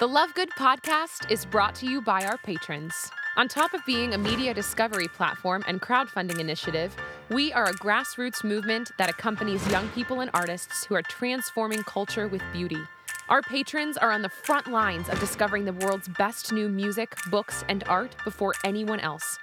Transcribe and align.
The 0.00 0.08
Love 0.08 0.32
Good 0.32 0.48
podcast 0.52 1.30
is 1.30 1.44
brought 1.44 1.74
to 1.74 1.86
you 1.86 2.00
by 2.00 2.24
our 2.24 2.38
patrons. 2.38 3.10
On 3.36 3.46
top 3.48 3.74
of 3.74 3.84
being 3.84 4.14
a 4.14 4.18
media 4.18 4.54
discovery 4.54 5.08
platform 5.08 5.62
and 5.68 5.82
crowdfunding 5.82 6.38
initiative, 6.38 6.96
we 7.28 7.52
are 7.52 7.66
a 7.66 7.74
grassroots 7.74 8.42
movement 8.42 8.92
that 8.96 9.10
accompanies 9.10 9.70
young 9.70 9.86
people 9.90 10.22
and 10.22 10.30
artists 10.32 10.86
who 10.86 10.94
are 10.94 11.02
transforming 11.02 11.82
culture 11.82 12.28
with 12.28 12.40
beauty. 12.50 12.80
Our 13.28 13.42
patrons 13.42 13.98
are 13.98 14.10
on 14.10 14.22
the 14.22 14.30
front 14.30 14.68
lines 14.68 15.10
of 15.10 15.20
discovering 15.20 15.66
the 15.66 15.74
world's 15.74 16.08
best 16.08 16.50
new 16.50 16.70
music, 16.70 17.14
books, 17.30 17.62
and 17.68 17.84
art 17.86 18.16
before 18.24 18.54
anyone 18.64 19.00
else. 19.00 19.38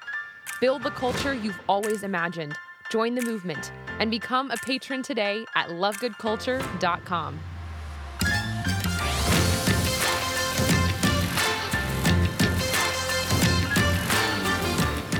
Build 0.59 0.81
the 0.81 0.89
culture 0.89 1.35
you've 1.35 1.61
always 1.69 2.01
imagined. 2.01 2.57
Join 2.89 3.13
the 3.13 3.21
movement 3.21 3.71
and 3.99 4.09
become 4.09 4.49
a 4.49 4.57
patron 4.57 5.03
today 5.03 5.45
at 5.53 5.69
lovegoodculture.com. 5.69 7.39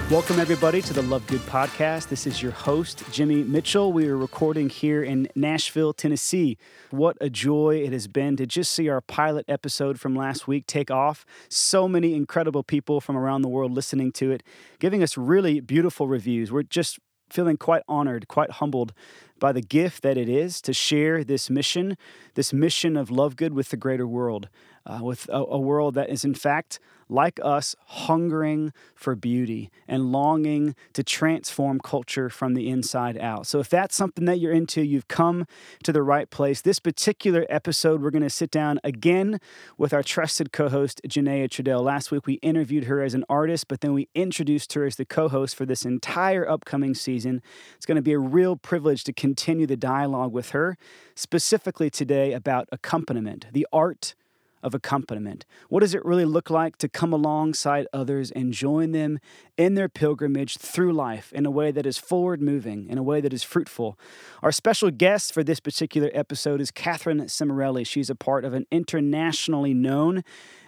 Welcome, 0.10 0.40
everybody, 0.40 0.82
to 0.84 0.94
the 0.94 1.02
Love 1.02 1.28
Good 1.28 1.42
podcast. 1.42 2.08
This 2.08 2.26
is 2.26 2.42
your 2.42 2.54
host, 2.54 3.04
Jimmy 3.12 3.44
Mitchell. 3.44 3.92
We 3.92 4.08
are 4.08 4.16
recording 4.16 4.70
here 4.70 5.04
in 5.04 5.28
Nashville, 5.36 5.92
Tennessee. 5.92 6.58
What 6.92 7.18
a 7.20 7.30
joy 7.30 7.82
it 7.84 7.92
has 7.92 8.08
been 8.08 8.38
to 8.38 8.46
just 8.46 8.72
see 8.72 8.88
our 8.88 9.02
pilot 9.02 9.44
episode 9.50 10.00
from 10.00 10.16
last 10.16 10.48
week 10.48 10.66
take 10.66 10.90
off. 10.90 11.26
So 11.50 11.90
many 11.90 12.14
incredible 12.14 12.64
people 12.64 13.02
from 13.02 13.18
around 13.18 13.42
the 13.42 13.50
world 13.50 13.74
listening 13.74 14.14
to 14.14 14.32
it, 14.32 14.44
giving 14.80 15.04
us 15.04 15.18
really 15.18 15.60
beautiful 15.60 16.08
reviews. 16.08 16.54
We're 16.54 16.64
just 16.64 17.00
feeling 17.30 17.58
quite 17.58 17.84
honored, 17.90 18.30
quite 18.30 18.52
humbled 18.52 18.94
by 19.38 19.52
the 19.52 19.62
gift 19.62 20.04
that 20.04 20.18
it 20.18 20.30
is 20.30 20.62
to 20.62 20.72
share 20.72 21.22
this 21.22 21.50
mission, 21.50 21.98
this 22.36 22.54
mission 22.54 22.96
of 22.96 23.12
love 23.12 23.36
good 23.36 23.54
with 23.54 23.72
the 23.72 23.78
greater 23.78 24.08
world, 24.08 24.48
uh, 24.86 25.00
with 25.02 25.28
a, 25.28 25.34
a 25.34 25.60
world 25.60 25.96
that 25.96 26.10
is, 26.10 26.24
in 26.24 26.34
fact, 26.34 26.80
like 27.10 27.40
us, 27.44 27.76
hungering 27.86 28.74
for 28.96 29.16
beauty 29.16 29.70
and 29.88 30.12
longing 30.12 30.76
to 30.94 31.04
transform 31.04 31.80
culture 31.80 32.30
from 32.30 32.54
the 32.54 32.70
inside 32.70 33.18
out. 33.18 33.48
So, 33.48 33.60
if 33.60 33.70
that's 33.70 33.96
something 33.96 34.26
that 34.26 34.40
you're 34.40 34.52
into, 34.52 34.82
you've 34.82 35.08
come 35.08 35.46
to 35.84 35.92
the 35.92 36.04
right 36.04 36.30
place. 36.30 36.62
This 36.62 36.80
particular 36.80 37.46
episode, 37.50 38.02
we're 38.02 38.12
going 38.12 38.24
to 38.24 38.30
sit 38.30 38.52
down 38.52 38.80
again 38.84 39.40
with 39.78 39.94
our 39.94 40.04
trusted 40.04 40.52
co 40.52 40.70
host, 40.70 41.02
Janaya 41.08 41.50
Trudel. 41.50 41.84
Last 41.84 42.12
week, 42.12 42.26
we 42.26 42.36
interviewed 42.36 42.86
her 42.86 43.02
as 43.02 43.14
an 43.14 43.24
artist, 43.30 43.68
but 43.68 43.82
then 43.82 43.94
we 43.94 44.10
introduced 44.14 44.74
her 44.74 44.86
as 44.86 44.96
the 44.96 45.06
co 45.06 45.30
host 45.30 45.56
for 45.56 45.66
this 45.66 45.86
entire 45.86 46.48
upcoming 46.48 46.94
season. 46.94 47.42
It's 47.76 47.86
going 47.86 47.96
to 47.96 48.02
be 48.02 48.14
a 48.14 48.20
real 48.20 48.56
privilege 48.56 49.04
to 49.06 49.14
continue 49.14 49.66
the 49.66 49.78
dialogue 49.78 50.34
with 50.34 50.52
her, 50.52 50.78
specifically 51.16 51.90
today 51.90 52.34
about 52.34 52.68
accompaniment, 52.72 53.48
the 53.52 53.68
art 53.72 54.16
of 54.64 54.74
accompaniment. 54.74 55.46
What 55.70 55.82
does 55.82 55.94
it 55.94 56.04
really 56.06 56.26
look 56.26 56.50
like 56.50 56.78
to 56.78 56.90
come 56.90 57.14
alongside 57.14 57.88
others 57.94 58.32
and 58.32 58.54
join 58.54 58.92
them 58.92 59.20
in 59.58 59.76
their 59.76 59.90
pilgrimage 59.90 60.58
through 60.58 60.94
life 60.94 61.32
in 61.34 61.46
a 61.46 61.52
way 61.52 61.72
that 61.72 61.86
is 61.86 61.98
forward 61.98 62.42
moving, 62.42 62.88
in 62.90 62.98
a 62.98 63.04
way 63.04 63.22
that 63.22 63.34
is 63.34 63.44
fruitful? 63.44 64.00
Our 64.42 64.52
special 64.52 64.92
guest 64.92 65.34
for 65.34 65.44
this 65.44 65.60
particular 65.60 66.10
episode 66.14 66.62
is 66.62 66.72
Katherine 66.72 67.22
Cimorelli. 67.22 67.86
She's 67.86 68.10
a 68.10 68.16
part 68.16 68.46
of 68.46 68.54
an 68.54 68.66
internationally 68.72 69.74
known 69.74 70.24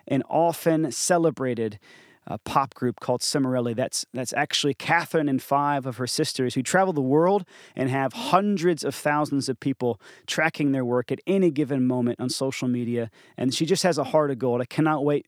and 0.08 0.24
often 0.30 0.92
celebrated 0.92 1.80
a 2.28 2.38
pop 2.38 2.74
group 2.74 3.00
called 3.00 3.22
Cimorelli. 3.22 3.76
That's 3.76 4.06
that's 4.14 4.34
actually 4.34 4.74
Katherine 4.74 5.28
and 5.30 5.42
five 5.42 5.86
of 5.86 5.98
her 5.98 6.08
sisters 6.08 6.56
who 6.56 6.62
travel 6.62 6.94
the 6.94 7.02
world 7.02 7.46
and 7.76 7.90
have 7.90 8.14
hundreds 8.14 8.84
of 8.84 8.94
thousands 8.94 9.50
of 9.50 9.60
people 9.60 10.00
tracking 10.28 10.72
their 10.72 10.86
work 10.86 11.12
at 11.12 11.20
any 11.26 11.52
given 11.52 11.88
moment 11.88 12.20
on 12.20 12.30
social 12.30 12.68
media. 12.68 13.10
And 13.38 13.54
she 13.54 13.66
just 13.66 13.84
has 13.84 13.98
a 13.98 14.06
heart 14.06 14.32
of 14.32 14.40
gold. 14.40 14.62
I 14.62 14.66
cannot 14.66 15.04
wait 15.04 15.28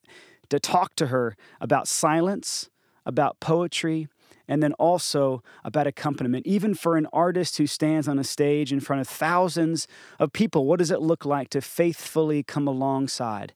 to 0.49 0.59
talk 0.59 0.95
to 0.95 1.07
her 1.07 1.35
about 1.59 1.87
silence, 1.87 2.69
about 3.05 3.39
poetry, 3.39 4.07
and 4.47 4.61
then 4.61 4.73
also 4.73 5.41
about 5.63 5.87
accompaniment. 5.87 6.45
Even 6.45 6.73
for 6.73 6.97
an 6.97 7.07
artist 7.13 7.57
who 7.57 7.65
stands 7.65 8.07
on 8.07 8.19
a 8.19 8.23
stage 8.23 8.73
in 8.73 8.81
front 8.81 8.99
of 8.99 9.07
thousands 9.07 9.87
of 10.19 10.33
people, 10.33 10.65
what 10.65 10.79
does 10.79 10.91
it 10.91 11.01
look 11.01 11.25
like 11.25 11.49
to 11.49 11.61
faithfully 11.61 12.43
come 12.43 12.67
alongside? 12.67 13.53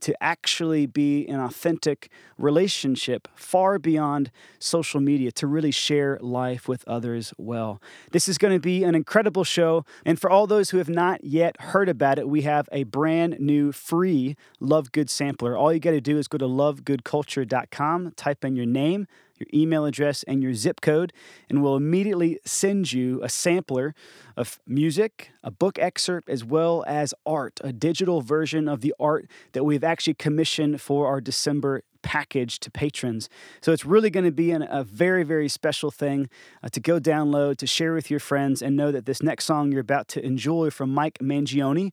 To 0.00 0.14
actually 0.22 0.86
be 0.86 1.26
an 1.26 1.40
authentic 1.40 2.10
relationship 2.36 3.28
far 3.34 3.78
beyond 3.78 4.30
social 4.58 5.00
media 5.00 5.32
to 5.32 5.46
really 5.46 5.70
share 5.70 6.18
life 6.20 6.68
with 6.68 6.86
others 6.86 7.32
well. 7.38 7.80
This 8.12 8.28
is 8.28 8.38
going 8.38 8.54
to 8.54 8.60
be 8.60 8.84
an 8.84 8.94
incredible 8.94 9.44
show. 9.44 9.84
And 10.04 10.20
for 10.20 10.30
all 10.30 10.46
those 10.46 10.70
who 10.70 10.78
have 10.78 10.88
not 10.88 11.24
yet 11.24 11.60
heard 11.60 11.88
about 11.88 12.18
it, 12.18 12.28
we 12.28 12.42
have 12.42 12.68
a 12.72 12.84
brand 12.84 13.40
new 13.40 13.72
free 13.72 14.36
Love 14.60 14.92
Good 14.92 15.10
sampler. 15.10 15.56
All 15.56 15.72
you 15.72 15.80
got 15.80 15.92
to 15.92 16.00
do 16.00 16.18
is 16.18 16.28
go 16.28 16.38
to 16.38 16.46
lovegoodculture.com, 16.46 18.12
type 18.16 18.44
in 18.44 18.56
your 18.56 18.66
name, 18.66 19.06
your 19.38 19.48
email 19.52 19.84
address, 19.84 20.22
and 20.24 20.42
your 20.42 20.54
zip 20.54 20.80
code, 20.80 21.12
and 21.48 21.62
we'll 21.62 21.76
immediately 21.76 22.38
send 22.44 22.92
you 22.92 23.20
a 23.22 23.28
sampler 23.28 23.94
of 24.36 24.58
music, 24.66 25.30
a 25.42 25.50
book 25.50 25.78
excerpt, 25.78 26.28
as 26.28 26.44
well 26.44 26.84
as 26.86 27.14
art, 27.26 27.60
a 27.64 27.72
digital 27.72 28.20
version 28.20 28.68
of 28.68 28.80
the 28.80 28.94
art 28.98 29.28
that 29.52 29.64
we've 29.64 29.84
actually 29.84 30.14
commissioned 30.14 30.80
for 30.80 31.06
our 31.06 31.20
December 31.20 31.82
package 32.02 32.60
to 32.60 32.70
patrons. 32.70 33.28
So 33.60 33.72
it's 33.72 33.84
really 33.84 34.10
going 34.10 34.26
to 34.26 34.32
be 34.32 34.50
an, 34.50 34.66
a 34.68 34.84
very, 34.84 35.24
very 35.24 35.48
special 35.48 35.90
thing 35.90 36.28
uh, 36.62 36.68
to 36.68 36.80
go 36.80 37.00
download, 37.00 37.56
to 37.58 37.66
share 37.66 37.94
with 37.94 38.10
your 38.10 38.20
friends, 38.20 38.62
and 38.62 38.76
know 38.76 38.92
that 38.92 39.06
this 39.06 39.22
next 39.22 39.46
song 39.46 39.72
you're 39.72 39.80
about 39.80 40.06
to 40.08 40.24
enjoy 40.24 40.70
from 40.70 40.92
Mike 40.92 41.18
Mangione. 41.20 41.92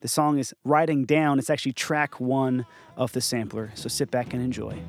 The 0.00 0.08
song 0.08 0.38
is 0.38 0.52
Writing 0.64 1.04
Down. 1.04 1.38
It's 1.38 1.48
actually 1.48 1.74
track 1.74 2.18
one 2.18 2.66
of 2.96 3.12
the 3.12 3.20
sampler. 3.20 3.70
So 3.74 3.88
sit 3.88 4.10
back 4.10 4.34
and 4.34 4.42
enjoy. 4.42 4.82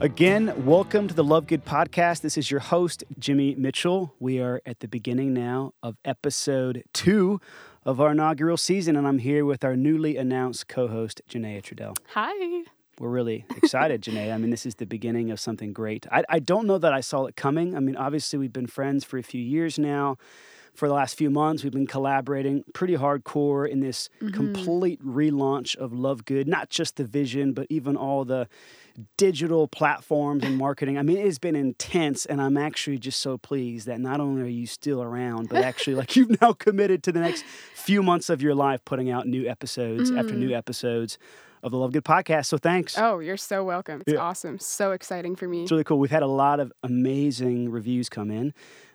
Again, 0.00 0.64
welcome 0.64 1.08
to 1.08 1.14
the 1.14 1.24
Love 1.24 1.48
Good 1.48 1.64
podcast. 1.64 2.20
This 2.20 2.38
is 2.38 2.52
your 2.52 2.60
host, 2.60 3.02
Jimmy 3.18 3.56
Mitchell. 3.56 4.14
We 4.20 4.38
are 4.38 4.62
at 4.64 4.78
the 4.78 4.86
beginning 4.86 5.34
now 5.34 5.72
of 5.82 5.96
episode 6.04 6.84
two 6.92 7.40
of 7.84 8.00
our 8.00 8.12
inaugural 8.12 8.56
season, 8.56 8.94
and 8.94 9.08
I'm 9.08 9.18
here 9.18 9.44
with 9.44 9.64
our 9.64 9.74
newly 9.74 10.16
announced 10.16 10.68
co 10.68 10.86
host, 10.86 11.20
Janaya 11.28 11.60
Trudel. 11.60 11.96
Hi. 12.10 12.62
We're 13.00 13.08
really 13.08 13.44
excited, 13.56 14.02
Janaya. 14.02 14.34
I 14.34 14.38
mean, 14.38 14.50
this 14.50 14.66
is 14.66 14.76
the 14.76 14.86
beginning 14.86 15.32
of 15.32 15.40
something 15.40 15.72
great. 15.72 16.06
I, 16.12 16.22
I 16.28 16.38
don't 16.38 16.68
know 16.68 16.78
that 16.78 16.92
I 16.92 17.00
saw 17.00 17.26
it 17.26 17.34
coming. 17.34 17.74
I 17.74 17.80
mean, 17.80 17.96
obviously, 17.96 18.38
we've 18.38 18.52
been 18.52 18.68
friends 18.68 19.02
for 19.02 19.18
a 19.18 19.22
few 19.24 19.42
years 19.42 19.80
now 19.80 20.16
for 20.74 20.86
the 20.86 20.94
last 20.94 21.16
few 21.16 21.28
months. 21.28 21.64
We've 21.64 21.72
been 21.72 21.88
collaborating 21.88 22.62
pretty 22.72 22.96
hardcore 22.96 23.68
in 23.68 23.80
this 23.80 24.08
mm-hmm. 24.22 24.32
complete 24.32 25.04
relaunch 25.04 25.76
of 25.76 25.92
Love 25.92 26.24
Good, 26.24 26.46
not 26.46 26.70
just 26.70 26.96
the 26.96 27.04
vision, 27.04 27.52
but 27.52 27.66
even 27.68 27.96
all 27.96 28.24
the 28.24 28.48
digital 29.16 29.68
platforms 29.68 30.44
and 30.44 30.56
marketing. 30.56 30.98
I 30.98 31.02
mean, 31.02 31.18
it's 31.18 31.38
been 31.38 31.56
intense, 31.56 32.26
and 32.26 32.40
I'm 32.40 32.56
actually 32.56 32.98
just 32.98 33.20
so 33.20 33.38
pleased 33.38 33.86
that 33.86 34.00
not 34.00 34.20
only 34.20 34.42
are 34.42 34.46
you 34.46 34.66
still 34.66 35.02
around, 35.02 35.48
but 35.48 35.62
actually, 35.62 35.94
like, 35.96 36.16
you've 36.16 36.40
now 36.40 36.52
committed 36.52 37.02
to 37.04 37.12
the 37.12 37.20
next 37.20 37.44
few 37.74 38.02
months 38.02 38.28
of 38.28 38.42
your 38.42 38.54
life 38.54 38.84
putting 38.84 39.10
out 39.10 39.26
new 39.26 39.48
episodes 39.48 40.10
mm. 40.10 40.18
after 40.18 40.34
new 40.34 40.50
mm. 40.50 40.56
episodes 40.56 41.18
of 41.62 41.72
the 41.72 41.78
Love 41.78 41.92
Good 41.92 42.04
podcast. 42.04 42.46
So 42.46 42.58
thanks. 42.58 42.96
Oh, 42.98 43.18
you're 43.18 43.36
so 43.36 43.64
welcome. 43.64 44.02
It's 44.06 44.14
yeah. 44.14 44.20
awesome. 44.20 44.58
So 44.58 44.92
exciting 44.92 45.36
for 45.36 45.48
me. 45.48 45.62
It's 45.62 45.70
really 45.70 45.84
cool. 45.84 45.98
We've 45.98 46.10
had 46.10 46.22
a 46.22 46.28
lot 46.28 46.60
of 46.60 46.72
amazing 46.82 47.70
reviews 47.70 48.08
come 48.08 48.30
in. 48.30 48.54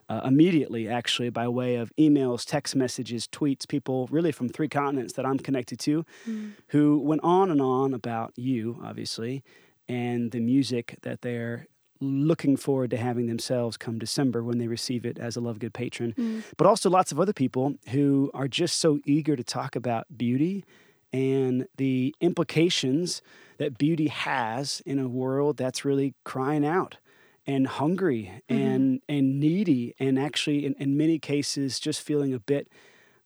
Uh, 0.09 0.21
immediately, 0.25 0.87
actually, 0.87 1.29
by 1.29 1.47
way 1.47 1.75
of 1.75 1.91
emails, 1.97 2.45
text 2.45 2.75
messages, 2.75 3.27
tweets, 3.27 3.67
people 3.67 4.07
really 4.11 4.31
from 4.31 4.49
three 4.49 4.67
continents 4.67 5.13
that 5.13 5.25
I'm 5.25 5.39
connected 5.39 5.79
to 5.79 6.05
mm. 6.27 6.51
who 6.67 6.99
went 6.99 7.21
on 7.23 7.49
and 7.49 7.61
on 7.61 7.93
about 7.93 8.33
you, 8.35 8.79
obviously, 8.83 9.43
and 9.87 10.31
the 10.31 10.39
music 10.39 10.97
that 11.01 11.21
they're 11.21 11.67
looking 11.99 12.57
forward 12.57 12.89
to 12.91 12.97
having 12.97 13.27
themselves 13.27 13.77
come 13.77 13.97
December 13.97 14.43
when 14.43 14.57
they 14.57 14.67
receive 14.67 15.05
it 15.05 15.17
as 15.17 15.35
a 15.35 15.41
Love 15.41 15.59
Good 15.59 15.73
patron. 15.73 16.13
Mm. 16.17 16.43
But 16.57 16.67
also 16.67 16.89
lots 16.89 17.11
of 17.11 17.19
other 17.19 17.33
people 17.33 17.75
who 17.89 18.29
are 18.33 18.47
just 18.47 18.79
so 18.79 18.99
eager 19.05 19.35
to 19.35 19.43
talk 19.43 19.75
about 19.75 20.17
beauty 20.17 20.65
and 21.11 21.67
the 21.77 22.15
implications 22.19 23.21
that 23.57 23.77
beauty 23.77 24.07
has 24.07 24.81
in 24.85 24.99
a 24.99 25.07
world 25.07 25.57
that's 25.57 25.85
really 25.85 26.15
crying 26.23 26.65
out 26.65 26.97
and 27.45 27.67
hungry 27.67 28.31
mm-hmm. 28.49 28.61
and 28.61 29.01
and 29.07 29.39
needy 29.39 29.93
and 29.99 30.17
actually 30.17 30.65
in, 30.65 30.73
in 30.79 30.97
many 30.97 31.19
cases 31.19 31.79
just 31.79 32.01
feeling 32.01 32.33
a 32.33 32.39
bit 32.39 32.67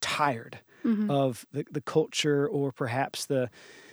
tired 0.01 0.59
mm-hmm. 0.83 1.09
of 1.09 1.45
the, 1.51 1.65
the 1.71 1.81
culture 1.81 2.47
or 2.47 2.71
perhaps 2.71 3.25
the 3.25 3.49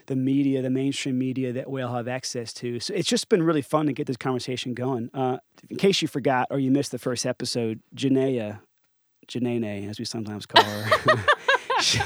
the 0.07 0.17
media, 0.17 0.63
the 0.63 0.71
mainstream 0.71 1.19
media 1.19 1.53
that 1.53 1.71
we 1.71 1.83
all 1.83 1.95
have 1.95 2.09
access 2.09 2.53
to. 2.55 2.81
So 2.81 2.95
it's 2.95 3.09
just 3.09 3.29
been 3.29 3.43
really 3.43 3.63
fun 3.63 3.87
to 3.87 3.93
get 3.93 4.07
this 4.07 4.17
conversation 4.17 4.75
going. 4.75 5.11
Uh, 5.15 5.39
in 5.71 5.77
case 5.77 6.03
you 6.03 6.09
forgot 6.09 6.49
or 6.51 6.59
you 6.59 6.71
missed 6.71 6.91
the 6.91 6.99
first 6.99 7.27
episode, 7.27 7.81
Janaya, 7.95 8.61
Janae, 9.29 9.89
as 9.89 9.99
we 9.99 10.05
sometimes 10.05 10.47
call 10.47 10.65
her. 10.65 11.25
she, 11.85 12.01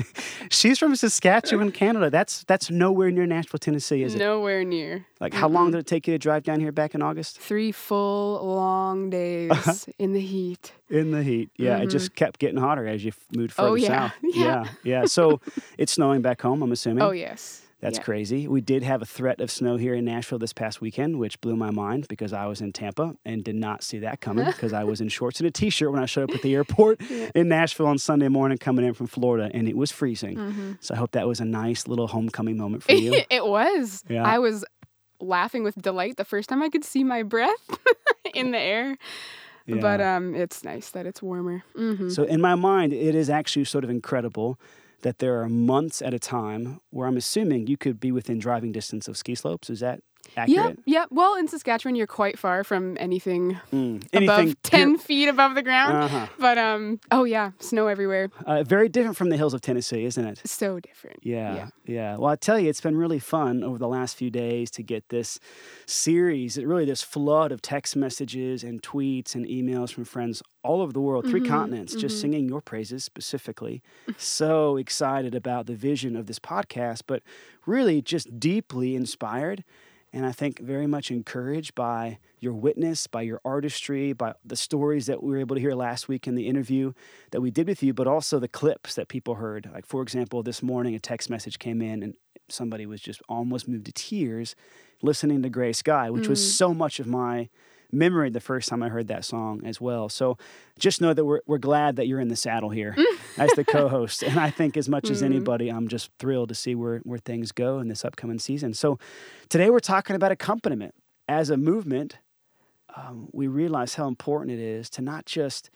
she's 0.50 0.78
from 0.78 0.96
Saskatchewan, 0.96 1.72
Canada. 1.72 2.10
That's 2.10 2.44
that's 2.44 2.70
nowhere 2.70 3.10
near 3.10 3.26
Nashville, 3.26 3.58
Tennessee, 3.58 4.02
is 4.02 4.14
it? 4.14 4.18
Nowhere 4.18 4.64
near. 4.64 5.06
Like, 5.20 5.34
how 5.34 5.46
mm-hmm. 5.46 5.54
long 5.54 5.70
did 5.72 5.78
it 5.78 5.86
take 5.86 6.06
you 6.08 6.14
to 6.14 6.18
drive 6.18 6.42
down 6.42 6.60
here 6.60 6.72
back 6.72 6.94
in 6.94 7.02
August? 7.02 7.38
Three 7.38 7.72
full 7.72 8.44
long 8.44 9.10
days 9.10 9.88
in 9.98 10.12
the 10.12 10.20
heat. 10.20 10.72
In 10.88 11.10
the 11.10 11.22
heat, 11.22 11.50
yeah. 11.56 11.74
Mm-hmm. 11.74 11.82
It 11.84 11.90
just 11.90 12.14
kept 12.14 12.40
getting 12.40 12.56
hotter 12.56 12.86
as 12.86 13.04
you 13.04 13.12
moved 13.36 13.52
further 13.52 13.68
oh, 13.68 13.74
yeah. 13.74 13.88
south. 13.88 14.12
Yeah. 14.22 14.44
yeah, 14.44 14.64
yeah. 14.84 15.04
So 15.06 15.40
it's 15.76 15.92
snowing 15.92 16.22
back 16.22 16.40
home. 16.40 16.62
I'm 16.62 16.72
assuming. 16.72 17.02
Oh 17.02 17.10
yes. 17.10 17.62
That's 17.80 17.98
yeah. 17.98 18.04
crazy. 18.04 18.46
We 18.46 18.60
did 18.60 18.82
have 18.82 19.00
a 19.00 19.06
threat 19.06 19.40
of 19.40 19.50
snow 19.50 19.76
here 19.76 19.94
in 19.94 20.04
Nashville 20.04 20.38
this 20.38 20.52
past 20.52 20.80
weekend, 20.80 21.18
which 21.18 21.40
blew 21.40 21.56
my 21.56 21.70
mind 21.70 22.06
because 22.08 22.32
I 22.32 22.46
was 22.46 22.60
in 22.60 22.72
Tampa 22.72 23.16
and 23.24 23.42
did 23.42 23.56
not 23.56 23.82
see 23.82 24.00
that 24.00 24.20
coming 24.20 24.44
because 24.46 24.72
I 24.72 24.84
was 24.84 25.00
in 25.00 25.08
shorts 25.08 25.40
and 25.40 25.46
a 25.46 25.50
t 25.50 25.70
shirt 25.70 25.90
when 25.90 26.02
I 26.02 26.06
showed 26.06 26.30
up 26.30 26.36
at 26.36 26.42
the 26.42 26.54
airport 26.54 27.00
yeah. 27.10 27.30
in 27.34 27.48
Nashville 27.48 27.86
on 27.86 27.98
Sunday 27.98 28.28
morning 28.28 28.58
coming 28.58 28.84
in 28.84 28.92
from 28.92 29.06
Florida 29.06 29.50
and 29.54 29.68
it 29.68 29.76
was 29.76 29.90
freezing. 29.90 30.36
Mm-hmm. 30.36 30.72
So 30.80 30.94
I 30.94 30.98
hope 30.98 31.12
that 31.12 31.26
was 31.26 31.40
a 31.40 31.44
nice 31.44 31.88
little 31.88 32.06
homecoming 32.06 32.58
moment 32.58 32.82
for 32.82 32.92
you. 32.92 33.22
it 33.30 33.46
was. 33.46 34.04
Yeah. 34.08 34.24
I 34.24 34.38
was 34.38 34.64
laughing 35.20 35.62
with 35.62 35.74
delight 35.76 36.16
the 36.16 36.24
first 36.24 36.48
time 36.48 36.62
I 36.62 36.68
could 36.68 36.84
see 36.84 37.04
my 37.04 37.22
breath 37.22 37.78
in 38.34 38.50
the 38.50 38.58
air. 38.58 38.96
Yeah. 39.66 39.80
But 39.80 40.00
um, 40.00 40.34
it's 40.34 40.64
nice 40.64 40.90
that 40.90 41.06
it's 41.06 41.22
warmer. 41.22 41.62
Mm-hmm. 41.76 42.08
So 42.10 42.24
in 42.24 42.40
my 42.40 42.54
mind, 42.54 42.92
it 42.92 43.14
is 43.14 43.30
actually 43.30 43.64
sort 43.64 43.84
of 43.84 43.90
incredible 43.90 44.58
that 45.02 45.18
there 45.18 45.40
are 45.42 45.48
months 45.48 46.02
at 46.02 46.14
a 46.14 46.18
time 46.18 46.80
where 46.90 47.06
I'm 47.06 47.16
assuming 47.16 47.66
you 47.66 47.76
could 47.76 48.00
be 48.00 48.12
within 48.12 48.38
driving 48.38 48.72
distance 48.72 49.08
of 49.08 49.16
ski 49.16 49.34
slopes. 49.34 49.70
Is 49.70 49.80
that 49.80 50.00
accurate? 50.36 50.78
Yeah, 50.84 51.00
yeah. 51.00 51.06
Well, 51.10 51.36
in 51.36 51.48
Saskatchewan, 51.48 51.94
you're 51.94 52.06
quite 52.06 52.38
far 52.38 52.64
from 52.64 52.96
anything, 53.00 53.58
mm, 53.72 54.06
anything 54.12 54.28
above 54.28 54.62
ten 54.62 54.98
feet 54.98 55.28
above 55.28 55.54
the 55.54 55.62
ground. 55.62 55.96
Uh-huh. 55.96 56.26
But 56.38 56.58
um, 56.58 57.00
oh 57.10 57.24
yeah, 57.24 57.52
snow 57.58 57.86
everywhere. 57.86 58.30
Uh, 58.46 58.62
very 58.62 58.88
different 58.88 59.16
from 59.16 59.30
the 59.30 59.36
hills 59.36 59.54
of 59.54 59.60
Tennessee, 59.60 60.04
isn't 60.04 60.24
it? 60.24 60.40
So 60.44 60.80
different. 60.80 61.20
Yeah, 61.22 61.54
yeah, 61.54 61.68
yeah. 61.86 62.16
Well, 62.16 62.30
I 62.30 62.36
tell 62.36 62.58
you, 62.58 62.68
it's 62.68 62.80
been 62.80 62.96
really 62.96 63.18
fun 63.18 63.64
over 63.64 63.78
the 63.78 63.88
last 63.88 64.16
few 64.16 64.30
days 64.30 64.70
to 64.72 64.82
get 64.82 65.08
this 65.08 65.38
series, 65.86 66.58
really 66.58 66.84
this 66.84 67.02
flood 67.02 67.52
of 67.52 67.62
text 67.62 67.96
messages 67.96 68.62
and 68.62 68.82
tweets 68.82 69.34
and 69.34 69.46
emails 69.46 69.92
from 69.92 70.04
friends 70.04 70.42
all 70.62 70.82
over 70.82 70.92
the 70.92 71.00
world, 71.00 71.26
3 71.26 71.40
mm-hmm, 71.40 71.48
continents, 71.48 71.92
mm-hmm. 71.92 72.00
just 72.00 72.20
singing 72.20 72.48
your 72.48 72.60
praises 72.60 73.04
specifically. 73.04 73.82
so 74.16 74.76
excited 74.76 75.34
about 75.34 75.66
the 75.66 75.74
vision 75.74 76.16
of 76.16 76.26
this 76.26 76.38
podcast, 76.38 77.02
but 77.06 77.22
really 77.66 78.02
just 78.02 78.38
deeply 78.38 78.94
inspired 78.94 79.64
and 80.12 80.26
I 80.26 80.32
think 80.32 80.58
very 80.58 80.86
much 80.86 81.10
encouraged 81.10 81.74
by 81.74 82.18
your 82.40 82.52
witness, 82.52 83.06
by 83.06 83.22
your 83.22 83.40
artistry, 83.44 84.12
by 84.12 84.34
the 84.44 84.56
stories 84.56 85.06
that 85.06 85.22
we 85.22 85.30
were 85.30 85.38
able 85.38 85.54
to 85.54 85.60
hear 85.60 85.74
last 85.74 86.08
week 86.08 86.26
in 86.26 86.34
the 86.34 86.48
interview 86.48 86.92
that 87.30 87.40
we 87.40 87.50
did 87.50 87.68
with 87.68 87.82
you, 87.82 87.94
but 87.94 88.06
also 88.06 88.38
the 88.38 88.48
clips 88.48 88.94
that 88.94 89.08
people 89.08 89.36
heard. 89.36 89.70
Like, 89.72 89.86
for 89.86 90.02
example, 90.02 90.42
this 90.42 90.62
morning 90.62 90.94
a 90.94 90.98
text 90.98 91.30
message 91.30 91.58
came 91.58 91.80
in 91.80 92.02
and 92.02 92.14
somebody 92.48 92.86
was 92.86 93.00
just 93.00 93.22
almost 93.28 93.68
moved 93.68 93.86
to 93.86 93.92
tears 93.92 94.56
listening 95.02 95.42
to 95.42 95.48
Gray 95.48 95.72
Sky, 95.72 96.10
which 96.10 96.24
mm. 96.24 96.30
was 96.30 96.56
so 96.56 96.74
much 96.74 96.98
of 96.98 97.06
my 97.06 97.48
memory 97.92 98.30
the 98.30 98.40
first 98.40 98.68
time 98.68 98.82
I 98.82 98.88
heard 98.88 99.08
that 99.08 99.24
song 99.24 99.62
as 99.64 99.80
well. 99.80 100.08
So 100.08 100.38
just 100.78 101.00
know 101.00 101.14
that 101.14 101.24
we're, 101.24 101.40
we're 101.46 101.58
glad 101.58 101.96
that 101.96 102.06
you're 102.06 102.20
in 102.20 102.28
the 102.28 102.36
saddle 102.36 102.70
here 102.70 102.96
as 103.36 103.50
the 103.52 103.64
co 103.64 103.88
host. 103.88 104.22
And 104.22 104.38
I 104.38 104.50
think, 104.50 104.76
as 104.76 104.88
much 104.88 105.04
mm. 105.04 105.10
as 105.10 105.22
anybody, 105.22 105.68
I'm 105.68 105.88
just 105.88 106.10
thrilled 106.18 106.48
to 106.50 106.54
see 106.54 106.74
where, 106.74 106.98
where 106.98 107.18
things 107.18 107.52
go 107.52 107.78
in 107.78 107.88
this 107.88 108.04
upcoming 108.04 108.38
season. 108.38 108.74
So 108.74 108.98
today 109.48 109.70
we're 109.70 109.80
talking 109.80 110.16
about 110.16 110.32
accompaniment. 110.32 110.94
As 111.28 111.50
a 111.50 111.56
movement, 111.56 112.18
um, 112.96 113.28
we 113.32 113.46
realize 113.46 113.94
how 113.94 114.08
important 114.08 114.58
it 114.58 114.62
is 114.62 114.90
to 114.90 115.02
not 115.02 115.26
just 115.26 115.70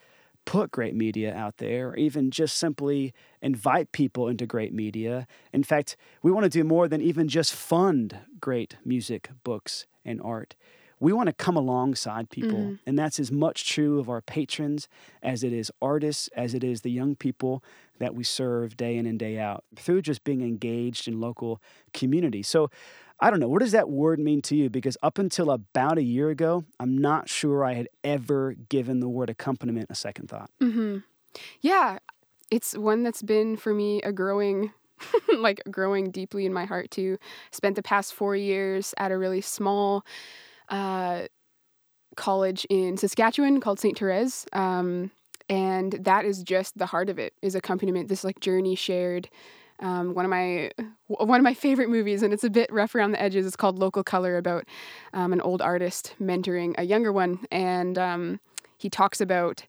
put 0.45 0.71
great 0.71 0.95
media 0.95 1.35
out 1.35 1.57
there 1.59 1.91
or 1.91 1.97
even 1.97 2.31
just 2.31 2.57
simply 2.57 3.15
invite 3.41 3.93
people 3.93 4.29
into 4.29 4.47
great 4.47 4.73
media. 4.73 5.27
In 5.53 5.63
fact, 5.63 5.97
we 6.23 6.31
want 6.31 6.45
to 6.45 6.51
do 6.51 6.65
more 6.65 6.89
than 6.89 7.01
even 7.01 7.29
just 7.29 7.55
fund 7.55 8.19
great 8.41 8.77
music, 8.85 9.31
books, 9.43 9.87
and 10.05 10.21
art 10.23 10.55
we 11.05 11.13
want 11.13 11.27
to 11.27 11.35
come 11.35 11.55
alongside 11.55 12.31
people. 12.31 12.59
Mm-hmm. 12.59 12.75
And 12.87 12.99
that's 12.99 13.21
as 13.21 13.31
much 13.31 13.69
true 13.69 13.99
of 13.99 14.09
our 14.09 14.23
patrons 14.23 14.89
as 15.23 15.45
it 15.45 15.53
is 15.53 15.71
artists, 15.83 16.31
as 16.35 16.55
it 16.55 16.65
is 16.65 16.81
the 16.81 16.91
young 16.91 17.15
people 17.15 17.63
that 17.99 18.15
we 18.15 18.25
serve 18.25 18.75
day 18.79 18.97
in 18.97 19.05
and 19.05 19.19
day 19.19 19.39
out 19.39 19.65
through 19.77 20.01
just 20.01 20.25
being 20.25 20.41
engaged 20.41 21.07
in 21.07 21.21
local 21.21 21.61
community. 21.93 22.43
So, 22.43 22.71
I 23.21 23.29
don't 23.29 23.39
know, 23.39 23.49
what 23.49 23.61
does 23.61 23.73
that 23.73 23.91
word 23.91 24.19
mean 24.19 24.41
to 24.43 24.57
you? 24.57 24.71
Because 24.71 24.97
up 25.03 25.19
until 25.19 25.51
about 25.51 25.99
a 25.99 26.03
year 26.03 26.31
ago, 26.31 26.65
I'm 26.81 26.97
not 26.97 27.29
sure 27.29 27.67
I 27.67 27.75
had 27.75 27.89
ever 28.03 28.55
given 28.71 29.01
the 29.01 29.09
word 29.09 29.29
accompaniment 29.29 29.89
a 29.91 29.95
second 29.95 30.31
thought. 30.31 30.49
Mm-hmm. 30.63 31.01
Yeah, 31.61 31.99
it's 32.51 32.79
one 32.79 33.03
that's 33.03 33.23
been 33.23 33.59
for 33.59 33.75
me 33.75 34.01
a 34.01 34.11
growing 34.13 34.73
like 35.39 35.61
growing 35.71 36.11
deeply 36.11 36.47
in 36.47 36.53
my 36.55 36.65
heart 36.65 36.91
too. 36.91 37.19
Spent 37.51 37.77
the 37.77 37.83
past 37.83 38.15
4 38.15 38.37
years 38.37 38.95
at 38.97 39.13
a 39.13 39.19
really 39.19 39.43
small 39.43 40.07
uh, 40.69 41.23
college 42.17 42.67
in 42.71 42.97
Saskatchewan 42.97 43.61
called 43.61 43.81
St. 43.81 43.99
Therese. 43.99 44.47
Um, 44.53 45.11
and 45.49 45.93
that 45.93 46.25
is 46.25 46.43
just 46.43 46.79
the 46.79 46.87
heart 46.87 47.11
of 47.11 47.19
it 47.19 47.35
is 47.43 47.55
accompaniment, 47.55 48.09
this 48.09 48.25
like 48.25 48.41
journey 48.41 48.75
shared. 48.75 49.29
Um, 49.81 50.15
one 50.15 50.25
of 50.25 50.31
my 50.31 50.71
one 51.09 51.41
of 51.41 51.45
my 51.45 51.53
favorite 51.53 51.91
movies, 51.91 52.23
and 52.23 52.33
it's 52.33 52.45
a 52.45 52.51
bit 52.51 52.73
rough 52.73 52.95
around 52.95 53.11
the 53.11 53.21
edges. 53.21 53.45
It's 53.45 53.57
called 53.57 53.79
Local 53.79 54.05
Color, 54.05 54.37
about 54.37 54.65
um, 55.13 55.33
an 55.33 55.41
old 55.41 55.61
artist 55.61 56.15
mentoring 56.21 56.75
a 56.79 56.85
younger 56.85 57.13
one, 57.13 57.45
and 57.51 57.99
um, 57.99 58.41
he 58.79 58.89
talks 58.89 59.21
about 59.21 59.67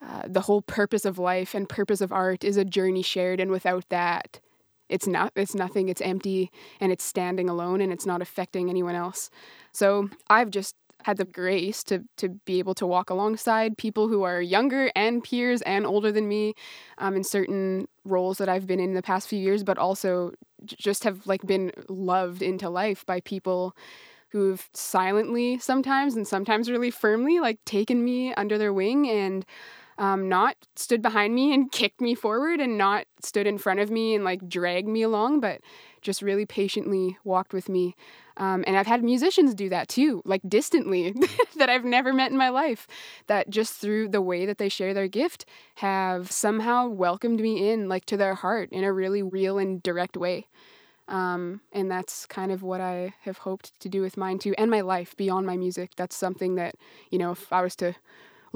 uh, 0.00 0.22
the 0.26 0.42
whole 0.42 0.62
purpose 0.62 1.04
of 1.04 1.18
life 1.18 1.54
and 1.54 1.68
purpose 1.68 2.00
of 2.00 2.12
art 2.12 2.44
is 2.44 2.56
a 2.56 2.64
journey 2.64 3.02
shared, 3.02 3.40
and 3.40 3.50
without 3.50 3.88
that, 3.88 4.40
it's 4.88 5.06
not 5.06 5.32
it's 5.36 5.54
nothing 5.54 5.88
it's 5.88 6.00
empty 6.00 6.50
and 6.80 6.92
it's 6.92 7.04
standing 7.04 7.48
alone 7.48 7.80
and 7.80 7.92
it's 7.92 8.06
not 8.06 8.22
affecting 8.22 8.70
anyone 8.70 8.94
else. 8.94 9.30
So 9.72 10.08
i've 10.28 10.50
just 10.50 10.74
had 11.06 11.18
the 11.18 11.24
grace 11.24 11.84
to 11.84 12.02
to 12.16 12.28
be 12.28 12.58
able 12.58 12.74
to 12.74 12.84
walk 12.84 13.10
alongside 13.10 13.78
people 13.78 14.08
who 14.08 14.24
are 14.24 14.42
younger 14.42 14.90
and 14.96 15.22
peers 15.22 15.62
and 15.62 15.86
older 15.86 16.10
than 16.10 16.26
me 16.26 16.52
um, 16.98 17.14
in 17.14 17.22
certain 17.22 17.86
roles 18.04 18.38
that 18.38 18.48
I've 18.48 18.66
been 18.66 18.80
in 18.80 18.94
the 18.94 19.02
past 19.02 19.28
few 19.28 19.38
years, 19.38 19.62
but 19.62 19.78
also 19.78 20.32
just 20.64 21.04
have 21.04 21.24
like 21.26 21.46
been 21.46 21.70
loved 21.88 22.42
into 22.42 22.68
life 22.68 23.06
by 23.06 23.20
people 23.20 23.76
who've 24.30 24.68
silently 24.74 25.58
sometimes 25.58 26.16
and 26.16 26.26
sometimes 26.26 26.68
really 26.68 26.90
firmly 26.90 27.38
like 27.38 27.64
taken 27.64 28.04
me 28.04 28.34
under 28.34 28.58
their 28.58 28.72
wing 28.72 29.08
and 29.08 29.46
um, 29.98 30.28
not 30.28 30.56
stood 30.74 31.02
behind 31.02 31.34
me 31.34 31.54
and 31.54 31.70
kicked 31.72 32.00
me 32.00 32.14
forward 32.14 32.60
and 32.60 32.76
not 32.78 33.06
stood 33.22 33.46
in 33.46 33.58
front 33.58 33.80
of 33.80 33.90
me 33.90 34.14
and 34.14 34.24
like 34.24 34.48
dragged 34.48 34.88
me 34.88 35.02
along, 35.02 35.40
but 35.40 35.60
just 36.02 36.22
really 36.22 36.46
patiently 36.46 37.18
walked 37.24 37.52
with 37.52 37.68
me. 37.68 37.96
Um, 38.36 38.64
and 38.66 38.76
I've 38.76 38.86
had 38.86 39.02
musicians 39.02 39.54
do 39.54 39.68
that 39.70 39.88
too, 39.88 40.22
like 40.24 40.42
distantly, 40.46 41.14
that 41.56 41.70
I've 41.70 41.84
never 41.84 42.12
met 42.12 42.30
in 42.30 42.36
my 42.36 42.50
life, 42.50 42.86
that 43.28 43.48
just 43.48 43.74
through 43.74 44.08
the 44.08 44.20
way 44.20 44.44
that 44.44 44.58
they 44.58 44.68
share 44.68 44.92
their 44.92 45.08
gift 45.08 45.46
have 45.76 46.30
somehow 46.30 46.86
welcomed 46.86 47.40
me 47.40 47.70
in, 47.70 47.88
like 47.88 48.04
to 48.06 48.16
their 48.16 48.34
heart 48.34 48.68
in 48.72 48.84
a 48.84 48.92
really 48.92 49.22
real 49.22 49.58
and 49.58 49.82
direct 49.82 50.16
way. 50.16 50.46
Um, 51.08 51.60
and 51.72 51.90
that's 51.90 52.26
kind 52.26 52.50
of 52.50 52.62
what 52.62 52.80
I 52.80 53.14
have 53.22 53.38
hoped 53.38 53.78
to 53.80 53.88
do 53.88 54.02
with 54.02 54.16
mine 54.16 54.38
too, 54.38 54.54
and 54.58 54.70
my 54.70 54.80
life 54.82 55.16
beyond 55.16 55.46
my 55.46 55.56
music. 55.56 55.92
That's 55.96 56.16
something 56.16 56.56
that, 56.56 56.74
you 57.10 57.18
know, 57.18 57.30
if 57.30 57.52
I 57.52 57.62
was 57.62 57.76
to 57.76 57.94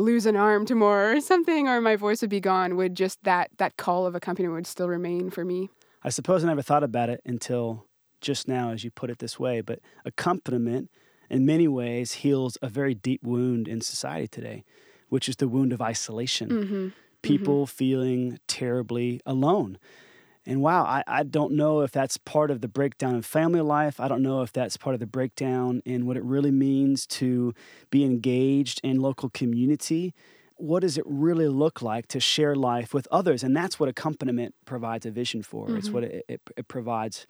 lose 0.00 0.26
an 0.26 0.37
arm 0.37 0.64
tomorrow 0.66 1.16
or 1.16 1.21
something 1.21 1.69
or 1.69 1.80
my 1.80 1.97
voice 1.97 2.21
would 2.21 2.30
be 2.30 2.40
gone 2.40 2.76
would 2.76 2.95
just 2.95 3.23
that 3.25 3.50
that 3.59 3.76
call 3.76 4.07
of 4.07 4.14
accompaniment 4.14 4.54
would 4.54 4.66
still 4.66 4.88
remain 4.88 5.30
for 5.30 5.45
me 5.45 5.69
i 6.02 6.09
suppose 6.09 6.45
i 6.45 6.47
never 6.47 6.62
thought 6.62 6.83
about 6.83 7.09
it 7.09 7.21
until 7.25 7.87
just 8.21 8.49
now 8.49 8.71
as 8.71 8.85
you 8.85 8.90
put 8.90 9.11
it 9.11 9.19
this 9.19 9.38
way 9.38 9.61
but 9.61 9.80
accompaniment 10.04 10.90
in 11.28 11.47
many 11.47 11.69
ways 11.69 12.12
heals 12.12 12.59
a 12.62 12.69
very 12.69 12.95
deep 12.95 13.23
wound 13.23 13.69
in 13.69 13.80
society 13.80 14.26
today 14.26 14.64
which 15.09 15.28
is 15.28 15.37
the 15.37 15.49
wound 15.49 15.73
of 15.73 15.80
isolation 15.80 16.49
mm-hmm. 16.49 16.88
people 17.23 17.66
mm-hmm. 17.66 17.76
feeling 17.76 18.38
terribly 18.47 19.21
alone 19.26 19.78
and 20.47 20.62
wow, 20.62 20.85
I, 20.85 21.04
I 21.06 21.23
don't 21.23 21.52
know 21.52 21.82
if 21.82 21.92
that's 21.92 22.16
part 22.16 22.50
of 22.50 22.61
the 22.61 22.68
breakdown 22.68 23.14
in 23.14 23.23
family 23.23 23.61
life. 23.61 24.00
I 24.00 24.09
don't 24.09 24.23
know 24.23 24.40
if 24.42 24.52
that's 24.52 24.76
part 24.76 24.94
of 24.94 25.00
the 25.00 25.06
breakdown 25.06 25.82
in 25.85 26.06
what 26.06 26.16
it 26.16 26.25
really 26.25 26.50
means 26.50 27.06
to 27.09 27.54
be 27.90 28.04
engaged 28.04 28.80
in 28.82 29.00
local 29.00 29.28
community. 29.28 30.14
What 30.56 30.80
does 30.80 30.97
it 30.97 31.04
really 31.06 31.49
look 31.49 31.82
like 31.82 32.06
to 32.09 32.20
share 32.20 32.54
life 32.54 32.94
with 32.94 33.06
others? 33.11 33.42
And 33.42 33.54
that's 33.54 33.78
what 33.78 33.88
accompaniment 33.88 34.54
provides 34.64 35.04
a 35.04 35.11
vision 35.11 35.42
for. 35.42 35.66
Mm-hmm. 35.66 35.76
It's 35.76 35.90
what 35.90 36.04
it, 36.04 36.25
it, 36.26 36.40
it 36.56 36.68
provides 36.68 37.26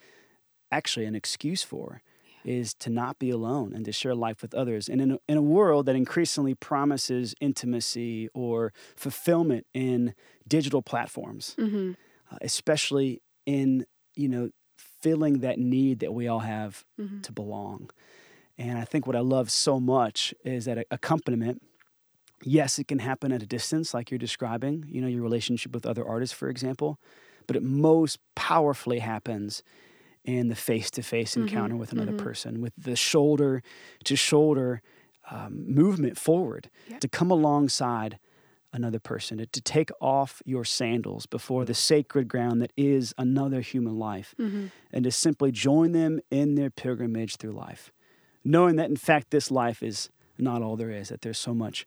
actually 0.70 1.06
an 1.06 1.16
excuse 1.16 1.64
for 1.64 2.02
is 2.44 2.72
to 2.74 2.90
not 2.90 3.18
be 3.18 3.28
alone 3.28 3.74
and 3.74 3.84
to 3.84 3.92
share 3.92 4.14
life 4.14 4.40
with 4.40 4.54
others. 4.54 4.88
And 4.88 5.00
in 5.00 5.10
a, 5.12 5.18
in 5.28 5.36
a 5.36 5.42
world 5.42 5.86
that 5.86 5.96
increasingly 5.96 6.54
promises 6.54 7.34
intimacy 7.40 8.28
or 8.34 8.72
fulfillment 8.96 9.66
in 9.74 10.14
digital 10.46 10.80
platforms, 10.80 11.56
mm-hmm 11.58 11.92
uh, 12.30 12.36
especially 12.42 13.22
in 13.46 13.86
you 14.14 14.28
know 14.28 14.50
filling 15.02 15.40
that 15.40 15.58
need 15.58 16.00
that 16.00 16.12
we 16.14 16.28
all 16.28 16.40
have 16.40 16.84
Mhm. 16.98 17.22
to 17.22 17.32
belong. 17.32 17.90
And 18.58 18.78
I 18.78 18.84
think 18.84 19.06
what 19.06 19.16
I 19.16 19.20
love 19.20 19.50
so 19.50 19.80
much 19.80 20.34
is 20.44 20.66
that 20.66 20.86
accompaniment, 20.90 21.62
yes, 22.42 22.78
it 22.78 22.88
can 22.88 22.98
happen 22.98 23.32
at 23.32 23.42
a 23.42 23.46
distance, 23.46 23.94
like 23.94 24.10
you're 24.10 24.18
describing, 24.18 24.84
you 24.88 25.00
know, 25.00 25.08
your 25.08 25.22
relationship 25.22 25.72
with 25.74 25.86
other 25.86 26.06
artists, 26.06 26.34
for 26.36 26.48
example, 26.48 26.98
but 27.46 27.56
it 27.56 27.62
most 27.62 28.18
powerfully 28.34 29.00
happens 29.00 29.62
in 30.24 30.48
the 30.48 30.56
face 30.56 30.90
to 30.92 31.02
face 31.02 31.36
Mhm, 31.36 31.40
encounter 31.42 31.76
with 31.76 31.92
another 31.92 32.12
mhm. 32.12 32.16
person, 32.18 32.60
with 32.60 32.74
the 32.76 32.96
shoulder 32.96 33.62
to 34.04 34.16
shoulder 34.16 34.82
um, 35.30 35.72
movement 35.72 36.18
forward, 36.18 36.70
to 37.00 37.08
come 37.08 37.30
alongside 37.30 38.18
another 38.72 38.98
person, 38.98 39.38
to, 39.38 39.46
to 39.46 39.60
take 39.60 39.90
off 40.00 40.42
your 40.44 40.64
sandals 40.64 41.26
before 41.26 41.64
the 41.64 41.74
sacred 41.74 42.28
ground 42.28 42.62
that 42.62 42.72
is 42.76 43.12
another 43.18 43.60
human 43.60 43.98
life 43.98 44.34
Mhm. 44.38 44.70
and 44.92 45.04
to 45.04 45.10
simply 45.10 45.50
join 45.50 45.92
them 45.92 46.20
in 46.30 46.54
their 46.54 46.70
pilgrimage 46.70 47.36
through 47.36 47.52
life, 47.52 47.92
knowing 48.44 48.76
that 48.76 48.88
in 48.88 48.96
fact 48.96 49.30
this 49.30 49.50
life 49.50 49.82
is 49.82 50.08
not 50.38 50.62
all 50.62 50.76
there 50.76 50.90
is, 50.90 51.08
that 51.08 51.22
there's 51.22 51.38
so 51.38 51.52
much 51.54 51.86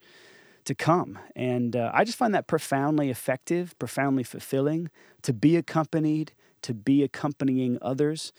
to 0.65 0.75
come. 0.75 1.17
And 1.35 1.75
uh, 1.75 1.91
I 1.93 2.03
just 2.03 2.17
find 2.17 2.33
that 2.35 2.47
profoundly 2.47 3.09
effective, 3.09 3.77
profoundly 3.79 4.23
fulfilling 4.23 4.89
to 5.23 5.33
be 5.33 5.55
accompanied, 5.57 6.31
to 6.61 6.73
be 6.73 7.03
accompanying 7.03 7.77
others. 7.81 8.31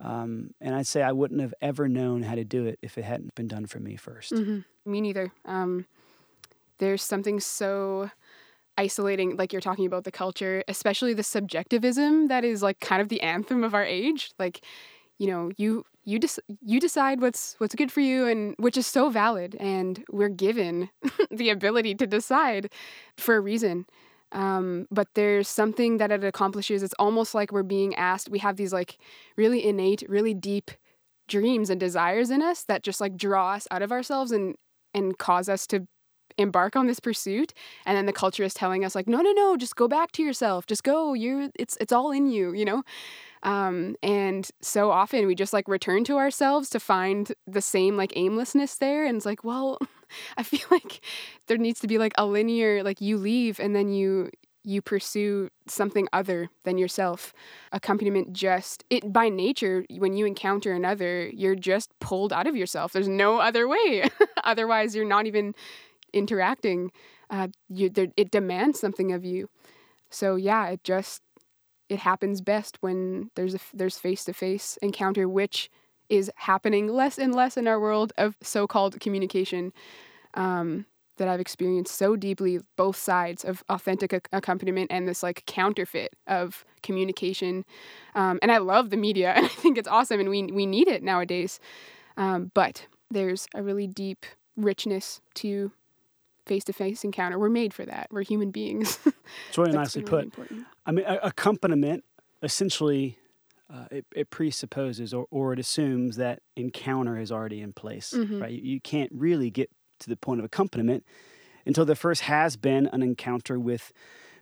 Um, 0.00 0.54
and 0.60 0.74
I'd 0.74 0.86
say 0.86 1.02
I 1.02 1.12
wouldn't 1.12 1.40
have 1.40 1.54
ever 1.60 1.88
known 1.88 2.22
how 2.24 2.34
to 2.34 2.44
do 2.44 2.66
it 2.66 2.78
if 2.82 2.98
it 2.98 3.04
hadn't 3.04 3.34
been 3.34 3.48
done 3.48 3.66
for 3.66 3.78
me 3.80 3.96
1st 3.96 4.32
Mhm. 4.32 4.64
Me 4.84 5.00
neither. 5.00 5.32
Um, 5.44 5.86
there's 6.82 7.02
something 7.02 7.38
so 7.38 8.10
isolating, 8.76 9.36
like 9.36 9.52
you're 9.52 9.60
talking 9.60 9.86
about 9.86 10.02
the 10.02 10.10
culture, 10.10 10.64
especially 10.66 11.14
the 11.14 11.22
subjectivism 11.22 12.26
that 12.26 12.44
is 12.44 12.60
like 12.60 12.80
kind 12.80 13.00
of 13.00 13.08
the 13.08 13.20
anthem 13.20 13.62
of 13.62 13.72
our 13.72 13.84
age. 13.84 14.32
Like, 14.36 14.64
you 15.18 15.28
know, 15.28 15.52
you 15.56 15.84
you 16.04 16.18
just 16.18 16.40
you 16.60 16.80
decide 16.80 17.20
what's 17.20 17.54
what's 17.58 17.76
good 17.76 17.92
for 17.92 18.00
you, 18.00 18.26
and 18.26 18.56
which 18.58 18.76
is 18.76 18.86
so 18.86 19.10
valid, 19.10 19.56
and 19.60 20.04
we're 20.10 20.28
given 20.28 20.90
the 21.30 21.50
ability 21.50 21.94
to 21.94 22.06
decide 22.06 22.72
for 23.16 23.36
a 23.36 23.40
reason. 23.40 23.86
Um, 24.32 24.88
but 24.90 25.06
there's 25.14 25.46
something 25.46 25.98
that 25.98 26.10
it 26.10 26.24
accomplishes. 26.24 26.82
It's 26.82 26.94
almost 26.98 27.32
like 27.32 27.52
we're 27.52 27.62
being 27.62 27.94
asked. 27.94 28.28
We 28.28 28.40
have 28.40 28.56
these 28.56 28.72
like 28.72 28.98
really 29.36 29.64
innate, 29.64 30.02
really 30.08 30.34
deep 30.34 30.72
dreams 31.28 31.70
and 31.70 31.78
desires 31.78 32.30
in 32.30 32.42
us 32.42 32.64
that 32.64 32.82
just 32.82 33.00
like 33.00 33.16
draw 33.16 33.52
us 33.52 33.68
out 33.70 33.82
of 33.82 33.92
ourselves 33.92 34.32
and 34.32 34.56
and 34.94 35.16
cause 35.18 35.48
us 35.48 35.66
to 35.68 35.86
embark 36.38 36.76
on 36.76 36.86
this 36.86 37.00
pursuit 37.00 37.52
and 37.86 37.96
then 37.96 38.06
the 38.06 38.12
culture 38.12 38.44
is 38.44 38.54
telling 38.54 38.84
us 38.84 38.94
like 38.94 39.06
no 39.06 39.20
no 39.20 39.32
no 39.32 39.56
just 39.56 39.76
go 39.76 39.88
back 39.88 40.12
to 40.12 40.22
yourself. 40.22 40.66
Just 40.66 40.84
go. 40.84 41.14
You're 41.14 41.48
it's 41.54 41.76
it's 41.80 41.92
all 41.92 42.10
in 42.10 42.26
you 42.26 42.52
you 42.52 42.64
know? 42.64 42.82
Um 43.42 43.96
and 44.02 44.48
so 44.60 44.90
often 44.90 45.26
we 45.26 45.34
just 45.34 45.52
like 45.52 45.68
return 45.68 46.04
to 46.04 46.16
ourselves 46.16 46.70
to 46.70 46.80
find 46.80 47.32
the 47.46 47.62
same 47.62 47.96
like 47.96 48.12
aimlessness 48.16 48.76
there 48.76 49.04
and 49.04 49.16
it's 49.16 49.26
like 49.26 49.42
well 49.42 49.78
i 50.36 50.42
feel 50.42 50.66
like 50.70 51.00
there 51.48 51.58
needs 51.58 51.80
to 51.80 51.88
be 51.88 51.98
like 51.98 52.12
a 52.18 52.26
linear 52.26 52.82
like 52.84 53.00
you 53.00 53.16
leave 53.16 53.58
and 53.58 53.74
then 53.74 53.88
you 53.88 54.30
you 54.64 54.80
pursue 54.80 55.48
something 55.66 56.08
other 56.12 56.48
than 56.64 56.78
yourself. 56.78 57.32
Accompaniment 57.72 58.32
just 58.32 58.84
it 58.90 59.12
by 59.12 59.28
nature 59.28 59.84
when 59.90 60.14
you 60.14 60.26
encounter 60.26 60.72
another 60.72 61.28
you're 61.28 61.56
just 61.56 61.90
pulled 62.00 62.32
out 62.32 62.46
of 62.46 62.56
yourself. 62.56 62.92
There's 62.92 63.08
no 63.08 63.38
other 63.38 63.66
way. 63.66 64.08
Otherwise 64.44 64.94
you're 64.94 65.04
not 65.04 65.26
even 65.26 65.54
interacting 66.12 66.90
uh, 67.30 67.48
you 67.68 67.88
there, 67.88 68.08
it 68.16 68.30
demands 68.30 68.78
something 68.80 69.12
of 69.12 69.24
you 69.24 69.48
so 70.10 70.36
yeah 70.36 70.68
it 70.68 70.84
just 70.84 71.22
it 71.88 72.00
happens 72.00 72.40
best 72.40 72.78
when 72.80 73.30
there's 73.34 73.54
a 73.54 73.60
there's 73.74 73.98
face 73.98 74.24
to 74.24 74.32
face 74.32 74.78
encounter 74.82 75.28
which 75.28 75.70
is 76.08 76.30
happening 76.36 76.88
less 76.88 77.18
and 77.18 77.34
less 77.34 77.56
in 77.56 77.66
our 77.66 77.80
world 77.80 78.12
of 78.18 78.36
so-called 78.42 79.00
communication 79.00 79.72
um, 80.34 80.84
that 81.16 81.28
I've 81.28 81.40
experienced 81.40 81.94
so 81.94 82.16
deeply 82.16 82.60
both 82.76 82.96
sides 82.96 83.44
of 83.44 83.62
authentic 83.68 84.12
ac- 84.12 84.22
accompaniment 84.32 84.90
and 84.90 85.06
this 85.06 85.22
like 85.22 85.44
counterfeit 85.46 86.14
of 86.26 86.64
communication. 86.82 87.64
Um, 88.14 88.38
and 88.42 88.50
I 88.50 88.58
love 88.58 88.90
the 88.90 88.96
media 88.96 89.32
and 89.36 89.46
I 89.46 89.48
think 89.48 89.78
it's 89.78 89.88
awesome 89.88 90.20
and 90.20 90.28
we 90.28 90.44
we 90.44 90.66
need 90.66 90.88
it 90.88 91.02
nowadays. 91.02 91.60
Um, 92.16 92.50
but 92.54 92.86
there's 93.10 93.46
a 93.54 93.62
really 93.62 93.86
deep 93.86 94.26
richness 94.56 95.20
to 95.34 95.72
face 96.46 96.64
to 96.64 96.72
face 96.72 97.04
encounter. 97.04 97.38
We're 97.38 97.48
made 97.48 97.72
for 97.74 97.84
that. 97.86 98.08
We're 98.10 98.22
human 98.24 98.50
beings. 98.50 98.98
It's 99.48 99.56
really 99.58 99.72
nicely 99.72 100.02
been 100.02 100.10
put. 100.10 100.24
important. 100.24 100.66
I 100.84 100.92
mean, 100.92 101.04
a- 101.06 101.20
accompaniment 101.22 102.04
essentially 102.42 103.16
uh, 103.72 103.86
it, 103.90 104.04
it 104.14 104.28
presupposes 104.30 105.14
or, 105.14 105.26
or 105.30 105.52
it 105.54 105.58
assumes 105.58 106.16
that 106.16 106.40
encounter 106.56 107.16
is 107.18 107.32
already 107.32 107.60
in 107.62 107.72
place, 107.72 108.12
Mhm. 108.14 108.42
right? 108.42 108.50
You, 108.52 108.60
you 108.74 108.80
can't 108.80 109.10
really 109.14 109.50
get 109.50 109.70
to 110.00 110.10
the 110.10 110.16
point 110.16 110.40
of 110.40 110.44
accompaniment 110.44 111.04
until 111.64 111.84
there 111.86 111.96
first 111.96 112.22
has 112.22 112.56
been 112.56 112.86
an 112.88 113.02
encounter 113.02 113.58
with 113.58 113.92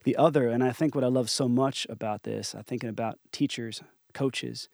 the 0.05 0.17
other. 0.17 0.49
And 0.49 0.65
I 0.65 0.73
think 0.73 0.95
what 0.97 1.05
I 1.05 1.09
love 1.09 1.31
so 1.31 1.49
much 1.49 1.87
about 1.89 2.25
this, 2.25 2.55
I'm 2.55 2.65
thinking 2.65 2.89
about 2.89 3.19
teachers, 3.31 3.83
coaches, 4.15 4.69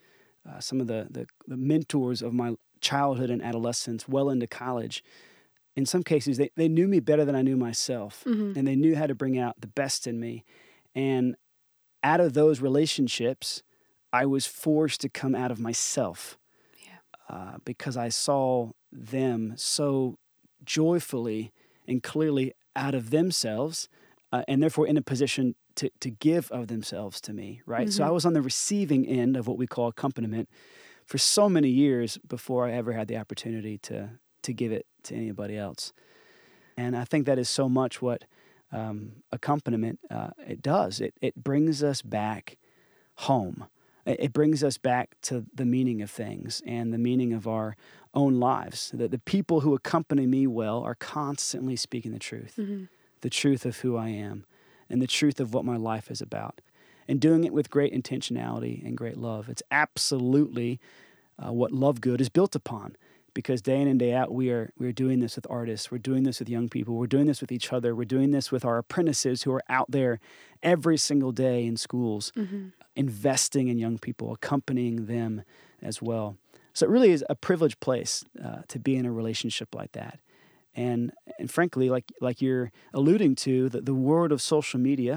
uh, 0.48 0.60
some 0.60 0.80
of 0.80 0.86
the, 0.86 1.08
the, 1.10 1.26
the 1.46 1.56
mentors 1.58 2.22
of 2.22 2.32
my 2.32 2.54
childhood 2.80 3.28
and 3.30 3.42
adolescence, 3.42 4.08
well 4.08 4.30
into 4.30 4.46
college. 4.46 5.02
In 5.76 5.86
some 5.86 6.02
cases, 6.02 6.38
they, 6.38 6.50
they 6.56 6.68
knew 6.68 6.88
me 6.88 7.00
better 7.00 7.24
than 7.24 7.34
I 7.36 7.42
knew 7.42 7.56
myself 7.56 8.24
Mhm. 8.26 8.56
and 8.56 8.66
they 8.66 8.76
knew 8.76 8.96
how 8.96 9.06
to 9.06 9.14
bring 9.14 9.38
out 9.38 9.60
the 9.60 9.66
best 9.66 10.06
in 10.06 10.18
me. 10.18 10.44
And 10.94 11.36
out 12.02 12.20
of 12.20 12.32
those 12.32 12.60
relationships, 12.60 13.62
I 14.12 14.24
was 14.26 14.46
forced 14.46 15.00
to 15.02 15.08
come 15.08 15.34
out 15.34 15.50
of 15.50 15.60
myself 15.60 16.38
Yeah. 16.84 16.98
uh, 17.28 17.58
because 17.64 17.96
I 17.96 18.08
saw 18.08 18.72
them 18.90 19.54
so 19.56 20.18
joyfully 20.64 21.52
and 21.86 22.02
clearly 22.02 22.52
out 22.74 22.94
of 22.94 23.10
themselves, 23.10 23.88
uh, 24.32 24.42
and 24.48 24.62
therefore 24.62 24.86
in 24.86 24.96
a 24.96 25.02
position 25.02 25.54
to, 25.76 25.90
to 26.00 26.10
give 26.10 26.50
of 26.50 26.68
themselves 26.68 27.20
to 27.22 27.32
me, 27.32 27.60
right? 27.66 27.90
So 27.92 28.04
I 28.04 28.08
Mhm. 28.08 28.14
was 28.14 28.24
on 28.26 28.32
the 28.32 28.42
receiving 28.42 29.06
end 29.06 29.36
of 29.36 29.46
what 29.46 29.58
we 29.58 29.66
call 29.66 29.88
accompaniment 29.88 30.48
for 31.04 31.18
so 31.18 31.48
many 31.48 31.68
years 31.68 32.18
before 32.26 32.66
I 32.66 32.72
ever 32.72 32.92
had 32.92 33.08
the 33.08 33.16
opportunity 33.16 33.78
to, 33.78 34.18
to 34.46 34.52
give 34.52 34.72
it 34.72 34.86
to 35.04 35.14
anybody 35.14 35.56
else. 35.56 35.92
And 36.76 36.96
I 36.96 37.04
think 37.04 37.26
that 37.26 37.38
is 37.38 37.48
so 37.48 37.68
much 37.68 38.00
what 38.00 38.24
um, 38.72 39.22
accompaniment 39.32 39.98
uh, 40.10 40.30
it 40.46 40.62
does. 40.62 41.00
It, 41.00 41.14
it 41.20 41.34
brings 41.42 41.82
us 41.82 42.02
back 42.02 42.56
home. 43.16 43.66
It, 44.04 44.32
brings 44.32 44.62
us 44.62 44.78
back 44.78 45.16
to 45.22 45.46
the 45.52 45.64
meaning 45.64 46.00
of 46.00 46.10
things 46.10 46.62
and 46.64 46.92
the 46.92 46.98
meaning 46.98 47.32
of 47.32 47.48
our 47.48 47.76
own 48.14 48.38
lives. 48.38 48.92
That 48.94 49.10
the 49.10 49.18
people 49.18 49.60
who 49.60 49.74
accompany 49.74 50.26
me 50.26 50.46
well 50.46 50.82
are 50.82 50.94
constantly 50.94 51.74
speaking 51.76 52.12
the 52.12 52.20
truth, 52.20 52.54
Mhm. 52.56 52.88
the 53.22 53.30
truth 53.30 53.66
of 53.66 53.78
who 53.78 53.96
I 53.96 54.10
am, 54.10 54.44
and 54.88 55.02
the 55.02 55.08
truth 55.08 55.40
of 55.40 55.52
what 55.52 55.64
my 55.64 55.76
life 55.76 56.08
is 56.08 56.20
about, 56.20 56.60
and 57.08 57.20
doing 57.20 57.42
it 57.42 57.52
with 57.52 57.68
great 57.68 57.92
intentionality 57.92 58.84
and 58.86 58.96
great 58.96 59.16
love. 59.16 59.48
It's 59.48 59.62
absolutely 59.72 60.78
uh, 61.44 61.52
what 61.52 61.72
Love 61.72 62.00
Good 62.00 62.20
is 62.20 62.28
built 62.28 62.54
upon 62.54 62.96
because 63.36 63.60
day 63.60 63.78
in 63.82 63.86
and 63.86 63.98
day 63.98 64.12
out 64.14 64.32
we 64.32 64.50
are 64.50 64.72
we're 64.78 64.92
doing 65.04 65.20
this 65.20 65.36
with 65.36 65.46
artists 65.50 65.90
we're 65.90 65.98
doing 66.10 66.22
this 66.24 66.38
with 66.40 66.48
young 66.48 66.68
people 66.70 66.94
we're 66.96 67.06
doing 67.16 67.26
this 67.26 67.40
with 67.42 67.52
each 67.52 67.70
other 67.70 67.94
we're 67.94 68.04
doing 68.16 68.30
this 68.30 68.50
with 68.50 68.64
our 68.64 68.78
apprentices 68.78 69.42
who 69.42 69.52
are 69.52 69.62
out 69.68 69.88
there 69.90 70.18
every 70.62 70.96
single 70.96 71.32
day 71.32 71.66
in 71.66 71.76
schools 71.76 72.32
Mhm. 72.34 72.72
investing 72.96 73.68
in 73.68 73.76
young 73.78 73.98
people 73.98 74.32
accompanying 74.32 75.04
them 75.06 75.42
as 75.82 76.00
well 76.00 76.38
so 76.72 76.86
it 76.86 76.90
really 76.90 77.10
is 77.10 77.22
a 77.28 77.34
privileged 77.34 77.78
place 77.80 78.24
uh, 78.42 78.62
to 78.68 78.78
be 78.78 78.96
in 78.96 79.04
a 79.06 79.12
relationship 79.12 79.74
like 79.74 79.92
that 79.92 80.18
and 80.74 81.12
and 81.38 81.50
frankly 81.50 81.90
like 81.90 82.06
like 82.22 82.40
you're 82.40 82.70
alluding 82.98 83.34
to 83.46 83.68
the, 83.68 83.80
the 83.82 83.94
world 84.08 84.32
of 84.32 84.40
social 84.40 84.80
media 84.80 85.14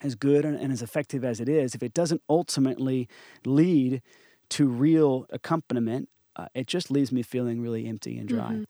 as 0.00 0.14
good 0.14 0.44
and, 0.44 0.56
and 0.62 0.72
as 0.72 0.82
effective 0.82 1.24
as 1.24 1.40
it 1.40 1.48
is 1.48 1.74
if 1.74 1.82
it 1.82 1.92
doesn't 2.00 2.22
ultimately 2.28 3.08
lead 3.44 4.00
to 4.48 4.68
real 4.68 5.26
accompaniment 5.30 6.08
uh, 6.36 6.46
it 6.54 6.66
just 6.66 6.90
leaves 6.90 7.12
me 7.12 7.22
feeling 7.22 7.60
really 7.60 7.86
empty 7.86 8.18
and 8.18 8.28
dry. 8.28 8.50
Mhm. 8.52 8.64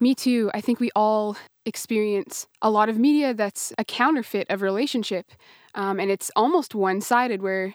Me 0.00 0.14
too. 0.14 0.50
I 0.52 0.60
think 0.60 0.80
we 0.80 0.90
all 0.96 1.36
experience 1.64 2.46
a 2.60 2.70
lot 2.70 2.88
of 2.88 2.98
media 2.98 3.32
that's 3.32 3.72
a 3.78 3.84
counterfeit 3.84 4.46
of 4.50 4.60
relationship. 4.60 5.32
Um, 5.74 5.98
and 6.00 6.10
it's 6.10 6.30
almost 6.36 6.74
one 6.74 7.00
sided 7.00 7.42
where 7.42 7.74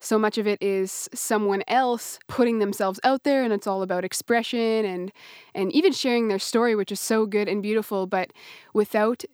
so 0.00 0.18
much 0.18 0.38
of 0.38 0.46
it 0.46 0.62
is 0.62 1.08
someone 1.14 1.62
else 1.68 2.18
putting 2.28 2.58
themselves 2.58 3.00
out 3.02 3.24
there 3.24 3.42
and 3.42 3.52
it's 3.52 3.66
all 3.66 3.82
about 3.82 4.04
expression 4.04 4.84
and 4.84 5.10
and 5.54 5.72
even 5.72 5.92
sharing 5.92 6.28
their 6.28 6.38
story 6.38 6.74
which 6.74 6.92
is 6.92 7.00
so 7.00 7.24
good 7.26 7.48
and 7.48 7.62
beautiful 7.62 8.06
but 8.06 8.30
without 8.74 9.24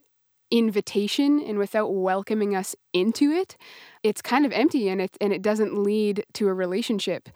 invitation 0.50 1.40
and 1.40 1.58
without 1.58 1.88
welcoming 1.92 2.54
us 2.54 2.76
into 2.92 3.30
it 3.32 3.56
it's 4.02 4.22
kind 4.22 4.46
of 4.46 4.52
empty 4.52 4.88
and 4.88 5.00
it 5.00 5.16
and 5.20 5.32
it 5.32 5.42
doesn't 5.42 5.76
lead 5.82 6.25
to 6.32 6.46
a 6.46 6.54
relationship 6.54 7.28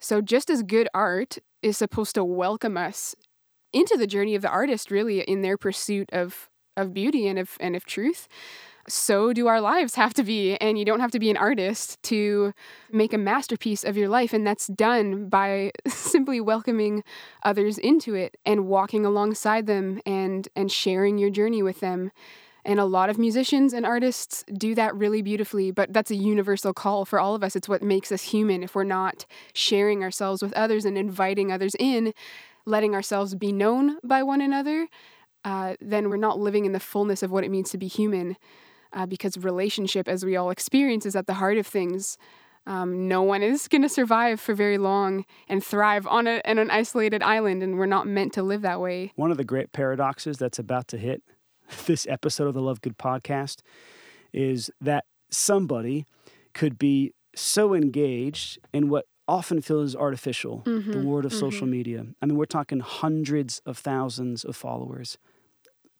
so 0.00 0.20
just 0.22 0.48
as 0.48 0.62
good 0.62 0.88
art 0.94 1.38
is 1.62 1.76
supposed 1.76 2.14
to 2.14 2.24
welcome 2.24 2.76
us 2.76 3.14
into 3.72 3.96
the 3.96 4.06
journey 4.06 4.34
of 4.34 4.42
the 4.42 4.48
artist 4.48 4.90
really 4.90 5.20
in 5.20 5.42
their 5.42 5.56
pursuit 5.56 6.08
of 6.12 6.48
of 6.76 6.94
beauty 6.94 7.26
and 7.26 7.38
of 7.38 7.56
and 7.60 7.76
of 7.76 7.84
truth 7.84 8.28
so 8.88 9.32
do 9.32 9.46
our 9.46 9.60
lives 9.60 9.94
have 9.94 10.14
to 10.14 10.22
be. 10.22 10.56
And 10.56 10.78
you 10.78 10.84
don't 10.84 11.00
have 11.00 11.10
to 11.12 11.18
be 11.18 11.30
an 11.30 11.36
artist 11.36 12.02
to 12.04 12.52
make 12.90 13.12
a 13.12 13.18
masterpiece 13.18 13.84
of 13.84 13.96
your 13.96 14.08
life. 14.08 14.32
And 14.32 14.46
that's 14.46 14.66
done 14.66 15.28
by 15.28 15.72
simply 15.86 16.40
welcoming 16.40 17.04
others 17.42 17.78
into 17.78 18.14
it 18.14 18.36
and 18.44 18.66
walking 18.66 19.04
alongside 19.04 19.66
them 19.66 20.00
and, 20.06 20.48
and 20.56 20.70
sharing 20.70 21.18
your 21.18 21.30
journey 21.30 21.62
with 21.62 21.80
them. 21.80 22.10
And 22.64 22.78
a 22.78 22.84
lot 22.84 23.10
of 23.10 23.18
musicians 23.18 23.72
and 23.72 23.86
artists 23.86 24.44
do 24.52 24.74
that 24.74 24.94
really 24.94 25.22
beautifully, 25.22 25.70
but 25.70 25.92
that's 25.92 26.10
a 26.10 26.16
universal 26.16 26.72
call 26.72 27.04
for 27.04 27.18
all 27.18 27.34
of 27.34 27.42
us. 27.42 27.56
It's 27.56 27.68
what 27.68 27.82
makes 27.82 28.12
us 28.12 28.22
human. 28.22 28.62
If 28.62 28.74
we're 28.74 28.84
not 28.84 29.24
sharing 29.54 30.02
ourselves 30.02 30.42
with 30.42 30.52
others 30.52 30.84
and 30.84 30.98
inviting 30.98 31.50
others 31.50 31.74
in, 31.78 32.12
letting 32.66 32.94
ourselves 32.94 33.34
be 33.34 33.52
known 33.52 33.98
by 34.04 34.22
one 34.22 34.40
another, 34.40 34.88
uh, 35.44 35.74
then 35.80 36.10
we're 36.10 36.16
not 36.16 36.38
living 36.38 36.66
in 36.66 36.72
the 36.72 36.80
fullness 36.80 37.22
of 37.22 37.30
what 37.30 37.44
it 37.44 37.50
means 37.50 37.70
to 37.70 37.78
be 37.78 37.88
human. 37.88 38.36
Uh, 38.92 39.06
because 39.06 39.38
relationship, 39.38 40.08
as 40.08 40.24
we 40.24 40.34
all 40.34 40.50
experience, 40.50 41.06
is 41.06 41.14
at 41.14 41.28
the 41.28 41.34
heart 41.34 41.56
of 41.56 41.66
things. 41.66 42.18
Um, 42.66 43.08
no 43.08 43.22
one 43.22 43.42
is 43.42 43.68
going 43.68 43.82
to 43.82 43.88
survive 43.88 44.40
for 44.40 44.52
very 44.52 44.78
long 44.78 45.24
and 45.48 45.64
thrive 45.64 46.06
on, 46.06 46.26
a, 46.26 46.42
on 46.44 46.58
an 46.58 46.70
isolated 46.70 47.22
island, 47.22 47.62
and 47.62 47.78
we're 47.78 47.86
not 47.86 48.06
meant 48.06 48.32
to 48.34 48.42
live 48.42 48.62
that 48.62 48.80
way. 48.80 49.12
One 49.14 49.30
of 49.30 49.36
the 49.36 49.44
great 49.44 49.72
paradoxes 49.72 50.38
that's 50.38 50.58
about 50.58 50.88
to 50.88 50.98
hit 50.98 51.22
this 51.86 52.06
episode 52.08 52.46
of 52.48 52.54
the 52.54 52.62
Love 52.62 52.80
Good 52.80 52.98
podcast 52.98 53.58
is 54.32 54.70
that 54.80 55.04
somebody 55.30 56.06
could 56.54 56.78
be 56.78 57.12
so 57.34 57.74
engaged 57.74 58.58
in 58.72 58.88
what 58.88 59.06
often 59.28 59.60
feels 59.60 59.94
artificial, 59.94 60.62
mm-hmm, 60.66 60.90
the 60.90 60.98
world 61.00 61.24
of 61.24 61.30
mm-hmm. 61.32 61.40
social 61.40 61.66
media. 61.66 62.04
I 62.20 62.26
mean, 62.26 62.36
we're 62.36 62.46
talking 62.46 62.80
hundreds 62.80 63.60
of 63.64 63.78
thousands 63.78 64.44
of 64.44 64.56
followers, 64.56 65.18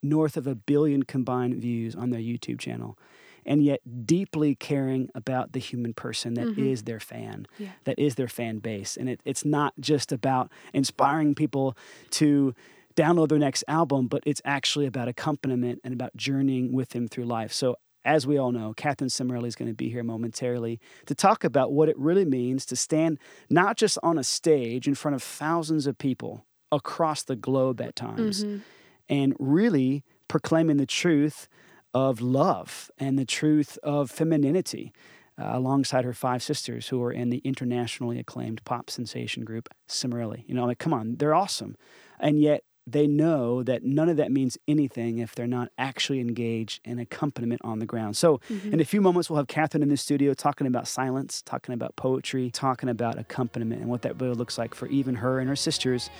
north 0.03 0.37
of 0.37 0.47
a 0.47 0.55
billion 0.55 1.05
combined 1.05 1.55
views 1.61 1.95
on 1.95 2.11
their 2.11 2.21
YouTube 2.21 2.59
channel. 2.59 2.99
And 3.47 3.63
yet, 3.65 3.81
deeply 4.07 4.55
caring 4.55 5.09
about 5.15 5.53
the 5.53 5.61
human 5.61 5.95
person 5.95 6.35
that 6.35 6.49
Mhm. 6.49 6.59
is 6.59 6.83
their 6.83 7.01
fan, 7.01 7.47
Yeah. 7.59 7.71
that 7.85 7.99
is 7.99 8.17
their 8.17 8.29
fan 8.29 8.59
base. 8.59 8.97
And 8.99 9.09
it, 9.09 9.21
it's 9.25 9.45
not 9.45 9.73
just 9.81 10.13
about 10.13 10.53
inspiring 10.75 11.35
people 11.35 11.75
to 12.11 12.55
download 13.01 13.29
their 13.29 13.39
next 13.39 13.65
album, 13.69 14.07
but 14.09 14.23
it's 14.27 14.43
actually 14.45 14.87
about 14.87 15.09
accompaniment 15.09 15.81
and 15.85 15.93
about 15.95 16.15
journeying 16.17 16.73
with 16.73 16.91
them 16.91 17.09
through 17.09 17.25
life. 17.25 17.53
So, 17.53 17.77
as 18.05 18.27
we 18.27 18.39
all 18.39 18.51
know, 18.51 18.73
Katherine 18.75 19.11
Cimorelli 19.11 19.47
is 19.49 19.55
going 19.57 19.69
to 19.71 19.75
be 19.75 19.91
here 19.91 20.03
momentarily 20.03 20.81
to 21.07 21.15
talk 21.15 21.45
about 21.45 21.73
what 21.73 21.89
it 21.91 21.99
really 21.99 22.25
means 22.25 22.65
to 22.67 22.77
stand 22.77 23.19
not 23.51 23.77
just 23.77 23.99
on 24.03 24.17
a 24.19 24.25
stage 24.25 24.89
in 24.89 24.95
front 24.95 25.15
of 25.15 25.23
thousands 25.23 25.87
of 25.87 25.99
people 25.99 26.47
across 26.73 27.23
the 27.23 27.37
globe 27.37 27.79
at 27.81 27.95
times 27.97 28.43
Mhm. 28.45 28.61
and 29.09 29.37
really 29.39 30.03
proclaiming 30.29 30.79
the 30.79 30.87
truth 30.87 31.47
of 31.93 32.21
love 32.23 32.91
and 32.99 33.19
the 33.19 33.27
truth 33.27 33.79
of 33.83 34.11
femininity 34.11 34.93
uh, 35.37 35.51
alongside 35.59 36.05
her 36.05 36.13
five 36.15 36.43
sisters 36.43 36.89
who 36.89 37.03
are 37.03 37.13
in 37.13 37.31
the 37.31 37.39
internationally 37.45 38.19
acclaimed 38.19 38.63
pop 38.65 38.89
sensation 38.91 39.45
group 39.45 39.69
Cimorelli. 39.89 40.45
You 40.47 40.55
know, 40.55 40.67
like, 40.67 40.79
come 40.79 40.95
on, 40.95 41.17
they're 41.17 41.35
awesome. 41.35 41.77
And 42.19 42.41
yet 42.41 42.63
they 42.87 43.07
know 43.07 43.63
that 43.63 43.85
none 43.85 44.09
of 44.09 44.17
that 44.17 44.33
means 44.33 44.59
anything 44.67 45.19
if 45.19 45.35
they're 45.35 45.47
not 45.47 45.69
actually 45.79 46.19
engaged 46.21 46.81
in 46.85 46.99
accompaniment 46.99 47.61
on 47.65 47.79
the 47.79 47.87
ground. 47.87 48.17
So, 48.17 48.41
Mm-hmm. 48.51 48.73
in 48.75 48.81
a 48.81 48.85
few 48.85 49.01
moments, 49.01 49.29
we'll 49.31 49.37
have 49.37 49.47
Katherine 49.49 49.83
in 49.83 49.89
the 49.91 49.97
studio 49.97 50.35
talking 50.35 50.67
about 50.67 50.89
silence, 50.89 51.43
talking 51.43 51.73
about 51.75 51.95
poetry, 51.97 52.51
talking 52.51 52.89
about 52.89 53.19
accompaniment, 53.19 53.81
and 53.83 53.91
what 53.91 54.03
that 54.03 54.21
really 54.21 54.35
looks 54.35 54.59
like 54.59 54.75
for 54.75 54.87
even 54.89 55.15
her 55.17 55.39
and 55.41 55.49
her 55.49 55.57
sisters 55.57 56.11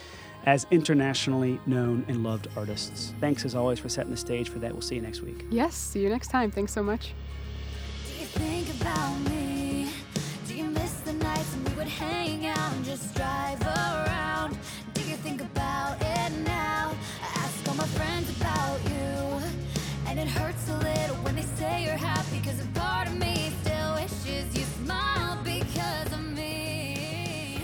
as 0.47 0.67
internationally 0.71 1.61
known 1.67 2.05
and 2.09 2.23
loved 2.23 2.49
artists. 2.57 3.13
Thanks 3.21 3.45
as 3.45 3.55
always 3.55 3.79
for 3.79 3.89
setting 3.89 4.11
the 4.11 4.17
stage 4.17 4.49
for 4.49 4.59
that. 4.61 4.73
We'll 4.73 4.81
see 4.83 4.97
you 4.97 5.03
next 5.03 5.21
week. 5.23 5.45
Yes, 5.51 5.75
see 5.75 6.01
you 6.03 6.09
next 6.09 6.29
time. 6.29 6.51
Thanks 6.51 6.73
so 6.73 6.83
much. 6.83 7.15
Do 8.07 8.13
you 8.21 8.27
think 8.27 8.69
about 15.43 15.60
and 20.11 20.19
it 20.19 20.27
hurts 20.27 20.69
a 20.69 20.77
little 20.79 21.15
when 21.19 21.37
they 21.37 21.43
say 21.43 21.85
you're 21.85 21.93
happy. 21.97 22.41
Cause 22.41 22.61
a 22.61 22.67
part 22.79 23.07
of 23.07 23.17
me 23.17 23.53
still 23.63 23.95
wishes 23.95 24.59
you 24.59 24.65
smiled 24.85 25.45
because 25.45 26.13
of 26.13 26.21
me. 26.33 27.63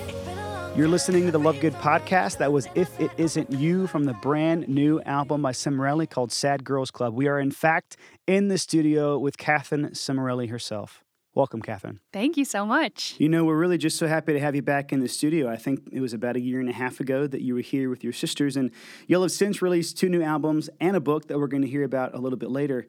You're 0.77 0.87
listening 0.87 1.27
to 1.27 1.33
the 1.33 1.41
Love 1.41 1.59
Good 1.59 1.75
podcast. 1.75 2.39
That 2.39 2.53
was 2.53 2.69
If 2.77 3.01
It 3.01 3.11
Isn't 3.17 3.51
You 3.51 3.89
from 3.89 4.05
the 4.05 4.13
brand 4.15 4.69
new 4.69 5.01
album 5.01 5.43
by 5.43 5.51
Cimorelli 5.51 6.09
called 6.09 6.31
Sad 6.31 6.63
Girls 6.63 6.93
Club. 6.93 7.15
We 7.15 7.27
are, 7.27 7.41
in 7.41 7.51
fact, 7.51 7.97
in 8.29 8.47
the 8.47 8.59
studio 8.59 9.19
with 9.19 9.39
Katherine 9.39 9.91
Cimorelli 9.91 10.49
herself. 10.49 11.03
Welcome, 11.37 11.61
Katherine. 11.61 12.01
Thank 12.15 12.39
you 12.39 12.47
so 12.47 12.65
much. 12.65 13.15
You 13.19 13.29
know, 13.29 13.45
we're 13.45 13.59
really 13.59 13.77
just 13.77 13.99
so 13.99 14.07
happy 14.07 14.33
to 14.33 14.41
have 14.41 14.57
you 14.57 14.63
back 14.63 14.91
in 14.91 15.01
the 15.01 15.09
studio. 15.09 15.51
I 15.51 15.57
think 15.57 15.87
it 15.93 16.01
was 16.01 16.15
about 16.15 16.35
a 16.35 16.41
year 16.41 16.61
and 16.61 16.69
a 16.71 16.73
half 16.73 16.99
ago 16.99 17.27
that 17.27 17.43
you 17.43 17.55
were 17.55 17.61
here 17.61 17.91
with 17.91 18.03
your 18.03 18.15
sisters, 18.15 18.57
and 18.57 18.71
you'll 19.07 19.21
have 19.21 19.31
since 19.31 19.61
released 19.61 19.99
two 19.99 20.09
new 20.09 20.23
albums 20.23 20.71
and 20.81 20.97
a 20.97 21.01
book 21.01 21.29
that 21.29 21.39
we're 21.39 21.47
going 21.47 21.63
to 21.63 21.69
hear 21.69 21.85
about 21.85 22.15
a 22.15 22.19
little 22.19 22.39
bit 22.39 22.51
later. 22.51 22.89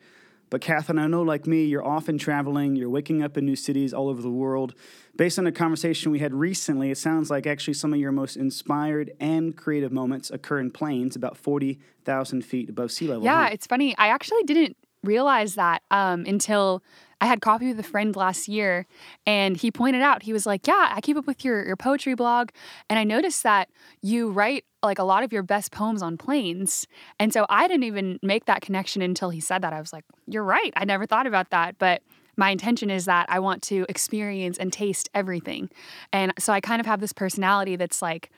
But, 0.49 0.61
Katherine, 0.61 0.97
I 0.97 1.07
know 1.07 1.23
like 1.23 1.45
me, 1.45 1.65
you're 1.65 1.85
often 1.85 2.17
traveling, 2.17 2.77
you're 2.77 2.89
waking 2.89 3.21
up 3.21 3.37
in 3.37 3.45
new 3.45 3.57
cities 3.57 3.93
all 3.93 4.07
over 4.07 4.21
the 4.21 4.31
world. 4.31 4.75
Based 5.17 5.37
on 5.37 5.45
a 5.45 5.51
conversation 5.51 6.13
we 6.13 6.19
had 6.19 6.33
recently, 6.33 6.89
it 6.89 6.97
sounds 6.97 7.29
like 7.29 7.45
actually 7.45 7.73
some 7.73 7.91
of 7.91 7.99
your 7.99 8.13
most 8.13 8.37
inspired 8.37 9.11
and 9.19 9.57
creative 9.57 9.91
moments 9.91 10.31
occur 10.31 10.59
in 10.59 10.71
planes 10.71 11.17
about 11.17 11.35
40,000 11.35 12.45
feet 12.45 12.69
above 12.69 12.93
sea 12.93 13.09
level. 13.09 13.25
Yeah, 13.25 13.43
huh? 13.43 13.49
it's 13.51 13.67
funny. 13.67 13.93
I 13.97 14.07
actually 14.07 14.43
didn't 14.43 14.77
realize 15.03 15.55
that 15.55 15.81
um, 15.91 16.25
until 16.25 16.81
I 17.19 17.25
had 17.25 17.41
coffee 17.41 17.67
with 17.67 17.79
a 17.79 17.83
friend 17.83 18.15
last 18.15 18.47
year, 18.47 18.85
and 19.25 19.57
he 19.57 19.71
pointed 19.71 20.01
out 20.01 20.23
he 20.23 20.33
was 20.33 20.45
like, 20.45 20.67
"Yeah, 20.67 20.91
I 20.93 21.01
keep 21.01 21.17
up 21.17 21.25
with 21.25 21.43
your 21.43 21.65
your 21.65 21.75
poetry 21.75 22.13
blog, 22.13 22.49
and 22.89 22.99
I 22.99 23.03
noticed 23.03 23.43
that 23.43 23.69
you 24.01 24.29
write 24.29 24.65
like 24.83 24.99
a 24.99 25.03
lot 25.03 25.23
of 25.23 25.33
your 25.33 25.43
best 25.43 25.71
poems 25.71 26.01
on 26.01 26.17
planes." 26.17 26.85
And 27.19 27.33
so 27.33 27.45
I 27.49 27.67
didn't 27.67 27.83
even 27.83 28.19
make 28.21 28.45
that 28.45 28.61
connection 28.61 29.01
until 29.01 29.29
he 29.31 29.39
said 29.39 29.61
that. 29.63 29.73
I 29.73 29.79
was 29.79 29.93
like, 29.93 30.05
"You're 30.27 30.43
right. 30.43 30.71
I 30.75 30.85
never 30.85 31.05
thought 31.05 31.27
about 31.27 31.49
that." 31.49 31.77
But 31.79 32.03
my 32.37 32.51
intention 32.51 32.91
is 32.91 33.05
that 33.05 33.25
I 33.29 33.39
want 33.39 33.63
to 33.63 33.85
experience 33.89 34.57
and 34.59 34.71
taste 34.71 35.09
everything, 35.15 35.69
and 36.13 36.33
so 36.37 36.53
I 36.53 36.61
kind 36.61 36.79
of 36.79 36.85
have 36.85 36.99
this 36.99 37.13
personality 37.13 37.75
that's 37.77 38.01
like 38.01 38.29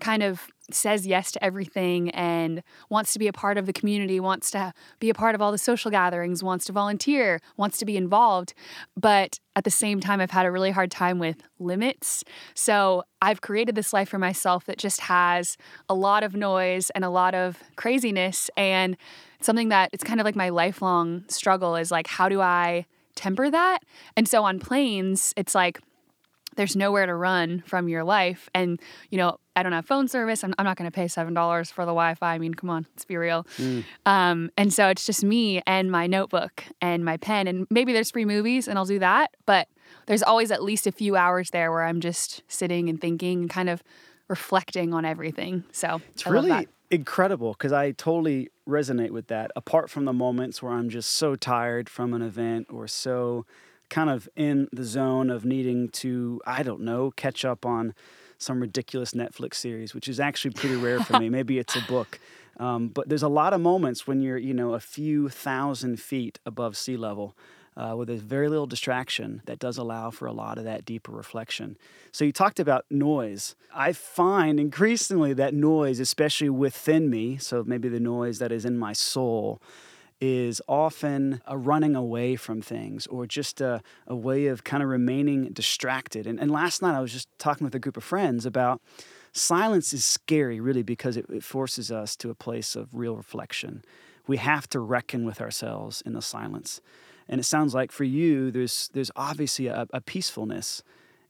kind 0.00 0.22
of 0.22 0.48
says 0.70 1.06
yes 1.06 1.32
to 1.32 1.42
everything 1.42 2.10
and 2.10 2.62
wants 2.90 3.12
to 3.14 3.18
be 3.18 3.26
a 3.26 3.32
part 3.32 3.56
of 3.56 3.66
the 3.66 3.72
community, 3.72 4.20
wants 4.20 4.50
to 4.50 4.72
be 5.00 5.08
a 5.08 5.14
part 5.14 5.34
of 5.34 5.40
all 5.40 5.50
the 5.50 5.58
social 5.58 5.90
gatherings, 5.90 6.42
wants 6.42 6.66
to 6.66 6.72
volunteer, 6.72 7.40
wants 7.56 7.78
to 7.78 7.86
be 7.86 7.96
involved. 7.96 8.52
But 8.96 9.40
at 9.56 9.64
the 9.64 9.70
same 9.70 9.98
time, 10.00 10.20
I've 10.20 10.30
had 10.30 10.44
a 10.44 10.52
really 10.52 10.70
hard 10.70 10.90
time 10.90 11.18
with 11.18 11.42
limits. 11.58 12.22
So 12.54 13.04
I've 13.22 13.40
created 13.40 13.74
this 13.74 13.92
life 13.92 14.10
for 14.10 14.18
myself 14.18 14.66
that 14.66 14.76
just 14.76 15.00
has 15.02 15.56
a 15.88 15.94
lot 15.94 16.22
of 16.22 16.34
noise 16.34 16.90
and 16.90 17.04
a 17.04 17.10
lot 17.10 17.34
of 17.34 17.62
craziness. 17.76 18.50
And 18.56 18.96
something 19.40 19.70
that 19.70 19.90
it's 19.92 20.04
kind 20.04 20.20
of 20.20 20.24
like 20.24 20.36
my 20.36 20.50
lifelong 20.50 21.24
struggle 21.28 21.76
is 21.76 21.90
like, 21.90 22.06
how 22.06 22.28
do 22.28 22.42
I 22.42 22.84
temper 23.14 23.50
that? 23.50 23.80
And 24.16 24.28
so 24.28 24.44
on 24.44 24.60
planes, 24.60 25.32
it's 25.36 25.54
like, 25.54 25.80
there's 26.56 26.74
nowhere 26.74 27.06
to 27.06 27.14
run 27.14 27.62
from 27.66 27.88
your 27.88 28.02
life. 28.02 28.50
And, 28.52 28.80
you 29.10 29.18
know, 29.18 29.38
I 29.58 29.62
don't 29.64 29.72
have 29.72 29.86
phone 29.86 30.06
service. 30.06 30.44
I'm, 30.44 30.54
I'm 30.56 30.64
not 30.64 30.76
going 30.76 30.88
to 30.88 30.94
pay 30.94 31.06
$7 31.06 31.72
for 31.72 31.84
the 31.84 31.90
Wi 31.90 32.14
Fi. 32.14 32.34
I 32.34 32.38
mean, 32.38 32.54
come 32.54 32.70
on, 32.70 32.86
let's 32.94 33.04
be 33.04 33.16
real. 33.16 33.44
Um, 34.06 34.50
and 34.56 34.72
so 34.72 34.88
it's 34.88 35.04
just 35.04 35.24
me 35.24 35.60
and 35.66 35.90
my 35.90 36.06
notebook 36.06 36.62
and 36.80 37.04
my 37.04 37.16
pen. 37.16 37.48
And 37.48 37.66
maybe 37.68 37.92
there's 37.92 38.10
free 38.10 38.24
movies 38.24 38.68
and 38.68 38.78
I'll 38.78 38.84
do 38.84 39.00
that. 39.00 39.32
But 39.46 39.68
there's 40.06 40.22
always 40.22 40.50
at 40.50 40.62
least 40.62 40.86
a 40.86 40.92
few 40.92 41.16
hours 41.16 41.50
there 41.50 41.72
where 41.72 41.82
I'm 41.82 42.00
just 42.00 42.42
sitting 42.46 42.88
and 42.88 43.00
thinking 43.00 43.40
and 43.40 43.50
kind 43.50 43.68
of 43.68 43.82
reflecting 44.28 44.94
on 44.94 45.04
everything. 45.04 45.64
So 45.72 46.00
It's 46.12 46.26
I 46.26 46.30
really 46.30 46.68
incredible 46.90 47.52
because 47.52 47.72
I 47.72 47.90
totally 47.92 48.50
resonate 48.68 49.10
with 49.10 49.26
that. 49.26 49.50
Apart 49.56 49.90
from 49.90 50.04
the 50.04 50.12
moments 50.12 50.62
where 50.62 50.72
I'm 50.72 50.88
just 50.88 51.10
so 51.10 51.34
tired 51.34 51.88
from 51.88 52.14
an 52.14 52.22
event 52.22 52.68
or 52.70 52.86
so 52.86 53.44
kind 53.90 54.10
of 54.10 54.28
in 54.36 54.68
the 54.72 54.84
zone 54.84 55.30
of 55.30 55.44
needing 55.44 55.88
to, 55.88 56.40
I 56.46 56.62
don't 56.62 56.82
know, 56.82 57.10
catch 57.16 57.44
up 57.44 57.64
on 57.66 57.94
some 58.38 58.60
ridiculous 58.60 59.12
Netflix 59.12 59.54
series, 59.54 59.94
which 59.94 60.08
is 60.08 60.20
actually 60.20 60.52
pretty 60.52 60.76
rare 60.76 61.00
for 61.00 61.18
me. 61.18 61.28
Maybe 61.38 61.58
it's 61.58 61.76
a 61.76 61.82
book. 61.82 62.18
Um, 62.58 62.88
but 62.88 63.08
there's 63.08 63.22
a 63.22 63.28
lot 63.28 63.52
of 63.52 63.60
moments 63.60 64.06
when 64.06 64.20
you're, 64.20 64.38
you 64.38 64.54
know, 64.54 64.74
a 64.74 64.80
few 64.80 65.28
thousand 65.28 66.00
feet 66.00 66.38
above 66.46 66.76
sea 66.76 66.96
level. 66.96 67.36
Uh, 67.76 67.92
where 67.94 68.06
there's 68.06 68.22
very 68.22 68.48
little 68.48 68.66
distraction 68.66 69.40
that 69.44 69.60
does 69.60 69.78
allow 69.78 70.10
for 70.10 70.26
a 70.26 70.32
lot 70.32 70.58
of 70.58 70.64
that 70.64 70.84
deeper 70.84 71.12
reflection. 71.12 71.76
So, 72.10 72.24
you 72.24 72.32
talked 72.32 72.58
about 72.58 72.84
noise. 72.90 73.54
I 73.72 73.92
find 73.92 74.58
increasingly 74.58 75.32
that 75.34 75.54
noise, 75.54 76.00
especially 76.00 76.50
within 76.50 77.08
me, 77.08 77.36
so 77.36 77.62
maybe 77.64 77.88
the 77.88 78.00
noise 78.00 78.40
that 78.40 78.50
is 78.50 78.64
in 78.64 78.76
my 78.76 78.92
soul, 78.92 79.62
is 80.20 80.60
often 80.68 81.40
a 81.46 81.56
running 81.56 81.94
away 81.94 82.36
from 82.36 82.60
things 82.60 83.06
or 83.06 83.26
just 83.26 83.60
a, 83.60 83.80
a 84.06 84.16
way 84.16 84.46
of 84.46 84.64
kind 84.64 84.82
of 84.82 84.88
remaining 84.88 85.44
distracted. 85.52 86.26
And, 86.26 86.40
and 86.40 86.50
last 86.50 86.82
night 86.82 86.96
I 86.96 87.00
was 87.00 87.12
just 87.12 87.28
talking 87.38 87.64
with 87.64 87.74
a 87.74 87.78
group 87.78 87.96
of 87.96 88.04
friends 88.04 88.44
about 88.44 88.80
silence 89.32 89.92
is 89.92 90.04
scary, 90.04 90.58
really, 90.58 90.82
because 90.82 91.16
it, 91.16 91.26
it 91.28 91.44
forces 91.44 91.92
us 91.92 92.16
to 92.16 92.30
a 92.30 92.34
place 92.34 92.74
of 92.74 92.94
real 92.94 93.16
reflection 93.16 93.84
we 94.28 94.36
have 94.36 94.68
to 94.68 94.78
reckon 94.78 95.24
with 95.24 95.40
ourselves 95.40 96.02
in 96.02 96.12
the 96.12 96.22
silence. 96.22 96.80
And 97.28 97.40
it 97.40 97.44
sounds 97.44 97.74
like 97.74 97.90
for 97.90 98.04
you, 98.04 98.50
there's 98.52 98.90
there's 98.92 99.10
obviously 99.16 99.66
a, 99.66 99.86
a 99.92 100.00
peacefulness 100.00 100.82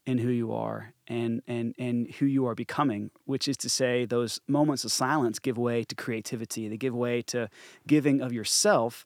in 0.08 0.18
who 0.18 0.30
you 0.30 0.52
are 0.54 0.94
and 1.06 1.42
and 1.46 1.74
and 1.78 2.10
who 2.14 2.24
you 2.24 2.46
are 2.46 2.54
becoming, 2.54 3.10
which 3.26 3.46
is 3.46 3.58
to 3.58 3.68
say, 3.68 4.06
those 4.06 4.40
moments 4.48 4.82
of 4.84 4.90
silence 4.90 5.38
give 5.38 5.58
way 5.58 5.84
to 5.84 5.94
creativity. 5.94 6.66
They 6.66 6.78
give 6.78 6.94
way 6.94 7.20
to 7.22 7.50
giving 7.86 8.22
of 8.22 8.32
yourself, 8.32 9.04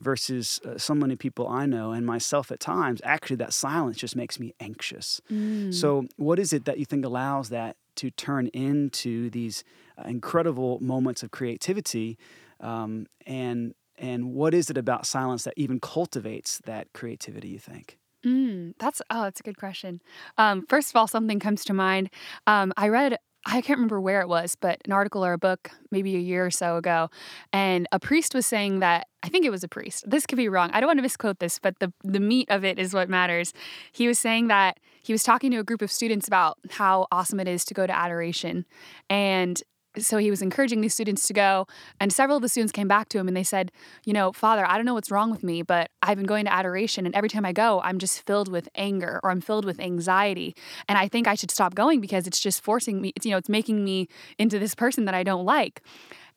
versus 0.00 0.60
uh, 0.64 0.76
so 0.76 0.92
many 0.92 1.14
people 1.14 1.46
I 1.46 1.66
know 1.66 1.92
and 1.92 2.04
myself 2.04 2.50
at 2.50 2.58
times. 2.58 3.00
Actually, 3.04 3.36
that 3.36 3.52
silence 3.52 3.96
just 3.96 4.16
makes 4.16 4.40
me 4.40 4.52
anxious. 4.58 5.20
Mm. 5.30 5.72
So, 5.72 6.06
what 6.16 6.40
is 6.40 6.52
it 6.52 6.64
that 6.64 6.78
you 6.78 6.84
think 6.84 7.04
allows 7.04 7.50
that 7.50 7.76
to 7.96 8.10
turn 8.10 8.48
into 8.48 9.30
these 9.30 9.62
uh, 9.98 10.08
incredible 10.08 10.78
moments 10.80 11.22
of 11.22 11.30
creativity? 11.30 12.18
Um, 12.60 13.06
and 13.24 13.74
and 13.96 14.34
what 14.34 14.52
is 14.52 14.68
it 14.68 14.76
about 14.76 15.06
silence 15.06 15.44
that 15.44 15.54
even 15.56 15.78
cultivates 15.78 16.58
that 16.64 16.92
creativity? 16.92 17.48
You 17.50 17.60
think? 17.60 17.99
Mm, 18.24 18.74
that's 18.78 19.00
oh, 19.10 19.22
that's 19.22 19.40
a 19.40 19.42
good 19.42 19.56
question. 19.56 20.00
Um, 20.36 20.66
first 20.68 20.90
of 20.90 20.96
all, 20.96 21.06
something 21.06 21.40
comes 21.40 21.64
to 21.64 21.72
mind. 21.72 22.10
Um, 22.46 22.72
I 22.76 22.88
read 22.88 23.16
I 23.46 23.62
can't 23.62 23.78
remember 23.78 23.98
where 24.00 24.20
it 24.20 24.28
was, 24.28 24.54
but 24.54 24.82
an 24.84 24.92
article 24.92 25.24
or 25.24 25.32
a 25.32 25.38
book 25.38 25.70
maybe 25.90 26.14
a 26.14 26.18
year 26.18 26.44
or 26.44 26.50
so 26.50 26.76
ago, 26.76 27.08
and 27.54 27.86
a 27.90 27.98
priest 27.98 28.34
was 28.34 28.46
saying 28.46 28.80
that 28.80 29.06
I 29.22 29.30
think 29.30 29.46
it 29.46 29.50
was 29.50 29.64
a 29.64 29.68
priest. 29.68 30.04
This 30.06 30.26
could 30.26 30.36
be 30.36 30.50
wrong. 30.50 30.70
I 30.72 30.80
don't 30.80 30.88
want 30.88 30.98
to 30.98 31.02
misquote 31.02 31.38
this, 31.38 31.58
but 31.58 31.78
the 31.80 31.92
the 32.04 32.20
meat 32.20 32.48
of 32.50 32.62
it 32.64 32.78
is 32.78 32.92
what 32.92 33.08
matters. 33.08 33.54
He 33.92 34.06
was 34.06 34.18
saying 34.18 34.48
that 34.48 34.78
he 35.02 35.14
was 35.14 35.22
talking 35.22 35.50
to 35.52 35.58
a 35.58 35.64
group 35.64 35.80
of 35.80 35.90
students 35.90 36.28
about 36.28 36.58
how 36.72 37.06
awesome 37.10 37.40
it 37.40 37.48
is 37.48 37.64
to 37.66 37.74
go 37.74 37.86
to 37.86 37.96
adoration, 37.96 38.66
and 39.08 39.62
so 39.98 40.18
he 40.18 40.30
was 40.30 40.42
encouraging 40.42 40.80
these 40.80 40.94
students 40.94 41.26
to 41.26 41.32
go 41.32 41.66
and 41.98 42.12
several 42.12 42.36
of 42.36 42.42
the 42.42 42.48
students 42.48 42.72
came 42.72 42.88
back 42.88 43.08
to 43.08 43.18
him 43.18 43.26
and 43.26 43.36
they 43.36 43.42
said 43.42 43.72
you 44.04 44.12
know 44.12 44.32
father 44.32 44.64
i 44.66 44.76
don't 44.76 44.86
know 44.86 44.94
what's 44.94 45.10
wrong 45.10 45.30
with 45.30 45.42
me 45.42 45.62
but 45.62 45.90
i've 46.02 46.16
been 46.16 46.26
going 46.26 46.44
to 46.44 46.52
adoration 46.52 47.06
and 47.06 47.14
every 47.14 47.28
time 47.28 47.44
i 47.44 47.52
go 47.52 47.80
i'm 47.82 47.98
just 47.98 48.24
filled 48.24 48.48
with 48.48 48.68
anger 48.76 49.18
or 49.22 49.30
i'm 49.30 49.40
filled 49.40 49.64
with 49.64 49.80
anxiety 49.80 50.54
and 50.88 50.96
i 50.96 51.08
think 51.08 51.26
i 51.26 51.34
should 51.34 51.50
stop 51.50 51.74
going 51.74 52.00
because 52.00 52.26
it's 52.26 52.38
just 52.38 52.62
forcing 52.62 53.00
me 53.00 53.12
it's 53.16 53.26
you 53.26 53.32
know 53.32 53.38
it's 53.38 53.48
making 53.48 53.84
me 53.84 54.06
into 54.38 54.58
this 54.58 54.74
person 54.74 55.06
that 55.06 55.14
i 55.14 55.22
don't 55.22 55.44
like. 55.44 55.82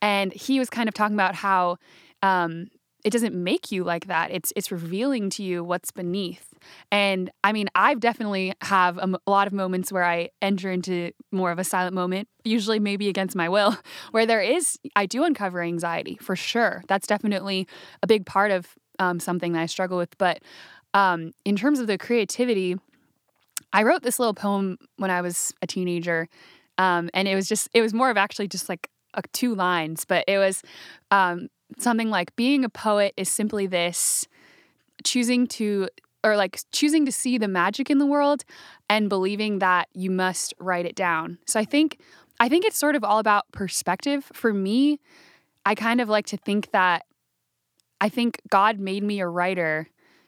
And 0.02 0.34
he 0.34 0.60
was 0.60 0.70
kind 0.70 0.90
of 0.90 0.94
talking 0.94 1.16
about 1.16 1.36
how 1.36 1.78
um, 2.22 2.68
it 3.04 3.12
doesn't 3.12 3.36
make 3.36 3.72
you 3.72 3.84
like 3.84 4.08
that 4.08 4.32
it's 4.32 4.54
it's 4.56 4.72
revealing 4.72 5.30
to 5.30 5.44
you 5.44 5.64
what's 5.64 5.92
beneath 5.92 6.54
and 6.92 7.32
I 7.44 7.54
mean, 7.54 7.70
I've 7.76 8.00
definitely 8.00 8.54
have 8.62 8.98
a, 8.98 9.20
lot 9.28 9.48
of 9.48 9.54
moments 9.54 9.92
where 9.92 10.04
I 10.04 10.30
enter 10.42 10.72
into 10.72 11.12
more 11.32 11.52
of 11.52 11.60
a 11.60 11.64
silent 11.64 11.96
moment, 11.96 12.28
usually 12.44 12.80
maybe 12.80 13.10
against 13.10 13.36
my 13.36 13.50
will, 13.50 13.76
where 14.12 14.26
there 14.26 14.42
is, 14.42 14.78
I 14.96 15.06
do 15.06 15.24
uncover 15.24 15.62
anxiety 15.62 16.18
for 16.22 16.36
sure. 16.36 16.84
That's 16.88 17.08
definitely 17.08 17.68
a 18.02 18.08
big 18.08 18.26
part 18.26 18.52
of 18.52 18.68
um, 19.00 19.20
something 19.20 19.54
that 19.54 19.62
I 19.62 19.66
struggle 19.66 19.98
with. 19.98 20.18
But 20.18 20.42
um, 20.94 21.32
in 21.46 21.56
terms 21.56 21.80
of 21.80 21.88
the 21.88 21.98
creativity, 21.98 22.78
I 23.72 23.84
wrote 23.84 24.04
this 24.04 24.20
little 24.20 24.36
poem 24.36 24.78
when 24.98 25.10
I 25.10 25.22
was 25.22 25.54
a 25.62 25.68
teenager. 25.68 26.28
Um, 26.78 27.10
and 27.14 27.28
it 27.28 27.36
was 27.36 27.48
just, 27.48 27.70
it 27.74 27.82
was 27.82 27.94
more 27.94 28.10
of 28.10 28.18
actually 28.18 28.48
just 28.48 28.70
like 28.70 28.90
two 29.32 29.56
lines, 29.56 30.06
but 30.06 30.26
it 30.28 30.38
was 30.38 30.62
um, 31.12 31.50
something 31.80 32.10
like 32.10 32.36
being 32.36 32.64
a 32.64 32.70
poet 32.70 33.14
is 33.18 33.30
simply 33.30 33.68
this 33.68 34.28
choosing 35.04 35.48
to 35.48 35.90
or 36.24 36.38
like 36.38 36.62
choosing 36.72 37.06
to 37.06 37.12
see 37.12 37.38
the 37.38 37.48
magic 37.48 37.90
in 37.90 37.98
the 37.98 38.06
world 38.06 38.44
and 38.90 39.10
believing 39.10 39.60
that 39.60 39.90
you 39.94 40.10
must 40.10 40.54
write 40.60 40.86
it 40.86 40.96
down. 40.96 41.38
So 41.46 41.60
I 41.60 41.66
think 41.66 42.00
I 42.40 42.50
think 42.50 42.66
it's 42.66 42.78
sort 42.78 42.96
of 42.96 43.04
all 43.04 43.20
about 43.20 43.52
perspective. 43.52 44.30
For 44.34 44.54
me, 44.54 45.00
I 45.66 45.76
kind 45.76 46.02
of 46.02 46.10
like 46.10 46.26
to 46.28 46.38
think 46.38 46.72
that 46.72 47.06
I 48.02 48.10
think 48.10 48.42
God 48.50 48.80
made 48.80 49.04
me 49.04 49.20
a 49.20 49.28
writer 49.28 49.88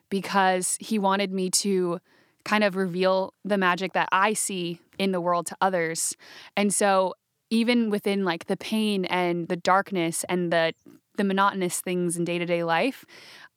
because 0.09 0.77
he 0.79 0.99
wanted 0.99 1.31
me 1.31 1.49
to 1.49 1.99
kind 2.45 2.63
of 2.63 2.75
reveal 2.75 3.33
the 3.43 3.57
magic 3.57 3.93
that 3.93 4.07
I 4.11 4.33
see 4.33 4.79
in 4.99 5.11
the 5.11 5.19
world 5.19 5.47
to 5.47 5.57
others. 5.59 6.15
And 6.55 6.73
so 6.73 7.15
even 7.49 7.89
within 7.89 8.23
like 8.23 8.45
the 8.45 8.57
pain 8.57 9.05
and 9.05 9.47
the 9.47 9.55
darkness 9.55 10.23
and 10.29 10.53
the 10.53 10.73
the 11.17 11.23
monotonous 11.23 11.81
things 11.81 12.17
in 12.17 12.25
day-to-day 12.25 12.63
life, 12.63 13.05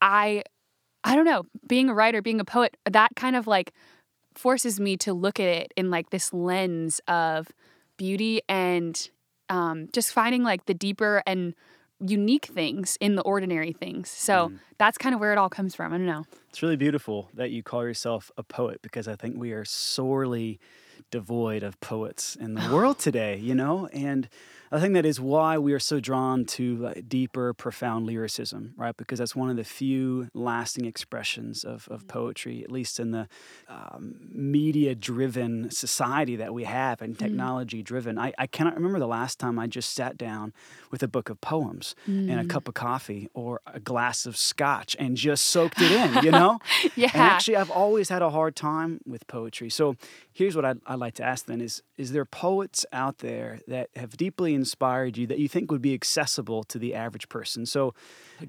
I 0.01 0.43
I 1.05 1.15
don't 1.15 1.25
know, 1.25 1.45
being 1.67 1.89
a 1.89 1.95
writer, 1.95 2.21
being 2.21 2.41
a 2.41 2.45
poet, 2.45 2.77
that 2.91 3.11
kind 3.17 3.37
of 3.37 3.47
like 3.47 3.73
forces 4.35 4.79
me 4.79 4.97
to 4.99 5.13
look 5.13 5.41
at 5.41 5.47
it 5.47 5.73
in 5.77 5.91
like 5.91 6.11
this 6.11 6.33
lens 6.33 7.01
of 7.09 7.49
beauty 7.97 8.41
and 8.49 9.11
um, 9.49 9.89
just 9.93 10.13
finding 10.13 10.43
like 10.43 10.67
the 10.67 10.75
deeper 10.75 11.23
and 11.27 11.55
unique 12.01 12.47
things 12.47 12.97
in 13.01 13.17
the 13.17 13.23
ordinary 13.23 13.73
things. 13.73 14.09
So 14.11 14.49
mm. 14.49 14.59
that's 14.79 14.99
kind 14.99 15.15
of 15.15 15.21
where 15.21 15.33
it 15.33 15.39
all 15.39 15.49
comes 15.49 15.75
from. 15.75 15.93
I 15.93 15.97
don't 15.97 16.07
know. 16.07 16.25
It's 16.51 16.63
really 16.63 16.77
beautiful 16.77 17.29
that 17.35 17.51
you 17.51 17.63
call 17.63 17.83
yourself 17.83 18.31
a 18.37 18.43
poet 18.43 18.81
because 18.83 19.09
I 19.09 19.17
think 19.17 19.37
we 19.37 19.53
are 19.53 19.65
sorely 19.65 20.61
devoid 21.11 21.63
of 21.63 21.81
poets 21.81 22.37
in 22.37 22.55
the 22.55 22.69
world 22.73 22.99
today, 22.99 23.39
you 23.39 23.55
know? 23.55 23.89
And 23.93 24.29
I 24.71 24.81
think 24.81 24.95
that 24.95 25.07
is 25.07 25.19
why 25.19 25.57
we 25.57 25.73
are 25.73 25.79
so 25.79 25.99
drawn 25.99 26.45
to 26.45 26.93
deeper, 27.07 27.55
profound 27.55 28.07
lyricism, 28.07 28.75
right? 28.77 28.95
Because 28.97 29.19
that's 29.19 29.35
one 29.35 29.49
of 29.49 29.57
the 29.57 29.65
few 29.65 30.29
lasting 30.35 30.85
expressions 30.85 31.65
of, 31.65 31.89
of 31.89 32.07
poetry, 32.07 32.63
at 32.63 32.71
least 32.71 33.01
in 33.01 33.11
the 33.13 33.29
um, 33.69 34.17
media 34.31 34.95
driven 34.95 35.71
society 35.71 36.37
that 36.37 36.53
we 36.53 36.65
have 36.65 37.01
and 37.01 37.15
mm. 37.15 37.19
technology 37.19 37.83
driven. 37.83 38.19
I, 38.19 38.33
I 38.37 38.47
cannot 38.47 38.75
remember 38.75 38.99
the 38.99 39.07
last 39.07 39.39
time 39.39 39.59
I 39.59 39.67
just 39.67 39.95
sat 39.95 40.19
down 40.19 40.53
with 40.91 41.03
a 41.03 41.09
book 41.09 41.31
of 41.31 41.41
poems 41.41 41.95
mm. 42.07 42.31
and 42.31 42.39
a 42.39 42.45
mm. 42.45 42.51
cup 42.51 42.69
of 42.69 42.75
coffee 42.75 43.29
or 43.33 43.61
a 43.67 43.81
glass 43.81 44.27
of 44.27 44.37
scotch 44.37 44.95
and 44.99 45.17
just 45.17 45.45
soaked 45.45 45.81
it 45.81 45.93
in, 45.93 46.25
you 46.25 46.31
know? 46.39 46.59
yeah. 46.95 47.11
And 47.15 47.23
actually, 47.23 47.57
I've 47.57 47.71
always 47.71 48.11
had 48.11 48.21
a 48.21 48.31
hard 48.31 48.55
time 48.55 49.01
with 49.07 49.27
poetry. 49.29 49.71
So 49.71 49.97
here's 50.39 50.55
what 50.55 50.65
I'd, 50.65 50.79
I'd 50.87 51.01
like 51.01 51.15
to 51.15 51.25
ask 51.25 51.47
then 51.47 51.61
is, 51.61 51.83
is 51.97 52.13
there 52.13 52.25
poets 52.25 52.87
out 52.93 53.19
there 53.19 53.59
that 53.67 53.91
have 53.97 54.17
deeply 54.17 54.55
inspired 54.55 55.19
you 55.19 55.27
that 55.27 55.41
you 55.41 55.49
think 55.49 55.73
would 55.73 55.83
be 55.83 55.95
accessible 55.95 56.63
to 56.65 56.79
the 56.79 56.95
average 56.95 57.29
person? 57.29 57.67
So, 57.67 57.93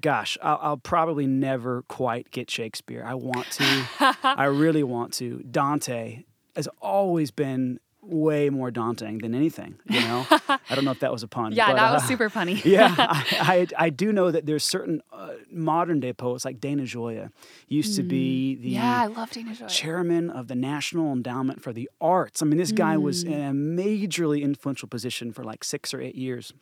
gosh, 0.00 0.38
I'll, 0.40 0.58
I'll 0.62 0.76
probably 0.76 1.26
never 1.26 1.82
quite 1.82 2.30
get 2.30 2.48
Shakespeare. 2.48 3.02
I 3.04 3.14
want 3.14 3.50
to. 3.50 3.88
I 4.22 4.44
really 4.44 4.84
want 4.84 5.12
to. 5.14 5.42
Dante 5.50 6.22
has 6.54 6.68
always 6.80 7.32
been 7.32 7.80
way 8.02 8.50
more 8.50 8.70
daunting 8.70 9.18
than 9.18 9.34
anything. 9.34 9.78
You 9.88 10.00
know, 10.00 10.26
I 10.30 10.74
don't 10.74 10.84
know 10.84 10.90
if 10.90 11.00
that 11.00 11.12
was 11.12 11.22
a 11.22 11.28
pun. 11.28 11.52
Yeah, 11.52 11.68
but, 11.68 11.76
that 11.76 11.92
was 11.92 12.02
uh, 12.02 12.06
super 12.06 12.28
funny. 12.28 12.54
yeah, 12.64 12.94
I, 12.98 13.22
I, 13.32 13.66
I 13.86 13.90
do 13.90 14.12
know 14.12 14.30
that 14.30 14.46
there's 14.46 14.64
certain 14.64 15.02
uh, 15.12 15.32
modern 15.50 16.00
day 16.00 16.12
poets 16.12 16.44
like 16.44 16.60
Dana 16.60 16.84
Gioia 16.84 17.30
used 17.68 17.92
mm. 17.92 17.96
to 17.96 18.02
be 18.02 18.54
the 18.56 18.70
yeah, 18.70 19.02
I 19.02 19.06
love 19.06 19.30
Dana 19.30 19.52
Gioia. 19.52 19.68
chairman 19.68 20.30
of 20.30 20.48
the 20.48 20.54
National 20.54 21.12
Endowment 21.12 21.62
for 21.62 21.72
the 21.72 21.90
Arts. 22.00 22.42
I 22.42 22.46
mean, 22.46 22.58
this 22.58 22.72
guy 22.72 22.96
mm. 22.96 23.02
was 23.02 23.22
in 23.22 23.32
a 23.32 23.52
majorly 23.52 24.42
influential 24.42 24.88
position 24.88 25.32
for 25.32 25.44
like 25.44 25.64
six 25.64 25.92
or 25.94 26.00
eight 26.00 26.16
years. 26.16 26.52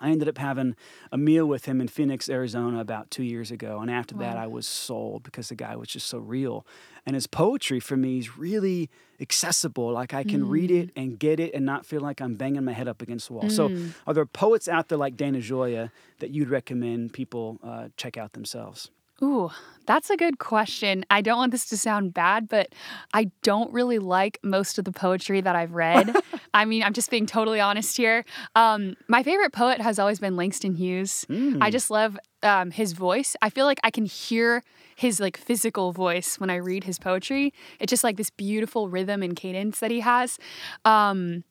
I 0.00 0.10
ended 0.10 0.28
up 0.28 0.38
having 0.38 0.76
a 1.12 1.18
meal 1.18 1.46
with 1.46 1.66
him 1.66 1.80
in 1.80 1.88
Phoenix, 1.88 2.28
Arizona 2.28 2.80
about 2.80 3.10
two 3.10 3.22
years 3.22 3.50
ago. 3.50 3.80
And 3.80 3.90
after 3.90 4.16
wow. 4.16 4.22
that, 4.22 4.36
I 4.36 4.46
was 4.46 4.66
sold 4.66 5.22
because 5.22 5.50
the 5.50 5.54
guy 5.54 5.76
was 5.76 5.88
just 5.88 6.06
so 6.06 6.18
real. 6.18 6.66
And 7.04 7.14
his 7.14 7.26
poetry 7.26 7.80
for 7.80 7.96
me 7.96 8.18
is 8.18 8.36
really 8.36 8.88
accessible. 9.20 9.92
Like 9.92 10.14
I 10.14 10.24
can 10.24 10.44
mm. 10.44 10.50
read 10.50 10.70
it 10.70 10.94
mm. 10.94 11.02
and 11.02 11.18
get 11.18 11.38
it 11.38 11.52
and 11.54 11.66
not 11.66 11.84
feel 11.84 12.00
like 12.00 12.20
I'm 12.20 12.34
banging 12.34 12.64
my 12.64 12.72
head 12.72 12.88
up 12.88 13.02
against 13.02 13.28
the 13.28 13.34
wall. 13.34 13.44
Mm. 13.44 13.52
So, 13.52 13.92
are 14.06 14.14
there 14.14 14.26
poets 14.26 14.68
out 14.68 14.88
there 14.88 14.98
like 14.98 15.16
Dana 15.16 15.38
Gioia 15.38 15.90
that 16.20 16.30
you'd 16.30 16.48
recommend 16.48 17.12
people 17.12 17.58
uh, 17.62 17.88
check 17.96 18.16
out 18.16 18.32
themselves? 18.32 18.90
Ooh, 19.22 19.50
that's 19.86 20.08
a 20.08 20.16
good 20.16 20.38
question. 20.38 21.04
I 21.10 21.20
don't 21.20 21.36
want 21.36 21.52
this 21.52 21.66
to 21.66 21.76
sound 21.76 22.14
bad, 22.14 22.48
but 22.48 22.74
I 23.12 23.30
don't 23.42 23.72
really 23.72 23.98
like 23.98 24.38
most 24.42 24.78
of 24.78 24.84
the 24.84 24.92
poetry 24.92 25.40
that 25.40 25.56
I've 25.56 25.72
read. 25.72 26.14
I 26.54 26.64
mean, 26.64 26.82
I'm 26.82 26.92
just 26.92 27.10
being 27.10 27.26
totally 27.26 27.60
honest 27.60 27.96
here. 27.96 28.24
Um, 28.54 28.96
my 29.08 29.22
favorite 29.22 29.52
poet 29.52 29.80
has 29.80 29.98
always 29.98 30.20
been 30.20 30.36
Langston 30.36 30.74
Hughes. 30.74 31.26
Mm. 31.28 31.58
I 31.60 31.70
just 31.70 31.90
love 31.90 32.18
um, 32.42 32.70
his 32.70 32.92
voice. 32.92 33.36
I 33.42 33.50
feel 33.50 33.66
like 33.66 33.80
I 33.82 33.90
can 33.90 34.04
hear 34.04 34.62
his 34.96 35.18
like 35.18 35.36
physical 35.36 35.92
voice 35.92 36.38
when 36.38 36.50
I 36.50 36.56
read 36.56 36.84
his 36.84 36.98
poetry. 36.98 37.52
It's 37.78 37.90
just 37.90 38.04
like 38.04 38.16
this 38.16 38.30
beautiful 38.30 38.88
rhythm 38.88 39.22
and 39.22 39.34
cadence 39.34 39.80
that 39.80 39.90
he 39.90 40.00
has. 40.00 40.38
Um, 40.84 41.44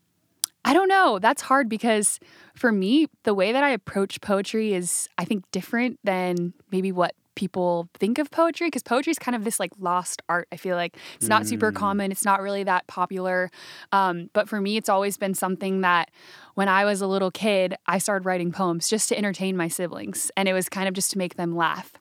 I 0.66 0.74
don't 0.74 0.88
know. 0.88 1.20
That's 1.20 1.42
hard 1.42 1.70
because 1.70 2.20
for 2.56 2.72
me, 2.72 3.08
the 3.24 3.34
way 3.34 3.52
that 3.52 3.64
I 3.64 3.70
approach 3.70 4.22
poetry 4.22 4.74
is, 4.74 5.08
I 5.18 5.26
think, 5.26 5.50
different 5.52 6.00
than 6.04 6.54
maybe 6.72 6.92
what 6.92 7.16
people 7.40 7.88
think 7.94 8.20
of 8.20 8.30
poetry 8.32 8.68
because 8.68 8.84
poetry 8.84 9.12
is 9.12 9.18
kind 9.18 9.34
of 9.34 9.46
this 9.46 9.62
like 9.62 9.72
lost 9.80 10.22
art. 10.28 10.50
I 10.52 10.58
feel 10.58 10.76
like 10.76 10.98
it's 11.16 11.30
not 11.30 11.44
mm. 11.44 11.48
super 11.48 11.72
common, 11.72 12.12
it's 12.12 12.26
not 12.26 12.42
really 12.42 12.66
that 12.66 12.86
popular. 12.88 13.50
Um, 13.94 14.30
but 14.34 14.50
for 14.50 14.60
me, 14.60 14.76
it's 14.76 14.90
always 14.90 15.16
been 15.16 15.34
something 15.34 15.80
that 15.80 16.12
when 16.56 16.68
I 16.68 16.84
was 16.84 17.00
a 17.00 17.08
little 17.08 17.32
kid, 17.32 17.76
I 17.88 18.00
started 18.00 18.26
writing 18.26 18.52
poems 18.52 18.90
just 18.90 19.08
to 19.08 19.18
entertain 19.18 19.56
my 19.56 19.70
siblings, 19.70 20.30
and 20.36 20.50
it 20.50 20.54
was 20.54 20.68
kind 20.68 20.90
of 20.90 20.94
just 20.94 21.12
to 21.12 21.18
make 21.18 21.36
them 21.36 21.56
laugh. 21.56 21.94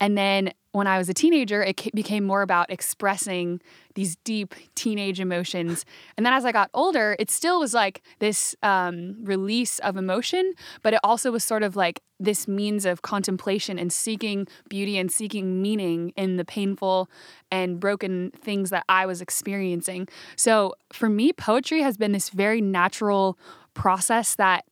And 0.00 0.16
then 0.16 0.52
when 0.72 0.86
I 0.86 0.98
was 0.98 1.08
a 1.08 1.14
teenager, 1.14 1.62
it 1.62 1.76
became 1.94 2.24
more 2.24 2.42
about 2.42 2.70
expressing 2.70 3.60
these 3.94 4.16
deep 4.16 4.54
teenage 4.74 5.18
emotions. 5.18 5.84
And 6.16 6.24
then 6.24 6.32
as 6.32 6.44
I 6.44 6.52
got 6.52 6.70
older, 6.72 7.16
it 7.18 7.30
still 7.30 7.58
was 7.58 7.74
like 7.74 8.02
this 8.18 8.54
um, 8.62 9.16
release 9.24 9.78
of 9.80 9.96
emotion, 9.96 10.52
but 10.82 10.94
it 10.94 11.00
also 11.02 11.32
was 11.32 11.42
sort 11.42 11.62
of 11.62 11.74
like 11.74 12.00
this 12.20 12.46
means 12.46 12.84
of 12.84 13.02
contemplation 13.02 13.78
and 13.78 13.92
seeking 13.92 14.46
beauty 14.68 14.98
and 14.98 15.10
seeking 15.10 15.62
meaning 15.62 16.12
in 16.16 16.36
the 16.36 16.44
painful 16.44 17.08
and 17.50 17.80
broken 17.80 18.30
things 18.30 18.70
that 18.70 18.84
I 18.88 19.06
was 19.06 19.20
experiencing. 19.20 20.06
So 20.36 20.74
for 20.92 21.08
me, 21.08 21.32
poetry 21.32 21.80
has 21.82 21.96
been 21.96 22.12
this 22.12 22.30
very 22.30 22.60
natural 22.60 23.38
process 23.74 24.34
that 24.34 24.64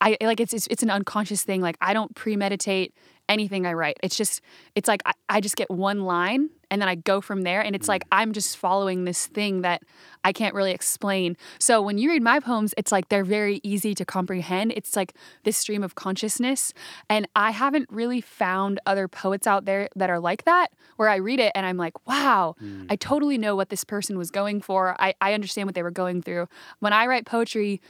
I 0.00 0.16
like 0.20 0.40
it's, 0.40 0.52
it's 0.52 0.66
it's 0.68 0.82
an 0.82 0.90
unconscious 0.90 1.42
thing. 1.42 1.60
Like 1.60 1.76
I 1.80 1.92
don't 1.92 2.14
premeditate 2.14 2.94
anything 3.30 3.64
I 3.64 3.72
write. 3.72 3.96
It's 4.02 4.16
just 4.16 4.42
it's 4.74 4.88
like 4.88 5.02
I, 5.06 5.12
I 5.28 5.40
just 5.40 5.56
get 5.56 5.70
one 5.70 6.00
line 6.00 6.50
and 6.70 6.82
then 6.82 6.88
I 6.88 6.96
go 6.96 7.20
from 7.20 7.42
there 7.42 7.60
and 7.60 7.74
it's 7.74 7.88
like 7.88 8.04
mm. 8.04 8.08
I'm 8.12 8.32
just 8.32 8.56
following 8.56 9.04
this 9.04 9.26
thing 9.26 9.62
that 9.62 9.82
I 10.24 10.32
can't 10.32 10.54
really 10.54 10.72
explain. 10.72 11.36
So 11.58 11.80
when 11.80 11.96
you 11.96 12.10
read 12.10 12.22
my 12.22 12.40
poems, 12.40 12.74
it's 12.76 12.92
like 12.92 13.08
they're 13.08 13.24
very 13.24 13.60
easy 13.62 13.94
to 13.94 14.04
comprehend. 14.04 14.72
It's 14.76 14.96
like 14.96 15.14
this 15.44 15.56
stream 15.56 15.82
of 15.82 15.94
consciousness 15.94 16.74
and 17.08 17.28
I 17.36 17.52
haven't 17.52 17.88
really 17.90 18.20
found 18.20 18.80
other 18.84 19.06
poets 19.08 19.46
out 19.46 19.64
there 19.64 19.88
that 19.96 20.10
are 20.10 20.20
like 20.20 20.44
that 20.44 20.72
where 20.96 21.08
I 21.08 21.16
read 21.16 21.40
it 21.40 21.52
and 21.54 21.64
I'm 21.64 21.76
like, 21.76 22.06
"Wow, 22.06 22.56
mm. 22.62 22.86
I 22.90 22.96
totally 22.96 23.38
know 23.38 23.54
what 23.54 23.70
this 23.70 23.84
person 23.84 24.18
was 24.18 24.30
going 24.30 24.60
for. 24.60 24.96
I 24.98 25.14
I 25.20 25.34
understand 25.34 25.66
what 25.66 25.74
they 25.74 25.82
were 25.82 25.90
going 25.90 26.20
through." 26.20 26.48
When 26.80 26.92
I 26.92 27.06
write 27.06 27.26
poetry, 27.26 27.80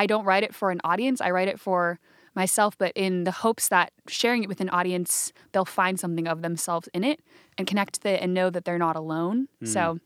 I 0.00 0.06
don't 0.06 0.24
write 0.24 0.44
it 0.44 0.54
for 0.54 0.70
an 0.70 0.80
audience. 0.82 1.20
I 1.20 1.30
write 1.30 1.48
it 1.48 1.60
for 1.60 2.00
myself, 2.34 2.78
but 2.78 2.92
in 2.94 3.24
the 3.24 3.32
hopes 3.32 3.68
that 3.68 3.92
sharing 4.08 4.42
it 4.42 4.48
with 4.48 4.62
an 4.62 4.70
audience, 4.70 5.30
they'll 5.52 5.66
find 5.66 6.00
something 6.00 6.26
of 6.26 6.40
themselves 6.40 6.88
in 6.94 7.04
it 7.04 7.20
and 7.58 7.66
connect 7.66 7.98
with 7.98 8.06
it 8.06 8.22
and 8.22 8.32
know 8.32 8.48
that 8.48 8.64
they're 8.64 8.78
not 8.78 8.96
alone. 8.96 9.48
So 9.62 9.98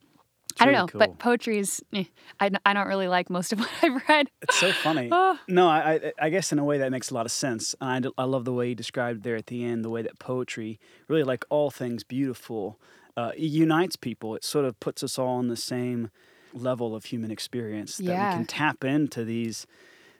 I 0.58 0.64
don't 0.64 0.74
really 0.74 0.82
know, 0.82 0.86
cool. 0.88 0.98
but 0.98 1.18
poetry 1.20 1.58
is, 1.58 1.80
eh, 1.92 2.04
I, 2.40 2.50
I 2.66 2.72
don't 2.72 2.88
really 2.88 3.06
like 3.06 3.30
most 3.30 3.52
of 3.52 3.58
what 3.60 3.70
I've 3.82 4.02
read. 4.08 4.30
It's 4.42 4.58
so 4.58 4.72
funny. 4.72 5.10
Ah. 5.12 5.40
no, 5.46 5.68
I, 5.68 5.78
I 5.94 6.12
I 6.26 6.28
guess 6.30 6.50
in 6.50 6.58
a 6.58 6.64
way 6.64 6.78
that 6.78 6.90
makes 6.90 7.10
a 7.10 7.14
lot 7.14 7.26
of 7.26 7.32
sense. 7.32 7.76
I, 7.80 8.00
I 8.18 8.24
love 8.24 8.44
the 8.44 8.52
way 8.52 8.70
you 8.70 8.74
described 8.74 9.22
there 9.22 9.36
at 9.36 9.46
the 9.46 9.64
end, 9.64 9.84
the 9.84 9.90
way 9.90 10.02
that 10.02 10.18
poetry, 10.18 10.80
really 11.06 11.22
like 11.22 11.44
all 11.50 11.70
things 11.70 12.02
beautiful, 12.02 12.80
uh, 13.16 13.30
unites 13.36 13.94
people. 13.94 14.34
It 14.34 14.42
sort 14.44 14.64
of 14.64 14.80
puts 14.80 15.04
us 15.04 15.20
all 15.20 15.36
on 15.36 15.46
the 15.46 15.56
same 15.56 16.10
level 16.54 16.94
of 16.94 17.06
human 17.06 17.30
experience. 17.30 17.98
That 17.98 18.04
we 18.30 18.36
can 18.38 18.46
tap 18.46 18.84
into 18.84 19.24
these 19.24 19.66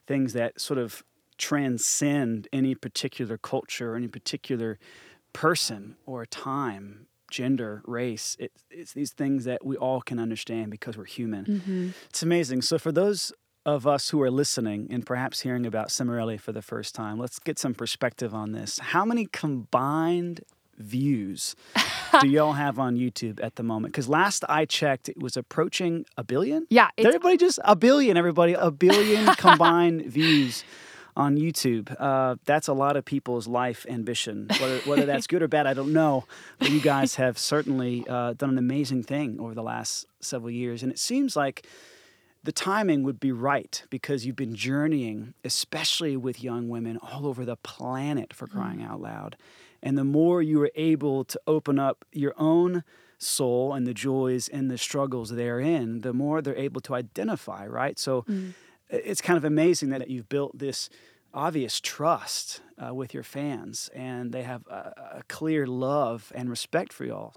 things 0.06 0.32
that 0.34 0.60
sort 0.60 0.78
of 0.78 1.02
transcend 1.38 2.48
any 2.52 2.74
particular 2.74 3.38
culture 3.38 3.92
or 3.92 3.96
any 3.96 4.08
particular 4.08 4.78
person 5.32 5.96
or 6.06 6.24
time, 6.26 7.06
gender, 7.30 7.82
race. 7.86 8.36
It, 8.38 8.52
it's 8.70 8.92
these 8.92 9.12
things 9.12 9.44
that 9.44 9.64
we 9.64 9.76
all 9.76 10.00
can 10.00 10.18
understand 10.18 10.70
because 10.70 10.96
we're 10.96 11.04
human. 11.04 11.44
Mm-hmm. 11.44 11.88
It's 12.10 12.22
amazing. 12.22 12.62
So, 12.62 12.78
for 12.78 12.92
those 12.92 13.32
of 13.66 13.86
us 13.86 14.10
who 14.10 14.20
are 14.20 14.30
listening 14.30 14.86
and 14.90 15.06
perhaps 15.06 15.40
hearing 15.40 15.64
about 15.64 15.88
Cimorelli 15.88 16.38
for 16.38 16.52
the 16.52 16.62
first 16.62 16.94
time, 16.94 17.18
let's 17.18 17.38
get 17.38 17.58
some 17.58 17.74
perspective 17.74 18.34
on 18.34 18.52
this. 18.52 18.78
How 18.78 19.04
many 19.04 19.26
combined 19.26 20.42
views 20.78 21.54
do 22.20 22.28
y'all 22.28 22.52
have 22.52 22.78
on 22.78 22.96
YouTube 22.96 23.42
at 23.42 23.56
the 23.56 23.62
moment? 23.62 23.92
Because 23.92 24.08
last 24.08 24.44
I 24.48 24.64
checked, 24.64 25.08
it 25.08 25.18
was 25.20 25.36
approaching 25.36 26.04
a 26.16 26.24
billion. 26.24 26.66
Yeah, 26.70 26.88
it's, 26.96 27.06
everybody 27.06 27.36
just 27.36 27.58
a 27.64 27.76
billion? 27.76 28.16
Everybody, 28.16 28.54
a 28.54 28.70
billion 28.70 29.26
combined 29.36 30.06
views 30.06 30.64
on 31.16 31.36
YouTube. 31.36 31.94
Uh, 31.98 32.36
that's 32.44 32.68
a 32.68 32.72
lot 32.72 32.96
of 32.96 33.04
people's 33.04 33.46
life 33.46 33.86
ambition. 33.88 34.48
Whether, 34.60 34.78
whether 34.80 35.06
that's 35.06 35.26
good 35.26 35.42
or 35.42 35.48
bad, 35.48 35.66
I 35.66 35.74
don't 35.74 35.92
know. 35.92 36.24
But 36.58 36.70
you 36.70 36.80
guys 36.80 37.14
have 37.16 37.38
certainly 37.38 38.04
uh, 38.08 38.34
done 38.34 38.50
an 38.50 38.58
amazing 38.58 39.04
thing 39.04 39.40
over 39.40 39.54
the 39.54 39.62
last 39.62 40.06
several 40.20 40.50
years, 40.50 40.82
and 40.82 40.90
it 40.90 40.98
seems 40.98 41.36
like 41.36 41.66
the 42.42 42.52
timing 42.52 43.04
would 43.04 43.18
be 43.18 43.32
right 43.32 43.82
because 43.88 44.26
you've 44.26 44.36
been 44.36 44.54
journeying, 44.54 45.34
especially 45.44 46.16
with 46.16 46.42
young 46.42 46.68
women 46.68 46.98
all 46.98 47.26
over 47.26 47.44
the 47.44 47.56
planet 47.56 48.34
for 48.34 48.46
crying 48.46 48.82
out 48.82 49.00
loud. 49.00 49.36
And 49.84 49.96
the 49.96 50.04
more 50.04 50.42
you 50.42 50.60
are 50.64 50.70
able 50.74 51.24
to 51.24 51.38
open 51.46 51.78
up 51.78 52.04
your 52.12 52.34
own 52.38 52.82
soul 53.18 53.72
and 53.74 53.86
the 53.86 53.94
joys 53.94 54.48
and 54.48 54.70
the 54.70 54.78
struggles 54.78 55.30
therein, 55.30 56.00
the 56.00 56.12
more 56.12 56.42
they're 56.42 56.56
able 56.68 56.80
to 56.82 56.94
identify, 56.94 57.66
right? 57.66 57.98
So 57.98 58.24
i- 58.28 59.02
it's 59.10 59.20
kind 59.20 59.36
of 59.36 59.44
amazing 59.44 59.90
that 59.90 60.08
you've 60.10 60.28
built 60.28 60.58
this 60.58 60.88
obvious 61.32 61.80
trust 61.80 62.60
uh, 62.78 62.94
with 62.94 63.12
your 63.14 63.22
fans 63.24 63.90
and 63.94 64.32
they 64.32 64.42
have 64.42 64.62
a, 64.68 64.80
a 65.20 65.22
clear 65.28 65.66
love 65.66 66.32
and 66.34 66.48
respect 66.48 66.92
for 66.92 67.04
y'all. 67.04 67.32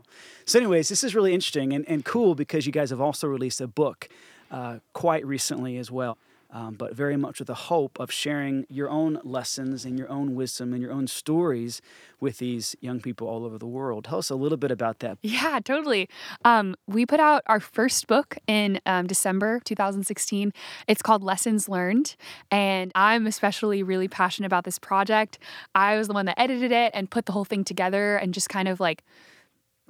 So, 0.45 0.60
anyways, 0.60 0.88
this 0.89 1.03
is 1.03 1.15
really 1.15 1.33
interesting 1.33 1.73
and, 1.73 1.83
and 1.89 2.05
cool 2.05 2.33
because 2.36 2.65
you 2.65 2.71
guys 2.71 2.89
have 2.91 3.01
also 3.01 3.27
released 3.27 3.60
a 3.62 3.67
book 3.67 4.07
uh, 4.51 4.79
quite 4.93 5.25
recently 5.25 5.77
as 5.77 5.89
well. 5.91 6.17
Um, 6.49 6.75
but 6.75 6.95
very 6.95 7.17
much 7.17 7.39
with 7.39 7.47
the 7.47 7.53
hope 7.53 7.99
of 7.99 8.12
sharing 8.12 8.65
your 8.69 8.89
own 8.89 9.19
lessons 9.23 9.83
and 9.83 9.99
your 9.99 10.10
own 10.10 10.33
wisdom 10.33 10.71
and 10.71 10.81
your 10.81 10.93
own 10.93 11.07
stories 11.07 11.81
with 12.21 12.38
these 12.38 12.75
young 12.79 13.01
people 13.01 13.27
all 13.27 13.43
over 13.43 13.57
the 13.57 13.67
world. 13.67 14.05
Tell 14.05 14.19
us 14.19 14.29
a 14.29 14.36
little 14.36 14.57
bit 14.57 14.71
about 14.71 14.99
that. 14.99 15.17
Yeah, 15.21 15.60
totally. 15.63 16.07
Um, 16.45 16.75
we 16.88 17.05
put 17.05 17.19
out 17.19 17.43
our 17.47 17.60
first 17.60 18.07
book 18.07 18.38
in 18.47 18.79
um, 18.86 19.07
December 19.07 19.60
2016. 19.65 20.53
It's 20.88 21.01
called 21.01 21.21
Lessons 21.21 21.67
Learned. 21.67 22.15
And 22.49 22.91
I'm 22.95 23.27
especially 23.27 23.83
really 23.83 24.07
passionate 24.07 24.47
about 24.47 24.63
this 24.63 24.79
project. 24.79 25.39
I 25.75 25.97
was 25.97 26.07
the 26.07 26.13
one 26.13 26.27
that 26.27 26.39
edited 26.39 26.71
it 26.71 26.91
and 26.93 27.12
put 27.12 27.25
the 27.25 27.33
whole 27.33 27.45
thing 27.45 27.65
together 27.65 28.15
and 28.15 28.33
just 28.33 28.47
kind 28.47 28.69
of 28.69 28.79
like, 28.79 29.03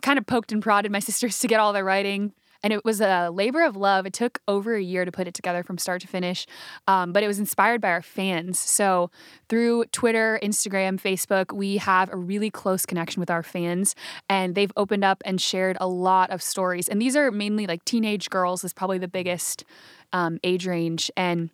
kind 0.01 0.17
of 0.17 0.25
poked 0.25 0.51
and 0.51 0.61
prodded 0.61 0.91
my 0.91 0.99
sisters 1.07 1.39
to 1.39 1.47
get 1.47 1.59
all 1.59 1.71
their 1.71 1.85
writing. 1.85 2.33
And 2.63 2.73
it 2.73 2.83
was 2.83 3.01
a 3.01 3.29
labor 3.29 3.63
of 3.63 3.75
love. 3.75 4.05
It 4.05 4.13
took 4.13 4.39
over 4.47 4.75
a 4.75 4.81
year 4.81 5.05
to 5.05 5.11
put 5.11 5.27
it 5.27 5.33
together 5.33 5.63
from 5.63 5.77
start 5.77 6.01
to 6.01 6.07
finish, 6.07 6.45
um, 6.87 7.13
but 7.13 7.23
it 7.23 7.27
was 7.27 7.39
inspired 7.39 7.81
by 7.81 7.89
our 7.89 8.01
fans. 8.01 8.59
So 8.59 9.09
through 9.49 9.85
Twitter, 9.91 10.39
Instagram, 10.43 10.99
Facebook, 10.99 11.55
we 11.55 11.77
have 11.77 12.11
a 12.11 12.17
really 12.17 12.49
close 12.49 12.85
connection 12.85 13.19
with 13.19 13.29
our 13.29 13.43
fans, 13.43 13.95
and 14.29 14.55
they've 14.55 14.73
opened 14.75 15.03
up 15.03 15.21
and 15.25 15.39
shared 15.39 15.77
a 15.79 15.87
lot 15.87 16.29
of 16.29 16.41
stories. 16.41 16.89
And 16.89 17.01
these 17.01 17.15
are 17.15 17.31
mainly 17.31 17.67
like 17.67 17.85
teenage 17.85 18.29
girls, 18.29 18.63
is 18.63 18.73
probably 18.73 18.97
the 18.97 19.07
biggest 19.07 19.63
um, 20.13 20.39
age 20.43 20.65
range. 20.65 21.11
And 21.15 21.49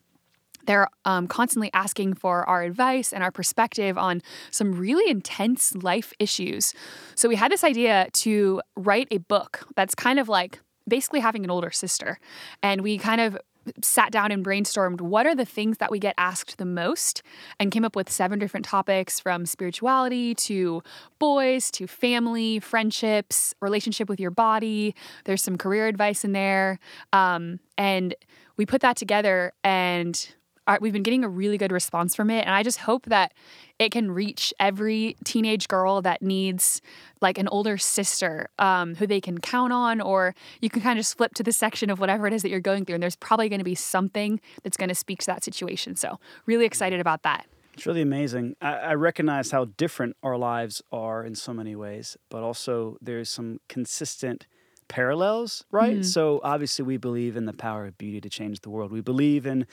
they're 0.65 0.87
um, 1.03 1.27
constantly 1.27 1.69
asking 1.73 2.13
for 2.13 2.47
our 2.47 2.63
advice 2.63 3.11
and 3.11 3.23
our 3.23 3.31
perspective 3.31 3.97
on 3.97 4.21
some 4.49 4.71
really 4.71 5.09
intense 5.09 5.75
life 5.75 6.13
issues. 6.19 6.73
So 7.15 7.27
we 7.27 7.35
had 7.35 7.51
this 7.51 7.63
idea 7.63 8.07
to 8.13 8.61
write 8.77 9.07
a 9.11 9.17
book 9.17 9.67
that's 9.75 9.93
kind 9.93 10.19
of 10.19 10.29
like 10.29 10.59
basically 10.87 11.19
having 11.19 11.43
an 11.43 11.49
older 11.49 11.71
sister. 11.71 12.19
And 12.61 12.81
we 12.81 12.97
kind 12.97 13.21
of 13.21 13.37
sat 13.81 14.11
down 14.11 14.31
and 14.31 14.45
brainstormed 14.45 14.99
what 14.99 15.25
are 15.25 15.35
the 15.35 15.45
things 15.45 15.77
that 15.77 15.89
we 15.89 15.99
get 15.99 16.13
asked 16.17 16.57
the 16.57 16.65
most 16.65 17.21
and 17.59 17.71
came 17.71 17.85
up 17.85 17.95
with 17.95 18.11
seven 18.11 18.37
different 18.37 18.65
topics 18.65 19.19
from 19.19 19.45
spirituality 19.45 20.35
to 20.35 20.83
boys 21.17 21.71
to 21.71 21.87
family 21.87 22.59
friendships 22.59 23.53
relationship 23.61 24.09
with 24.09 24.19
your 24.19 24.31
body 24.31 24.93
there's 25.23 25.41
some 25.41 25.57
career 25.57 25.87
advice 25.87 26.25
in 26.25 26.33
there 26.33 26.77
um, 27.13 27.59
and 27.77 28.15
we 28.57 28.65
put 28.65 28.81
that 28.81 28.97
together 28.97 29.53
and 29.63 30.33
we've 30.79 30.93
been 30.93 31.03
getting 31.03 31.23
a 31.23 31.29
really 31.29 31.57
good 31.57 31.71
response 31.71 32.15
from 32.15 32.29
it 32.29 32.45
and 32.45 32.55
i 32.55 32.63
just 32.63 32.79
hope 32.79 33.05
that 33.05 33.33
it 33.79 33.91
can 33.91 34.11
reach 34.11 34.53
every 34.59 35.15
teenage 35.23 35.67
girl 35.67 36.01
that 36.01 36.21
needs 36.21 36.81
like 37.21 37.37
an 37.37 37.47
older 37.49 37.77
sister 37.77 38.47
um, 38.59 38.95
who 38.95 39.07
they 39.07 39.19
can 39.19 39.39
count 39.39 39.73
on 39.73 39.99
or 39.99 40.33
you 40.61 40.69
can 40.69 40.81
kind 40.81 40.97
of 40.97 41.03
just 41.03 41.17
flip 41.17 41.33
to 41.33 41.43
the 41.43 41.51
section 41.51 41.89
of 41.89 41.99
whatever 41.99 42.27
it 42.27 42.33
is 42.33 42.41
that 42.41 42.49
you're 42.49 42.59
going 42.59 42.85
through 42.85 42.95
and 42.95 43.03
there's 43.03 43.15
probably 43.15 43.49
going 43.49 43.59
to 43.59 43.65
be 43.65 43.75
something 43.75 44.39
that's 44.63 44.77
going 44.77 44.89
to 44.89 44.95
speak 44.95 45.19
to 45.19 45.25
that 45.25 45.43
situation 45.43 45.95
so 45.95 46.19
really 46.45 46.65
excited 46.65 46.99
about 46.99 47.23
that 47.23 47.45
It's 47.73 47.87
really 47.87 48.03
amazing. 48.03 48.55
I, 48.61 48.73
I 48.73 48.93
recognize 48.93 49.49
how 49.49 49.65
different 49.65 50.15
our 50.21 50.37
lives 50.37 50.83
are 50.91 51.25
in 51.25 51.33
so 51.33 51.53
many 51.53 51.75
ways, 51.75 52.15
but 52.29 52.43
also 52.43 52.97
there's 53.01 53.29
some 53.29 53.59
consistent 53.67 54.45
parallels, 54.87 55.65
right? 55.71 56.05
So 56.05 56.39
obviously 56.43 56.85
we 56.85 56.97
believe 56.97 57.35
in 57.35 57.45
the 57.45 57.53
power 57.53 57.87
of 57.87 57.97
beauty 57.97 58.21
to 58.21 58.29
change 58.29 58.59
the 58.61 58.69
world. 58.69 58.91
We 58.91 59.01
believe 59.01 59.47
in, 59.47 59.65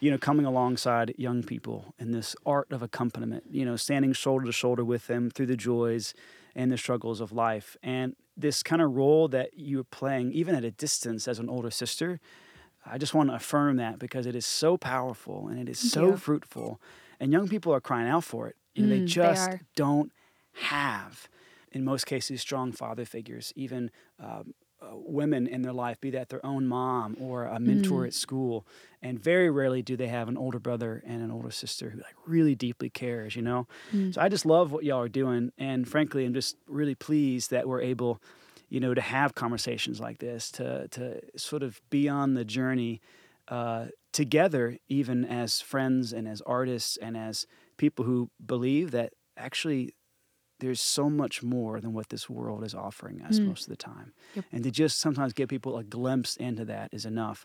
you 0.00 0.10
know, 0.10 0.18
coming 0.18 0.44
alongside 0.46 1.14
young 1.16 1.42
people 1.42 1.94
in 1.98 2.10
this 2.12 2.36
art 2.44 2.70
of 2.72 2.82
accompaniment, 2.82 3.44
you 3.50 3.64
know, 3.64 3.76
standing 3.76 4.12
shoulder 4.12 4.46
to 4.46 4.52
shoulder 4.52 4.84
with 4.84 5.06
them 5.06 5.30
through 5.30 5.46
the 5.46 5.56
joys 5.56 6.14
and 6.54 6.70
the 6.70 6.78
struggles 6.78 7.20
of 7.20 7.32
life. 7.32 7.76
And 7.82 8.16
this 8.36 8.62
kind 8.62 8.82
of 8.82 8.94
role 8.94 9.28
that 9.28 9.50
you're 9.54 9.84
playing, 9.84 10.32
even 10.32 10.54
at 10.54 10.64
a 10.64 10.70
distance 10.70 11.26
as 11.28 11.38
an 11.38 11.48
older 11.48 11.70
sister, 11.70 12.20
I 12.84 12.98
just 12.98 13.14
want 13.14 13.30
to 13.30 13.36
affirm 13.36 13.76
that 13.76 13.98
because 13.98 14.26
it 14.26 14.34
is 14.36 14.44
so 14.44 14.76
powerful 14.76 15.48
and 15.48 15.58
it 15.58 15.68
is 15.68 15.78
so 15.78 16.10
you. 16.10 16.16
fruitful. 16.16 16.80
And 17.18 17.32
young 17.32 17.48
people 17.48 17.72
are 17.72 17.80
crying 17.80 18.08
out 18.08 18.24
for 18.24 18.46
it. 18.48 18.56
You 18.74 18.82
know, 18.82 18.88
they 18.88 19.00
Mm, 19.00 19.06
they 19.06 19.12
just 19.22 19.50
are. 19.50 19.60
don't 19.76 20.12
have, 20.54 21.28
in 21.72 21.84
most 21.84 22.06
cases, 22.06 22.40
strong 22.40 22.72
father 22.72 23.04
figures, 23.04 23.52
even 23.56 23.90
um, 24.20 24.54
Uh, 24.84 24.96
women 24.96 25.46
in 25.46 25.62
their 25.62 25.72
life, 25.72 26.00
be 26.00 26.10
that 26.10 26.28
their 26.28 26.44
own 26.44 26.66
mom 26.66 27.16
or 27.20 27.44
a 27.44 27.58
mentor 27.58 28.02
mm. 28.02 28.06
at 28.06 28.14
school, 28.14 28.66
and 29.02 29.18
very 29.18 29.50
rarely 29.50 29.82
do 29.82 29.96
they 29.96 30.08
have 30.08 30.28
an 30.28 30.36
older 30.36 30.58
brother 30.58 31.02
and 31.06 31.22
an 31.22 31.30
older 31.30 31.50
sister 31.50 31.90
who 31.90 31.98
like 31.98 32.16
really 32.26 32.54
deeply 32.54 32.90
cares. 32.90 33.36
You 33.36 33.42
know, 33.42 33.66
mm. 33.92 34.14
so 34.14 34.20
I 34.20 34.28
just 34.28 34.44
love 34.44 34.72
what 34.72 34.84
y'all 34.84 35.00
are 35.00 35.08
doing, 35.08 35.52
and 35.58 35.88
frankly, 35.88 36.24
I'm 36.24 36.34
just 36.34 36.56
really 36.66 36.94
pleased 36.94 37.50
that 37.50 37.66
we're 37.66 37.80
able, 37.80 38.20
you 38.68 38.80
know, 38.80 38.94
to 38.94 39.00
have 39.00 39.34
conversations 39.34 40.00
like 40.00 40.18
this, 40.18 40.50
to 40.52 40.88
to 40.88 41.20
sort 41.36 41.62
of 41.62 41.80
be 41.90 42.08
on 42.08 42.34
the 42.34 42.44
journey 42.44 43.00
uh, 43.48 43.86
together, 44.12 44.78
even 44.88 45.24
as 45.24 45.60
friends 45.60 46.12
and 46.12 46.28
as 46.28 46.40
artists 46.42 46.96
and 46.96 47.16
as 47.16 47.46
people 47.76 48.04
who 48.04 48.30
believe 48.44 48.90
that 48.90 49.12
actually 49.36 49.94
there's 50.60 50.80
so 50.80 51.10
much 51.10 51.42
more 51.42 51.80
than 51.80 51.92
what 51.92 52.08
this 52.10 52.28
world 52.30 52.64
is 52.64 52.74
offering 52.74 53.20
us 53.22 53.38
Mm. 53.38 53.48
most 53.48 53.62
of 53.64 53.68
the 53.70 53.76
time. 53.76 54.12
And 54.52 54.62
to 54.64 54.70
just 54.70 54.98
sometimes 54.98 55.32
give 55.32 55.48
people 55.48 55.76
a 55.78 55.84
glimpse 55.84 56.36
into 56.36 56.64
that 56.66 56.92
is 56.92 57.04
enough. 57.04 57.44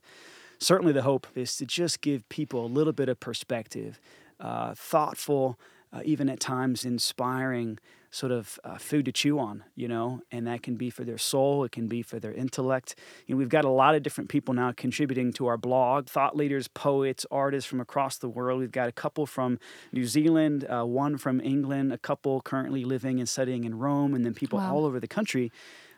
Certainly, 0.60 0.94
the 0.94 1.04
hope 1.04 1.28
is 1.36 1.56
to 1.58 1.66
just 1.66 2.02
give 2.02 2.28
people 2.30 2.66
a 2.66 2.68
little 2.68 2.94
bit 2.94 3.10
of 3.10 3.20
perspective, 3.20 4.00
uh, 4.40 4.74
thoughtful, 4.76 5.58
uh, 5.92 6.02
even 6.06 6.30
at 6.30 6.40
times 6.40 6.86
inspiring 6.86 7.80
sort 8.12 8.32
of 8.32 8.60
uh, 8.64 8.78
food 8.78 9.06
to 9.06 9.12
chew 9.12 9.38
on, 9.38 9.64
you 9.76 9.88
know, 9.88 10.22
and 10.32 10.48
that 10.48 10.64
can 10.64 10.76
be 10.76 10.90
for 10.90 11.04
their 11.04 11.18
soul, 11.18 11.64
it 11.64 11.72
can 11.72 11.88
be 11.88 12.02
for 12.02 12.20
their 12.20 12.34
intellect. 12.34 12.96
You 13.28 13.36
know, 13.36 13.40
we've 13.40 13.50
got 13.50 13.66
a 13.66 13.70
lot 13.70 13.94
of 13.94 14.02
different 14.02 14.30
people 14.32 14.54
now 14.56 14.72
contributing 14.72 15.32
to 15.34 15.46
our 15.46 15.58
blog 15.58 16.08
thought 16.08 16.36
leaders, 16.36 16.68
poets, 16.68 17.26
artists 17.30 17.70
from 17.70 17.80
across 17.80 18.18
the 18.18 18.28
world. 18.30 18.60
We've 18.62 18.72
got 18.72 18.90
a 18.90 18.92
couple 18.92 19.28
from 19.28 19.60
New 19.92 20.06
Zealand, 20.06 20.66
uh, 20.68 20.86
one 20.86 21.18
from 21.18 21.40
England, 21.40 21.94
a 21.94 22.00
couple 22.00 22.42
currently 22.42 22.84
living 22.84 23.20
and 23.20 23.30
studying 23.30 23.64
in 23.64 23.78
Rome, 23.78 24.16
and 24.16 24.26
then 24.26 24.34
people 24.34 24.58
Wow. 24.58 24.74
all 24.76 24.86
over 24.86 25.00
the 25.00 25.08
country 25.08 25.52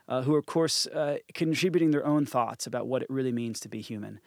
uh, 0.10 0.24
who 0.24 0.36
are, 0.36 0.40
of 0.40 0.46
course, 0.46 0.88
uh, 0.88 1.18
contributing 1.34 1.92
their 1.92 2.06
own 2.06 2.26
thoughts 2.26 2.68
about 2.68 2.88
what 2.88 3.02
it 3.02 3.10
really 3.10 3.32
means 3.32 3.62
to 3.62 3.70
be 3.70 3.80
human. 3.80 4.20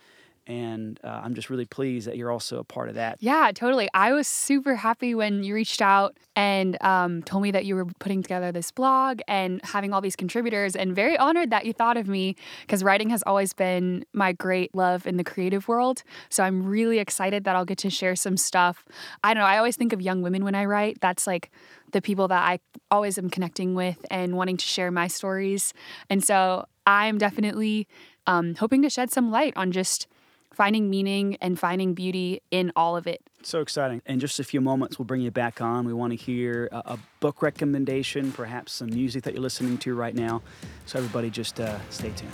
And 0.47 1.01
uh, 1.03 1.23
I'm 1.25 1.35
just 1.35 1.49
really 1.49 1.65
pleased 1.65 2.07
that 2.07 2.17
you're 2.19 2.31
also 2.31 2.59
a 2.59 2.65
part 2.65 2.91
of 2.91 2.97
that. 2.97 3.17
Yeah, 3.21 3.51
totally. 3.55 3.89
I 3.95 4.13
was 4.13 4.29
super 4.29 4.75
happy 4.75 5.15
when 5.15 5.43
you 5.43 5.55
reached 5.55 5.81
out 5.81 6.19
and 6.37 6.77
um, 6.83 7.23
told 7.23 7.43
me 7.43 7.51
that 7.53 7.65
you 7.65 7.75
were 7.75 7.87
putting 7.87 8.23
together 8.23 8.53
this 8.53 8.71
blog 8.71 9.21
and 9.27 9.61
having 9.65 9.95
all 9.95 10.01
these 10.01 10.17
contributors, 10.17 10.77
and 10.77 10.95
very 10.95 11.17
honored 11.17 11.51
that 11.51 11.65
you 11.65 11.73
thought 11.73 11.97
of 11.97 12.09
me 12.09 12.37
because 12.61 12.85
writing 12.85 13.09
has 13.11 13.23
always 13.27 13.55
been 13.55 14.05
my 14.13 14.33
great 14.33 14.75
love 14.75 15.07
in 15.07 15.17
the 15.17 15.25
creative 15.25 15.67
world. 15.67 16.03
So 16.29 16.43
I'm 16.43 16.67
really 16.67 16.99
excited 16.99 17.45
that 17.45 17.57
I'll 17.57 17.65
get 17.65 17.79
to 17.79 17.91
share 17.91 18.17
some 18.17 18.37
stuff. 18.37 18.85
I 19.23 19.33
don't 19.33 19.43
know, 19.43 19.47
I 19.47 19.57
always 19.57 19.77
think 19.77 19.93
of 19.93 20.03
young 20.03 20.21
women 20.23 20.45
when 20.45 20.55
I 20.55 20.65
write. 20.67 21.01
That's 21.01 21.27
like 21.27 21.51
the 21.93 22.03
people 22.03 22.29
that 22.29 22.43
I 22.43 22.59
always 22.91 23.17
am 23.17 23.31
connecting 23.31 23.75
with 23.75 24.05
and 24.11 24.37
wanting 24.37 24.57
to 24.59 24.67
share 24.67 24.91
my 24.91 25.07
stories. 25.07 25.73
And 26.11 26.23
so 26.23 26.67
I'm 26.87 27.17
definitely 27.17 27.87
um, 28.27 28.57
hoping 28.57 28.83
to 28.83 28.91
shed 28.91 29.11
some 29.11 29.31
light 29.31 29.53
on 29.57 29.73
just 29.73 30.07
finding 30.55 30.91
meaning 30.91 31.37
and 31.41 31.59
finding 31.59 31.95
beauty 31.95 32.41
in 32.51 32.73
all 32.77 32.97
of 32.97 33.07
it. 33.07 33.23
So 33.43 33.61
exciting. 33.61 34.01
In 34.07 34.21
just 34.21 34.41
a 34.41 34.45
few 34.45 34.61
moments, 34.61 34.99
we'll 34.99 35.07
bring 35.07 35.21
you 35.21 35.31
back 35.31 35.61
on. 35.61 35.85
We 35.85 35.93
want 35.93 36.13
to 36.13 36.17
hear 36.17 36.69
a, 36.73 36.79
a 36.87 36.99
book 37.21 37.43
recommendation, 37.43 38.33
perhaps 38.33 38.73
some 38.73 38.89
music 38.89 39.25
that 39.25 39.35
you're 39.35 39.43
listening 39.43 39.79
to 39.79 39.95
right 39.95 40.15
now. 40.15 40.43
So, 40.87 40.99
everybody, 40.99 41.31
just 41.31 41.61
uh, 41.61 41.79
stay 41.91 42.11
tuned. 42.11 42.33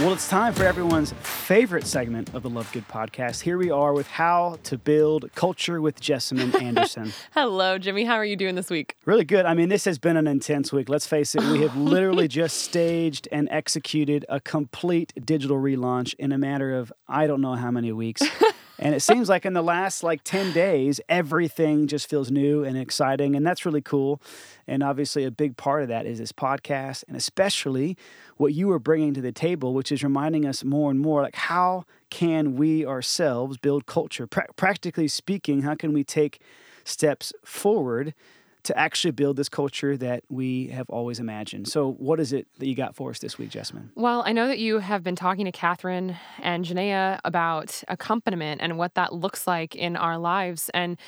Well, 0.00 0.14
it's 0.14 0.30
time 0.30 0.54
for 0.54 0.64
everyone's 0.64 1.12
favorite 1.20 1.86
segment 1.86 2.32
of 2.32 2.42
the 2.42 2.48
Love 2.48 2.72
Good 2.72 2.88
podcast. 2.88 3.42
Here 3.42 3.58
we 3.58 3.70
are 3.70 3.92
with 3.92 4.06
How 4.06 4.56
to 4.62 4.78
Build 4.78 5.30
Culture 5.34 5.82
with 5.82 6.00
Jessamine 6.00 6.56
Anderson. 6.56 7.12
Hello, 7.32 7.76
Jimmy. 7.76 8.06
How 8.06 8.14
are 8.14 8.24
you 8.24 8.34
doing 8.34 8.54
this 8.54 8.70
week? 8.70 8.96
Really 9.04 9.26
good. 9.26 9.44
I 9.44 9.52
mean, 9.52 9.68
this 9.68 9.84
has 9.84 9.98
been 9.98 10.16
an 10.16 10.26
intense 10.26 10.72
week. 10.72 10.88
Let's 10.88 11.06
face 11.06 11.34
it, 11.34 11.42
we 11.42 11.60
have 11.60 11.76
literally 11.76 12.28
just 12.28 12.62
staged 12.62 13.28
and 13.30 13.46
executed 13.50 14.24
a 14.30 14.40
complete 14.40 15.12
digital 15.22 15.58
relaunch 15.58 16.14
in 16.18 16.32
a 16.32 16.38
matter 16.38 16.74
of 16.74 16.90
I 17.06 17.26
don't 17.26 17.42
know 17.42 17.56
how 17.56 17.70
many 17.70 17.92
weeks. 17.92 18.22
And 18.82 18.94
it 18.94 19.00
seems 19.00 19.28
like 19.28 19.44
in 19.44 19.52
the 19.52 19.62
last 19.62 20.02
like 20.02 20.24
10 20.24 20.52
days, 20.52 21.02
everything 21.06 21.86
just 21.86 22.08
feels 22.08 22.30
new 22.30 22.64
and 22.64 22.78
exciting. 22.78 23.36
And 23.36 23.46
that's 23.46 23.66
really 23.66 23.82
cool. 23.82 24.22
And 24.66 24.82
obviously, 24.82 25.24
a 25.24 25.30
big 25.30 25.58
part 25.58 25.82
of 25.82 25.88
that 25.88 26.06
is 26.06 26.18
this 26.18 26.32
podcast, 26.32 27.04
and 27.06 27.14
especially 27.14 27.98
what 28.40 28.54
you 28.54 28.70
are 28.72 28.78
bringing 28.78 29.12
to 29.12 29.20
the 29.20 29.32
table, 29.32 29.74
which 29.74 29.92
is 29.92 30.02
reminding 30.02 30.46
us 30.46 30.64
more 30.64 30.90
and 30.90 30.98
more 30.98 31.20
like, 31.20 31.36
how 31.36 31.84
can 32.08 32.56
we 32.56 32.86
ourselves 32.86 33.58
build 33.58 33.84
culture? 33.84 34.26
Pra- 34.26 34.50
practically 34.56 35.08
speaking, 35.08 35.60
how 35.60 35.74
can 35.74 35.92
we 35.92 36.02
take 36.02 36.40
steps 36.82 37.34
forward 37.44 38.14
to 38.64 38.76
actually 38.78 39.10
build 39.10 39.36
this 39.36 39.48
culture 39.48 39.96
that 39.96 40.22
we 40.28 40.68
have 40.68 40.88
always 40.90 41.18
imagined? 41.18 41.68
So, 41.68 41.92
what 41.92 42.20
is 42.20 42.32
it 42.32 42.46
that 42.58 42.66
you 42.66 42.74
got 42.74 42.94
for 42.94 43.10
us 43.10 43.18
this 43.18 43.38
week, 43.38 43.50
Jessamine? 43.50 43.90
Well, 43.94 44.22
I 44.26 44.32
know 44.32 44.46
that 44.46 44.58
you 44.58 44.78
have 44.78 45.02
been 45.02 45.16
talking 45.16 45.44
to 45.46 45.52
Katherine 45.52 46.16
and 46.42 46.64
Janaya 46.64 47.20
about 47.24 47.82
accompaniment 47.88 48.60
and 48.60 48.78
what 48.78 48.94
that 48.94 49.12
looks 49.12 49.46
like 49.46 49.74
in 49.74 49.96
our 49.96 50.18
lives. 50.18 50.70
And 50.74 50.98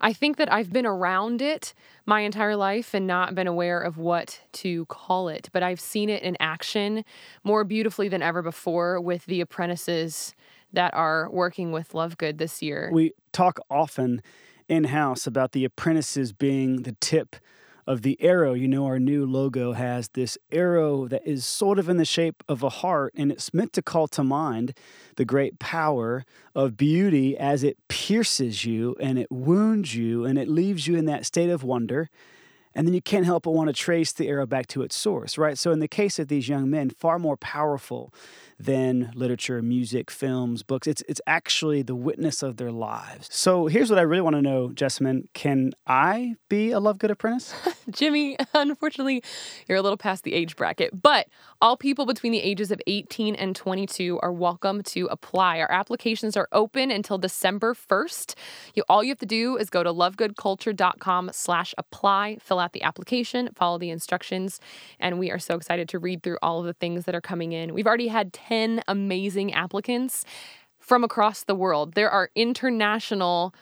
I 0.00 0.12
think 0.12 0.36
that 0.36 0.52
I've 0.52 0.72
been 0.72 0.86
around 0.86 1.42
it 1.42 1.74
my 2.06 2.20
entire 2.20 2.56
life 2.56 2.94
and 2.94 3.06
not 3.06 3.34
been 3.34 3.46
aware 3.46 3.80
of 3.80 3.98
what 3.98 4.40
to 4.52 4.86
call 4.86 5.28
it. 5.28 5.48
But 5.52 5.62
I've 5.62 5.80
seen 5.80 6.08
it 6.08 6.22
in 6.22 6.36
action 6.40 7.04
more 7.44 7.64
beautifully 7.64 8.08
than 8.08 8.22
ever 8.22 8.42
before 8.42 9.00
with 9.00 9.26
the 9.26 9.40
apprentices 9.40 10.34
that 10.72 10.94
are 10.94 11.28
working 11.30 11.72
with 11.72 11.94
Love 11.94 12.16
Good 12.16 12.38
this 12.38 12.62
year. 12.62 12.90
We 12.92 13.12
talk 13.32 13.60
often 13.70 14.22
in 14.70 14.84
house 14.84 15.26
about 15.26 15.50
the 15.52 15.64
apprentices 15.64 16.32
being 16.32 16.82
the 16.82 16.96
tip 17.00 17.36
of 17.88 18.02
the 18.02 18.16
arrow. 18.22 18.54
You 18.54 18.68
know, 18.68 18.86
our 18.86 19.00
new 19.00 19.26
logo 19.26 19.72
has 19.72 20.08
this 20.10 20.38
arrow 20.52 21.08
that 21.08 21.26
is 21.26 21.44
sort 21.44 21.80
of 21.80 21.88
in 21.88 21.96
the 21.96 22.04
shape 22.04 22.44
of 22.48 22.62
a 22.62 22.68
heart, 22.68 23.12
and 23.16 23.32
it's 23.32 23.52
meant 23.52 23.72
to 23.72 23.82
call 23.82 24.06
to 24.08 24.22
mind 24.22 24.72
the 25.16 25.24
great 25.24 25.58
power 25.58 26.24
of 26.54 26.76
beauty 26.76 27.36
as 27.36 27.64
it 27.64 27.76
pierces 27.88 28.64
you 28.64 28.94
and 29.00 29.18
it 29.18 29.30
wounds 29.30 29.96
you 29.96 30.24
and 30.24 30.38
it 30.38 30.48
leaves 30.48 30.86
you 30.86 30.94
in 30.94 31.04
that 31.06 31.26
state 31.26 31.50
of 31.50 31.64
wonder. 31.64 32.08
And 32.74 32.86
then 32.86 32.94
you 32.94 33.02
can't 33.02 33.24
help 33.24 33.44
but 33.44 33.50
want 33.50 33.68
to 33.68 33.72
trace 33.72 34.12
the 34.12 34.28
arrow 34.28 34.46
back 34.46 34.68
to 34.68 34.82
its 34.82 34.96
source, 34.96 35.36
right? 35.36 35.58
So, 35.58 35.72
in 35.72 35.80
the 35.80 35.88
case 35.88 36.18
of 36.18 36.28
these 36.28 36.48
young 36.48 36.70
men, 36.70 36.90
far 36.90 37.18
more 37.18 37.36
powerful 37.36 38.14
than 38.58 39.10
literature, 39.14 39.62
music, 39.62 40.10
films, 40.10 40.62
books, 40.62 40.86
it's, 40.86 41.02
it's 41.08 41.20
actually 41.26 41.82
the 41.82 41.94
witness 41.94 42.42
of 42.42 42.58
their 42.58 42.70
lives. 42.70 43.28
So, 43.32 43.66
here's 43.66 43.90
what 43.90 43.98
I 43.98 44.02
really 44.02 44.22
want 44.22 44.36
to 44.36 44.42
know, 44.42 44.70
Jessamine. 44.72 45.28
Can 45.34 45.72
I 45.86 46.36
be 46.48 46.70
a 46.70 46.78
Love 46.78 46.98
Good 46.98 47.10
apprentice? 47.10 47.52
Jimmy, 47.90 48.36
unfortunately, 48.54 49.22
you're 49.66 49.78
a 49.78 49.82
little 49.82 49.96
past 49.96 50.22
the 50.22 50.34
age 50.34 50.54
bracket, 50.54 51.02
but 51.02 51.26
all 51.60 51.76
people 51.76 52.06
between 52.06 52.32
the 52.32 52.40
ages 52.40 52.70
of 52.70 52.80
18 52.86 53.34
and 53.34 53.56
22 53.56 54.20
are 54.22 54.32
welcome 54.32 54.82
to 54.84 55.06
apply. 55.06 55.58
Our 55.58 55.70
applications 55.72 56.36
are 56.36 56.48
open 56.52 56.90
until 56.92 57.18
December 57.18 57.74
1st. 57.74 58.34
You, 58.74 58.84
all 58.88 59.02
you 59.02 59.10
have 59.10 59.18
to 59.18 59.26
do 59.26 59.56
is 59.56 59.70
go 59.70 59.82
to 59.82 59.92
lovegoodculture.com 59.92 61.30
slash 61.32 61.74
apply, 61.76 62.38
fill 62.40 62.59
out 62.60 62.72
the 62.72 62.82
application, 62.82 63.50
follow 63.54 63.78
the 63.78 63.90
instructions, 63.90 64.60
and 64.98 65.18
we 65.18 65.30
are 65.30 65.38
so 65.38 65.54
excited 65.54 65.88
to 65.90 65.98
read 65.98 66.22
through 66.22 66.38
all 66.42 66.60
of 66.60 66.66
the 66.66 66.74
things 66.74 67.04
that 67.04 67.14
are 67.14 67.20
coming 67.20 67.52
in. 67.52 67.74
We've 67.74 67.86
already 67.86 68.08
had 68.08 68.32
10 68.32 68.82
amazing 68.86 69.52
applicants 69.52 70.24
from 70.78 71.04
across 71.04 71.44
the 71.44 71.54
world. 71.54 71.94
There 71.94 72.10
are 72.10 72.30
international 72.34 73.54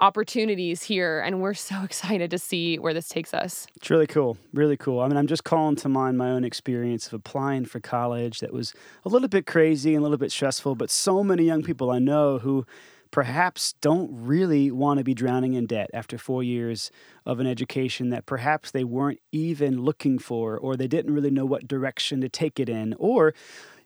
opportunities 0.00 0.82
here, 0.82 1.20
and 1.20 1.40
we're 1.40 1.54
so 1.54 1.82
excited 1.84 2.30
to 2.30 2.38
see 2.38 2.78
where 2.78 2.92
this 2.92 3.08
takes 3.08 3.32
us. 3.32 3.66
It's 3.76 3.88
really 3.88 4.06
cool, 4.06 4.36
really 4.52 4.76
cool. 4.76 5.00
I 5.00 5.08
mean, 5.08 5.16
I'm 5.16 5.28
just 5.28 5.44
calling 5.44 5.76
to 5.76 5.88
mind 5.88 6.18
my 6.18 6.30
own 6.30 6.44
experience 6.44 7.06
of 7.06 7.14
applying 7.14 7.64
for 7.64 7.80
college 7.80 8.40
that 8.40 8.52
was 8.52 8.74
a 9.04 9.08
little 9.08 9.28
bit 9.28 9.46
crazy 9.46 9.94
and 9.94 10.00
a 10.00 10.02
little 10.02 10.18
bit 10.18 10.32
stressful, 10.32 10.74
but 10.74 10.90
so 10.90 11.22
many 11.22 11.44
young 11.44 11.62
people 11.62 11.90
I 11.90 12.00
know 12.00 12.38
who 12.38 12.66
perhaps 13.12 13.74
don't 13.80 14.10
really 14.10 14.70
want 14.72 14.98
to 14.98 15.04
be 15.04 15.14
drowning 15.14 15.52
in 15.52 15.66
debt 15.66 15.90
after 15.94 16.18
four 16.18 16.42
years 16.42 16.90
of 17.24 17.38
an 17.38 17.46
education 17.46 18.08
that 18.08 18.26
perhaps 18.26 18.72
they 18.72 18.82
weren't 18.82 19.20
even 19.30 19.82
looking 19.82 20.18
for, 20.18 20.58
or 20.58 20.76
they 20.76 20.88
didn't 20.88 21.14
really 21.14 21.30
know 21.30 21.44
what 21.44 21.68
direction 21.68 22.20
to 22.22 22.28
take 22.28 22.58
it 22.58 22.68
in, 22.68 22.94
or 22.98 23.34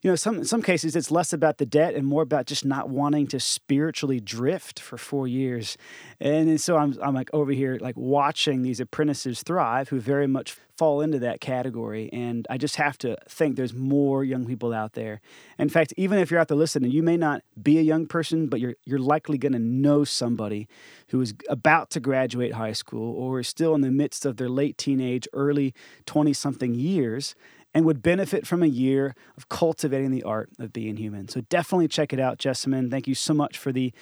you 0.07 0.13
know, 0.13 0.17
some 0.17 0.45
some 0.45 0.63
cases 0.63 0.95
it's 0.95 1.11
less 1.11 1.33
about 1.33 1.59
the 1.59 1.67
debt 1.67 1.97
and 1.97 2.07
more 2.07 2.23
about 2.23 2.47
just 2.47 2.65
not 2.65 2.89
wanting 2.89 3.27
to 3.27 3.41
spiritually 3.41 4.21
drift 4.21 4.79
for 4.79 4.97
four 4.97 5.27
years. 5.27 5.77
And 6.21 6.49
then 6.49 6.59
so 6.59 6.77
I'm 6.77 6.97
I'm 7.03 7.13
like 7.13 7.29
over 7.33 7.51
here 7.51 7.77
like 7.81 7.97
watching 7.97 8.63
these 8.63 8.79
apprentices 8.79 9.43
thrive 9.43 9.89
who 9.89 9.99
very 9.99 10.29
much 10.29 10.59
fall 10.77 11.01
into 11.01 11.19
that 11.19 11.41
category. 11.41 12.09
And 12.13 12.47
I 12.49 12.57
just 12.57 12.77
have 12.77 12.99
to 12.99 13.17
think 13.29 13.57
there's 13.57 13.75
more 13.75 14.23
young 14.23 14.47
people 14.47 14.73
out 14.73 14.93
there. 14.93 15.21
In 15.59 15.69
fact, 15.69 15.93
even 15.97 16.19
if 16.19 16.31
you're 16.31 16.39
out 16.39 16.49
there 16.49 16.57
listening, 16.57 16.93
you 16.93 17.03
may 17.03 17.17
not 17.17 17.43
be 17.61 17.79
a 17.79 17.83
young 17.83 18.07
person, 18.07 18.47
but 18.47 18.61
you're 18.61 18.77
you're 18.85 19.01
likely 19.01 19.39
gonna 19.39 19.59
know 19.59 20.05
somebody 20.05 20.69
who 21.09 21.21
is 21.21 21.35
about 21.49 21.91
to 21.91 21.99
graduate 21.99 22.53
high 22.53 22.75
school 22.75 23.13
or 23.17 23.41
is 23.41 23.49
still 23.49 23.75
in 23.75 23.81
the 23.81 23.91
midst 23.91 24.25
of 24.25 24.37
their 24.37 24.49
late 24.49 24.79
teenage, 24.79 25.27
early 25.33 25.75
20 26.05 26.33
something 26.33 26.75
years 26.77 27.35
and 27.77 27.85
would 27.85 28.03
benefit 28.03 28.47
from 28.47 28.63
a 28.63 28.67
year 28.67 29.15
of 29.37 29.51
cultivating 29.51 30.11
the 30.11 30.23
art 30.23 30.49
of 30.59 30.73
being 30.73 30.97
human. 30.97 31.29
So 31.29 31.43
definitely 31.43 31.89
check 31.89 32.11
it 32.15 32.19
out, 32.19 32.39
Jessamine. 32.39 32.89
Thank 32.89 33.07
you 33.07 33.15
so 33.15 33.35
much 33.35 33.59
for 33.59 33.71
the 33.71 33.93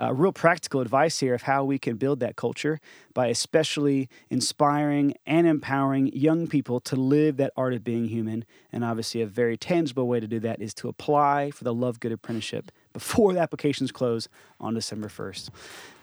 uh, 0.00 0.14
real 0.14 0.32
practical 0.32 0.80
advice 0.80 1.18
here 1.18 1.34
of 1.34 1.42
how 1.42 1.64
we 1.64 1.76
can 1.76 1.96
build 1.96 2.20
that 2.20 2.36
culture 2.36 2.78
by 3.12 3.26
especially 3.26 4.08
inspiring 4.30 5.14
and 5.26 5.48
empowering 5.48 6.12
young 6.14 6.46
people 6.46 6.78
to 6.78 6.94
live 6.94 7.36
that 7.38 7.52
art 7.56 7.74
of 7.74 7.82
being 7.82 8.06
human. 8.06 8.44
And 8.70 8.84
obviously, 8.84 9.20
a 9.20 9.26
very 9.26 9.56
tangible 9.56 10.06
way 10.06 10.20
to 10.20 10.28
do 10.28 10.38
that 10.38 10.60
is 10.60 10.72
to 10.74 10.88
apply 10.88 11.50
for 11.50 11.64
the 11.64 11.74
Love 11.74 11.98
Good 11.98 12.12
apprenticeship 12.12 12.70
before 12.92 13.32
the 13.32 13.40
applications 13.40 13.90
close 13.90 14.28
on 14.60 14.74
December 14.74 15.08
1st. 15.08 15.50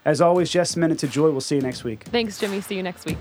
As 0.03 0.19
always, 0.19 0.53
a 0.53 0.79
minute 0.79 0.99
to 0.99 1.07
joy. 1.07 1.31
We'll 1.31 1.39
see 1.39 1.55
you 1.55 1.61
next 1.61 1.85
week. 1.85 2.03
Thanks, 2.03 2.37
Jimmy. 2.37 2.59
See 2.59 2.75
you 2.75 2.83
next 2.83 3.05
week. 3.05 3.19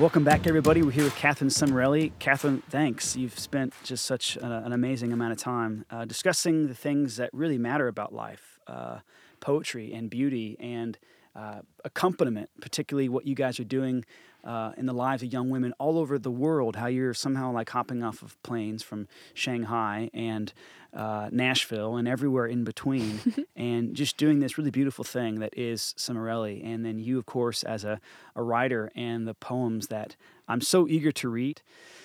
Welcome 0.00 0.24
back, 0.24 0.46
everybody. 0.46 0.80
We're 0.80 0.92
here 0.92 1.04
with 1.04 1.14
Katherine 1.14 1.50
Cimorelli. 1.50 2.12
Katherine, 2.18 2.62
thanks. 2.70 3.16
You've 3.16 3.38
spent 3.38 3.74
just 3.84 4.06
such 4.06 4.38
a, 4.38 4.64
an 4.64 4.72
amazing 4.72 5.12
amount 5.12 5.32
of 5.32 5.38
time 5.38 5.84
uh, 5.90 6.06
discussing 6.06 6.68
the 6.68 6.74
things 6.74 7.16
that 7.16 7.28
really 7.34 7.58
matter 7.58 7.86
about 7.86 8.14
life 8.14 8.58
uh, 8.66 9.00
poetry 9.40 9.92
and 9.92 10.08
beauty 10.08 10.56
and 10.58 10.96
uh, 11.36 11.60
accompaniment, 11.84 12.48
particularly 12.62 13.10
what 13.10 13.26
you 13.26 13.34
guys 13.34 13.60
are 13.60 13.64
doing 13.64 14.06
uh, 14.44 14.72
in 14.76 14.86
the 14.86 14.92
lives 14.92 15.22
of 15.22 15.32
young 15.32 15.50
women 15.50 15.72
all 15.78 15.98
over 15.98 16.18
the 16.18 16.30
world, 16.30 16.76
how 16.76 16.86
you're 16.86 17.14
somehow 17.14 17.52
like 17.52 17.70
hopping 17.70 18.02
off 18.02 18.22
of 18.22 18.40
planes 18.42 18.82
from 18.82 19.06
Shanghai 19.34 20.10
and 20.14 20.52
uh, 20.92 21.28
Nashville 21.30 21.96
and 21.96 22.08
everywhere 22.08 22.46
in 22.46 22.64
between, 22.64 23.20
and 23.56 23.94
just 23.94 24.16
doing 24.16 24.40
this 24.40 24.58
really 24.58 24.70
beautiful 24.70 25.04
thing 25.04 25.40
that 25.40 25.56
is 25.56 25.94
Cimorelli. 25.96 26.64
And 26.64 26.84
then 26.84 26.98
you, 26.98 27.18
of 27.18 27.26
course, 27.26 27.62
as 27.62 27.84
a, 27.84 28.00
a 28.34 28.42
writer, 28.42 28.90
and 28.94 29.26
the 29.26 29.34
poems 29.34 29.88
that 29.88 30.16
I'm 30.48 30.60
so 30.60 30.88
eager 30.88 31.12
to 31.12 31.28
read. 31.28 31.62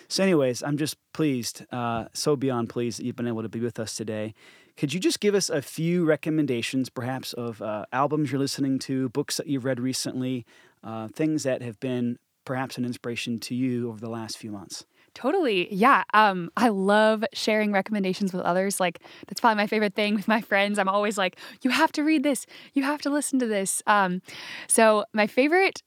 So, 0.07 0.23
anyways, 0.23 0.61
I'm 0.61 0.77
just 0.77 0.97
pleased, 1.13 1.65
uh, 1.71 2.05
so 2.13 2.35
beyond 2.35 2.69
pleased 2.69 2.99
that 2.99 3.05
you've 3.05 3.15
been 3.15 3.27
able 3.27 3.41
to 3.41 3.49
be 3.49 3.59
with 3.59 3.79
us 3.79 3.95
today. 3.95 4.35
Could 4.77 4.93
you 4.93 4.99
just 4.99 5.21
give 5.21 5.35
us 5.35 5.49
a 5.49 5.61
few 5.61 6.03
recommendations, 6.03 6.89
perhaps, 6.89 7.31
of 7.33 7.61
uh, 7.61 7.85
albums 7.93 8.31
you're 8.31 8.39
listening 8.39 8.77
to, 8.79 9.09
books 9.09 9.37
that 9.37 9.47
you've 9.47 9.63
read 9.63 9.79
recently, 9.79 10.45
uh, 10.83 11.07
things 11.07 11.43
that 11.43 11.61
have 11.61 11.79
been 11.79 12.19
perhaps 12.45 12.77
an 12.77 12.85
inspiration 12.85 13.39
to 13.41 13.55
you 13.55 13.89
over 13.89 13.99
the 13.99 14.09
last 14.09 14.37
few 14.37 14.51
months? 14.51 14.85
Totally. 15.13 15.73
Yeah. 15.73 16.03
Um, 16.13 16.51
I 16.57 16.67
love 16.69 17.23
sharing 17.33 17.71
recommendations 17.71 18.33
with 18.33 18.43
others. 18.43 18.79
Like 18.81 18.99
that's 19.27 19.39
probably 19.39 19.55
my 19.55 19.67
favorite 19.67 19.95
thing 19.95 20.13
with 20.13 20.27
my 20.27 20.41
friends. 20.41 20.77
I'm 20.77 20.89
always 20.89 21.17
like, 21.17 21.37
you 21.61 21.71
have 21.71 21.91
to 21.93 22.03
read 22.03 22.23
this. 22.23 22.45
You 22.73 22.83
have 22.83 23.01
to 23.03 23.09
listen 23.09 23.39
to 23.39 23.47
this. 23.47 23.81
Um, 23.87 24.21
so 24.67 25.05
my 25.13 25.25
favorite 25.25 25.81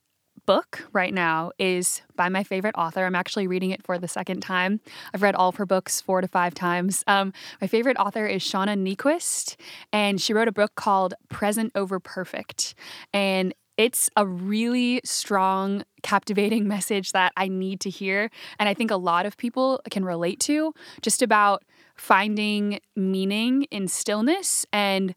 book 0.46 0.88
right 0.94 1.12
now 1.12 1.52
is 1.58 2.00
by 2.16 2.30
my 2.30 2.42
favorite 2.42 2.74
author. 2.74 3.04
I'm 3.04 3.14
actually 3.14 3.46
reading 3.46 3.70
it 3.70 3.84
for 3.84 3.98
the 3.98 4.08
second 4.08 4.40
time. 4.40 4.80
I've 5.12 5.20
read 5.20 5.34
all 5.34 5.50
of 5.50 5.56
her 5.56 5.66
books 5.66 6.00
four 6.00 6.22
to 6.22 6.26
five 6.26 6.54
times. 6.54 7.04
Um, 7.06 7.34
my 7.60 7.66
favorite 7.66 7.98
author 7.98 8.26
is 8.26 8.42
Shauna 8.42 8.78
Niequist, 8.78 9.56
and 9.92 10.18
she 10.18 10.32
wrote 10.32 10.48
a 10.48 10.52
book 10.52 10.74
called 10.74 11.12
Present 11.28 11.72
Over 11.74 12.00
Perfect. 12.00 12.74
And 13.12 13.52
it's 13.78 14.10
a 14.16 14.26
really 14.26 15.00
strong, 15.04 15.84
captivating 16.02 16.68
message 16.76 17.12
that 17.12 17.32
I 17.36 17.48
need 17.48 17.80
to 17.80 17.90
hear. 17.90 18.30
And 18.58 18.68
I 18.68 18.74
think 18.74 18.90
a 18.90 18.96
lot 18.96 19.24
of 19.24 19.38
people 19.38 19.80
can 19.90 20.04
relate 20.04 20.40
to 20.40 20.74
just 21.00 21.22
about 21.22 21.64
finding 21.94 22.80
meaning 22.94 23.62
in 23.70 23.88
stillness 23.88 24.66
and 24.72 25.14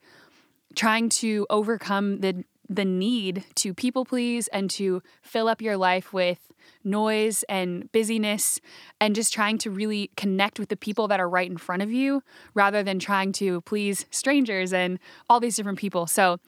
trying 0.75 1.09
to 1.09 1.45
overcome 1.49 2.19
the 2.19 2.45
the 2.69 2.85
need 2.85 3.43
to 3.53 3.73
people 3.73 4.05
please 4.05 4.47
and 4.47 4.69
to 4.69 5.03
fill 5.21 5.49
up 5.49 5.61
your 5.61 5.75
life 5.75 6.13
with 6.13 6.51
noise 6.85 7.43
and 7.49 7.91
busyness 7.91 8.59
and 8.99 9.13
just 9.13 9.33
trying 9.33 9.57
to 9.57 9.69
really 9.69 10.09
connect 10.15 10.57
with 10.57 10.69
the 10.69 10.77
people 10.77 11.07
that 11.07 11.19
are 11.19 11.29
right 11.29 11.49
in 11.49 11.57
front 11.57 11.81
of 11.81 11.91
you 11.91 12.23
rather 12.53 12.81
than 12.81 12.97
trying 12.97 13.33
to 13.33 13.59
please 13.61 14.05
strangers 14.09 14.71
and 14.71 14.99
all 15.29 15.39
these 15.39 15.57
different 15.57 15.79
people. 15.79 16.07
So 16.07 16.39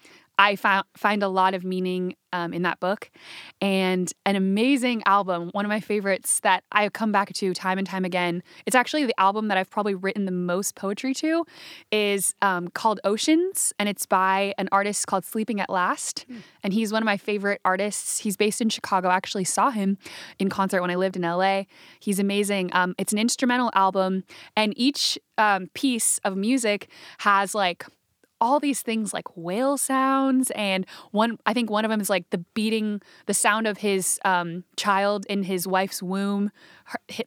I 0.43 0.57
found, 0.57 0.85
find 0.97 1.23
a 1.23 1.29
lot 1.29 1.53
of 1.53 1.63
meaning 1.63 2.17
um, 2.33 2.53
in 2.53 2.63
that 2.63 2.81
book 2.81 3.09
and 3.61 4.11
an 4.25 4.35
amazing 4.35 5.01
album. 5.05 5.51
One 5.53 5.63
of 5.63 5.69
my 5.69 5.79
favorites 5.79 6.41
that 6.41 6.65
I 6.69 6.89
come 6.89 7.13
back 7.13 7.31
to 7.31 7.53
time 7.53 7.77
and 7.77 7.87
time 7.87 8.03
again. 8.03 8.43
It's 8.65 8.75
actually 8.75 9.05
the 9.05 9.17
album 9.17 9.47
that 9.47 9.57
I've 9.57 9.69
probably 9.69 9.95
written 9.95 10.25
the 10.25 10.33
most 10.33 10.75
poetry 10.75 11.13
to, 11.13 11.45
is 11.93 12.35
um, 12.41 12.67
called 12.67 12.99
Oceans, 13.05 13.71
and 13.79 13.87
it's 13.87 14.05
by 14.05 14.53
an 14.57 14.67
artist 14.73 15.07
called 15.07 15.23
Sleeping 15.23 15.61
at 15.61 15.69
Last. 15.69 16.25
Mm. 16.29 16.41
And 16.61 16.73
he's 16.73 16.91
one 16.91 17.01
of 17.01 17.05
my 17.05 17.17
favorite 17.17 17.61
artists. 17.63 18.19
He's 18.19 18.35
based 18.35 18.59
in 18.59 18.67
Chicago. 18.67 19.07
I 19.07 19.15
actually 19.15 19.45
saw 19.45 19.69
him 19.69 19.97
in 20.39 20.49
concert 20.49 20.81
when 20.81 20.91
I 20.91 20.95
lived 20.95 21.15
in 21.15 21.21
LA. 21.21 21.63
He's 22.01 22.19
amazing. 22.19 22.69
Um, 22.73 22.95
it's 22.97 23.13
an 23.13 23.19
instrumental 23.19 23.71
album, 23.73 24.25
and 24.57 24.73
each 24.75 25.17
um, 25.37 25.69
piece 25.73 26.17
of 26.25 26.35
music 26.35 26.89
has 27.19 27.55
like 27.55 27.85
all 28.43 28.59
these 28.59 28.81
things 28.81 29.13
like 29.13 29.37
whale 29.37 29.77
sounds 29.77 30.51
and 30.51 30.85
one 31.11 31.39
i 31.45 31.53
think 31.53 31.69
one 31.69 31.85
of 31.85 31.89
them 31.89 32.01
is 32.01 32.09
like 32.09 32.29
the 32.29 32.39
beating 32.53 33.01
the 33.25 33.33
sound 33.33 33.65
of 33.65 33.77
his 33.77 34.19
um, 34.25 34.65
child 34.75 35.25
in 35.29 35.43
his 35.43 35.65
wife's 35.65 36.03
womb 36.03 36.51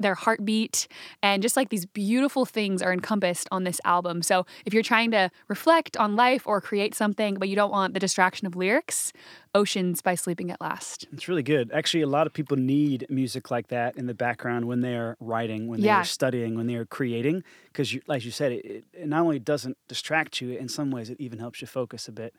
their 0.01 0.15
heartbeat 0.15 0.87
and 1.23 1.43
just 1.43 1.57
like 1.57 1.69
these 1.69 1.87
beautiful 1.87 2.45
things 2.45 2.83
are 2.83 2.93
encompassed 2.93 3.49
on 3.51 3.65
this 3.65 3.81
album. 3.85 4.23
So 4.23 4.47
if 4.65 4.75
you're 4.75 4.83
trying 4.83 5.11
to 5.13 5.31
reflect 5.49 5.97
on 5.97 6.17
life 6.17 6.47
or 6.47 6.61
create 6.61 6.95
something 6.95 7.35
but 7.35 7.49
you 7.49 7.57
don't 7.57 7.71
want 7.71 7.95
the 7.95 8.01
distraction 8.01 8.47
of 8.47 8.57
lyrics 8.57 9.13
oceans 9.55 10.03
by 10.03 10.15
sleeping 10.15 10.51
at 10.51 10.61
last. 10.61 11.07
It's 11.13 11.29
really 11.29 11.43
good. 11.43 11.71
Actually 11.73 12.03
a 12.03 12.07
lot 12.07 12.27
of 12.27 12.33
people 12.33 12.57
need 12.57 13.07
music 13.09 13.51
like 13.51 13.69
that 13.69 13.97
in 13.97 14.07
the 14.07 14.15
background 14.15 14.67
when 14.67 14.81
they're 14.81 15.17
writing 15.21 15.67
when 15.67 15.81
they're 15.81 16.05
studying 16.05 16.57
when 16.57 16.67
they're 16.67 16.85
creating 16.85 17.43
because 17.73 17.97
as 18.11 18.25
you 18.25 18.31
said 18.31 18.53
it, 18.53 18.85
it 18.93 19.09
not 19.09 19.23
only 19.23 19.39
doesn't 19.39 19.77
distract 19.89 20.41
you 20.41 20.53
in 20.53 20.69
some 20.69 20.91
ways 20.91 21.06
it 21.11 21.21
even 21.21 21.39
helps 21.39 21.61
you 21.61 21.67
focus 21.67 22.09
a 22.09 22.13
bit 22.13 22.35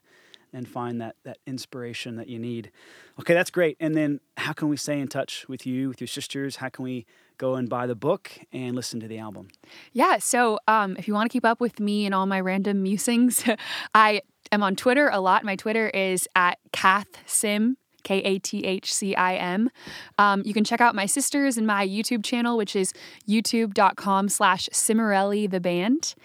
and 0.53 0.67
find 0.67 1.01
that 1.01 1.15
that 1.23 1.37
inspiration 1.45 2.15
that 2.15 2.27
you 2.27 2.39
need. 2.39 2.71
Okay, 3.19 3.33
that's 3.33 3.51
great. 3.51 3.77
And 3.79 3.95
then 3.95 4.19
how 4.37 4.53
can 4.53 4.69
we 4.69 4.77
stay 4.77 4.99
in 4.99 5.07
touch 5.07 5.45
with 5.49 5.65
you, 5.65 5.89
with 5.89 5.99
your 5.99 6.07
sisters? 6.07 6.57
How 6.57 6.69
can 6.69 6.83
we 6.83 7.05
go 7.37 7.55
and 7.55 7.69
buy 7.69 7.85
the 7.85 7.95
book 7.95 8.31
and 8.51 8.75
listen 8.75 8.99
to 8.99 9.07
the 9.07 9.17
album? 9.17 9.49
Yeah, 9.93 10.17
so 10.17 10.59
um, 10.67 10.95
if 10.97 11.07
you 11.07 11.13
want 11.13 11.29
to 11.29 11.33
keep 11.33 11.45
up 11.45 11.59
with 11.59 11.79
me 11.79 12.05
and 12.05 12.15
all 12.15 12.25
my 12.25 12.39
random 12.39 12.81
musings, 12.81 13.43
I 13.93 14.21
am 14.51 14.63
on 14.63 14.75
Twitter 14.75 15.09
a 15.09 15.19
lot. 15.19 15.43
My 15.43 15.55
Twitter 15.55 15.89
is 15.89 16.27
at 16.35 16.59
Kath 16.71 17.07
Sim 17.25 17.77
K 18.07 18.19
A 18.19 18.39
T 18.39 18.63
H 18.63 18.93
C 18.93 19.13
I 19.15 19.35
M. 19.35 19.69
Um, 20.17 20.41
you 20.45 20.53
can 20.53 20.63
check 20.63 20.79
out 20.79 20.95
my 20.95 21.05
sisters 21.05 21.57
and 21.57 21.67
my 21.67 21.85
YouTube 21.85 22.23
channel, 22.23 22.55
which 22.55 22.73
is 22.73 22.93
youtube.com 23.27 24.29
slash 24.29 24.69
Cimorelli 24.71 25.49
the 25.49 25.59
band. 25.59 26.15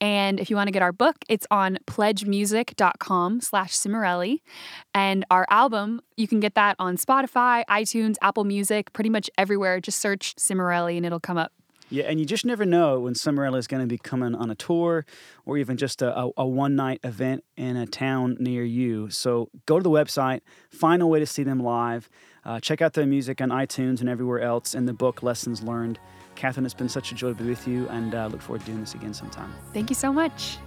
And 0.00 0.40
if 0.40 0.48
you 0.48 0.56
want 0.56 0.68
to 0.68 0.72
get 0.72 0.80
our 0.80 0.92
book, 0.92 1.16
it's 1.28 1.46
on 1.50 1.78
pledgemusic.com 1.86 3.42
slash 3.42 3.72
Cimorelli. 3.74 4.40
And 4.94 5.26
our 5.30 5.46
album, 5.50 6.00
you 6.16 6.26
can 6.26 6.40
get 6.40 6.54
that 6.54 6.74
on 6.78 6.96
Spotify, 6.96 7.64
iTunes, 7.68 8.16
Apple 8.22 8.44
Music, 8.44 8.94
pretty 8.94 9.10
much 9.10 9.28
everywhere. 9.36 9.78
Just 9.78 10.00
search 10.00 10.34
Cimorelli 10.36 10.96
and 10.96 11.04
it'll 11.04 11.20
come 11.20 11.36
up. 11.36 11.52
Yeah, 11.88 12.04
and 12.04 12.18
you 12.18 12.26
just 12.26 12.44
never 12.44 12.64
know 12.64 13.00
when 13.00 13.14
Cimorelli 13.14 13.58
is 13.58 13.66
going 13.66 13.82
to 13.82 13.86
be 13.86 13.98
coming 13.98 14.34
on 14.34 14.50
a 14.50 14.54
tour 14.54 15.06
or 15.44 15.56
even 15.56 15.76
just 15.76 16.02
a, 16.02 16.18
a, 16.18 16.30
a 16.38 16.46
one 16.46 16.74
night 16.74 17.00
event 17.04 17.44
in 17.56 17.76
a 17.76 17.86
town 17.86 18.36
near 18.40 18.64
you. 18.64 19.08
So 19.10 19.50
go 19.66 19.78
to 19.78 19.82
the 19.82 19.90
website, 19.90 20.40
find 20.70 21.00
a 21.00 21.06
way 21.06 21.20
to 21.20 21.26
see 21.26 21.44
them 21.44 21.60
live, 21.60 22.08
uh, 22.44 22.58
check 22.60 22.82
out 22.82 22.94
their 22.94 23.06
music 23.06 23.40
on 23.40 23.50
iTunes 23.50 24.00
and 24.00 24.08
everywhere 24.08 24.40
else, 24.40 24.74
and 24.74 24.88
the 24.88 24.94
book 24.94 25.22
Lessons 25.22 25.62
Learned. 25.62 25.98
Katherine, 26.34 26.66
it's 26.66 26.74
been 26.74 26.88
such 26.88 27.12
a 27.12 27.14
joy 27.14 27.28
to 27.28 27.34
be 27.34 27.48
with 27.48 27.66
you, 27.66 27.88
and 27.88 28.14
uh, 28.14 28.26
look 28.26 28.42
forward 28.42 28.60
to 28.60 28.66
doing 28.66 28.80
this 28.80 28.94
again 28.94 29.14
sometime. 29.14 29.52
Thank 29.72 29.88
you 29.88 29.96
so 29.96 30.12
much. 30.12 30.58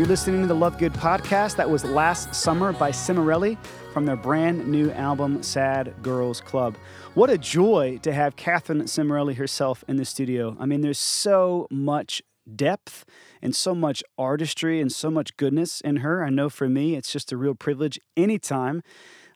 You're 0.00 0.08
listening 0.08 0.40
to 0.40 0.46
the 0.46 0.54
Love 0.54 0.78
Good 0.78 0.94
podcast. 0.94 1.56
That 1.56 1.68
was 1.68 1.84
Last 1.84 2.34
Summer 2.34 2.72
by 2.72 2.90
Cimorelli 2.90 3.58
from 3.92 4.06
their 4.06 4.16
brand 4.16 4.66
new 4.66 4.90
album, 4.92 5.42
Sad 5.42 5.94
Girls 6.00 6.40
Club. 6.40 6.74
What 7.12 7.28
a 7.28 7.36
joy 7.36 7.98
to 7.98 8.10
have 8.10 8.34
Katherine 8.34 8.84
Cimorelli 8.84 9.34
herself 9.34 9.84
in 9.88 9.96
the 9.96 10.06
studio. 10.06 10.56
I 10.58 10.64
mean, 10.64 10.80
there's 10.80 10.98
so 10.98 11.66
much 11.70 12.22
depth 12.56 13.04
and 13.42 13.54
so 13.54 13.74
much 13.74 14.02
artistry 14.16 14.80
and 14.80 14.90
so 14.90 15.10
much 15.10 15.36
goodness 15.36 15.82
in 15.82 15.96
her. 15.96 16.24
I 16.24 16.30
know 16.30 16.48
for 16.48 16.66
me, 16.66 16.96
it's 16.96 17.12
just 17.12 17.30
a 17.30 17.36
real 17.36 17.54
privilege 17.54 18.00
anytime 18.16 18.82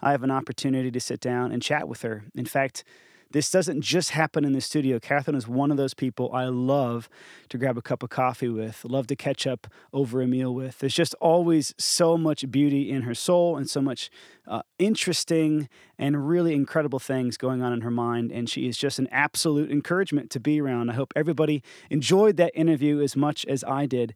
I 0.01 0.13
have 0.13 0.23
an 0.23 0.31
opportunity 0.31 0.91
to 0.91 0.99
sit 0.99 1.21
down 1.21 1.53
and 1.53 1.61
chat 1.61 1.89
with 1.89 2.01
her. 2.01 2.25
In 2.35 2.47
fact, 2.47 2.85
this 3.31 3.51
doesn't 3.51 3.81
just 3.81 4.11
happen 4.11 4.45
in 4.45 4.53
the 4.53 4.61
studio. 4.61 4.99
Katherine 5.01 5.37
is 5.37 5.49
one 5.49 5.71
of 5.71 5.77
those 5.77 5.95
people 5.95 6.31
I 6.33 6.45
love 6.45 7.09
to 7.49 7.59
grab 7.59 7.77
a 7.77 7.83
cup 7.83 8.03
of 8.03 8.11
coffee 8.11 8.49
with, 8.49 8.85
love 8.85 9.07
to 9.09 9.17
catch 9.17 9.47
up 9.47 9.67
over 9.93 10.23
a 10.23 10.27
meal 10.27 10.55
with. 10.55 10.79
There's 10.79 10.95
just 10.95 11.15
always 11.21 11.75
so 11.79 12.17
much 12.17 12.51
beauty 12.51 12.91
in 12.91 13.03
her 13.03 13.15
soul 13.15 13.57
and 13.57 13.69
so 13.69 13.81
much 13.81 14.11
uh, 14.47 14.63
interesting 14.79 15.69
and 15.99 16.29
really 16.29 16.55
incredible 16.55 16.99
things 16.99 17.37
going 17.37 17.63
on 17.63 17.73
in 17.73 17.81
her 17.81 17.91
mind. 17.91 18.31
And 18.31 18.49
she 18.49 18.69
is 18.69 18.77
just 18.77 18.99
an 18.99 19.09
absolute 19.11 19.71
encouragement 19.71 20.31
to 20.31 20.41
be 20.41 20.61
around. 20.61 20.91
I 20.91 20.95
hope 20.95 21.13
everybody 21.17 21.63
enjoyed 21.91 22.37
that 22.37 22.53
interview 22.55 23.01
as 23.01 23.17
much 23.17 23.45
as 23.47 23.65
I 23.65 23.87
did. 23.87 24.15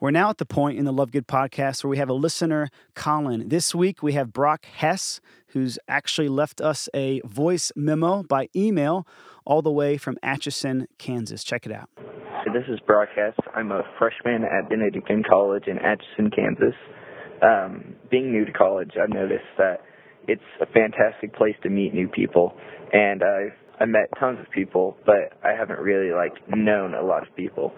We're 0.00 0.10
now 0.10 0.30
at 0.30 0.38
the 0.38 0.46
point 0.46 0.78
in 0.78 0.84
the 0.84 0.92
Love 0.92 1.12
Good 1.12 1.28
podcast 1.28 1.84
where 1.84 1.90
we 1.90 1.98
have 1.98 2.08
a 2.08 2.14
listener, 2.14 2.68
Colin. 2.94 3.48
This 3.48 3.74
week 3.74 4.02
we 4.02 4.12
have 4.14 4.32
Brock 4.32 4.64
Hess, 4.64 5.20
who's 5.52 5.78
actually 5.88 6.28
left 6.28 6.60
us 6.60 6.88
a 6.94 7.20
voice 7.24 7.72
memo 7.76 8.22
by 8.22 8.48
email 8.54 9.06
all 9.44 9.62
the 9.62 9.70
way 9.70 9.96
from 9.96 10.16
Atchison, 10.22 10.86
Kansas. 10.98 11.44
Check 11.44 11.66
it 11.66 11.72
out. 11.72 11.88
So 12.44 12.52
this 12.52 12.64
is 12.68 12.80
Hess. 12.88 13.34
I'm 13.54 13.70
a 13.70 13.82
freshman 13.98 14.44
at 14.44 14.68
Benedictine 14.68 15.22
College 15.28 15.64
in 15.66 15.78
Atchison, 15.78 16.30
Kansas. 16.30 16.74
Um, 17.42 17.96
being 18.10 18.32
new 18.32 18.44
to 18.44 18.52
college, 18.52 18.92
I've 19.00 19.10
noticed 19.10 19.48
that 19.58 19.80
it's 20.28 20.42
a 20.60 20.66
fantastic 20.66 21.34
place 21.34 21.56
to 21.62 21.70
meet 21.70 21.94
new 21.94 22.08
people, 22.08 22.54
and 22.92 23.22
I've 23.22 23.56
I 23.80 23.86
met 23.86 24.10
tons 24.18 24.38
of 24.40 24.50
people, 24.52 24.98
but 25.06 25.40
I 25.42 25.56
haven't 25.58 25.80
really 25.80 26.12
like 26.12 26.34
known 26.48 26.92
a 26.92 27.02
lot 27.02 27.26
of 27.26 27.34
people. 27.34 27.72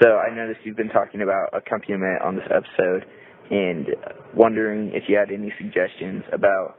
So 0.00 0.10
I 0.10 0.32
noticed 0.32 0.60
you've 0.62 0.76
been 0.76 0.88
talking 0.88 1.20
about 1.20 1.48
accompaniment 1.52 2.22
on 2.22 2.36
this 2.36 2.46
episode, 2.46 3.04
and 3.50 3.88
wondering 4.34 4.92
if 4.94 5.04
you 5.08 5.16
had 5.16 5.32
any 5.32 5.52
suggestions 5.58 6.22
about 6.32 6.77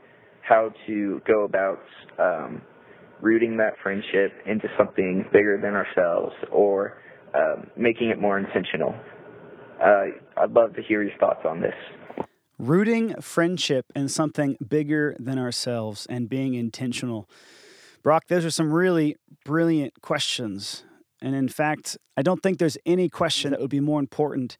how 0.49 0.73
to 0.87 1.21
go 1.27 1.43
about 1.43 1.79
um, 2.17 2.61
rooting 3.21 3.57
that 3.57 3.73
friendship 3.83 4.33
into 4.47 4.67
something 4.77 5.25
bigger 5.31 5.59
than 5.61 5.75
ourselves, 5.75 6.33
or 6.51 6.97
um, 7.35 7.67
making 7.77 8.09
it 8.09 8.19
more 8.19 8.39
intentional. 8.39 8.95
Uh, 9.81 10.05
I'd 10.37 10.51
love 10.51 10.75
to 10.75 10.81
hear 10.81 11.03
your 11.03 11.17
thoughts 11.19 11.41
on 11.45 11.61
this. 11.61 12.25
Rooting 12.57 13.21
friendship 13.21 13.85
in 13.95 14.09
something 14.09 14.57
bigger 14.67 15.15
than 15.19 15.37
ourselves 15.37 16.05
and 16.09 16.27
being 16.27 16.55
intentional. 16.55 17.29
Brock, 18.03 18.25
those 18.27 18.43
are 18.43 18.51
some 18.51 18.73
really 18.73 19.15
brilliant 19.45 20.01
questions. 20.01 20.83
And 21.21 21.35
in 21.35 21.47
fact, 21.47 21.97
I 22.17 22.21
don't 22.21 22.41
think 22.41 22.57
there's 22.57 22.77
any 22.85 23.07
question 23.07 23.51
that 23.51 23.61
would 23.61 23.69
be 23.69 23.79
more 23.79 23.99
important 23.99 24.57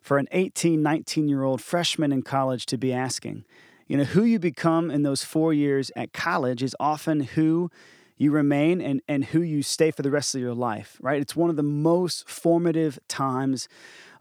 for 0.00 0.18
an 0.18 0.28
18, 0.32 0.82
19 0.82 1.28
year 1.28 1.42
old 1.42 1.60
freshman 1.60 2.12
in 2.12 2.22
college 2.22 2.66
to 2.66 2.78
be 2.78 2.92
asking. 2.92 3.44
You 3.86 3.98
know, 3.98 4.04
who 4.04 4.24
you 4.24 4.38
become 4.38 4.90
in 4.90 5.02
those 5.02 5.22
four 5.22 5.52
years 5.52 5.90
at 5.94 6.12
college 6.12 6.62
is 6.62 6.74
often 6.80 7.20
who 7.20 7.70
you 8.16 8.30
remain 8.30 8.80
and, 8.80 9.02
and 9.06 9.26
who 9.26 9.42
you 9.42 9.62
stay 9.62 9.90
for 9.90 10.02
the 10.02 10.10
rest 10.10 10.34
of 10.34 10.40
your 10.40 10.54
life, 10.54 10.98
right? 11.00 11.20
It's 11.20 11.36
one 11.36 11.50
of 11.50 11.56
the 11.56 11.62
most 11.62 12.28
formative 12.28 12.98
times 13.08 13.68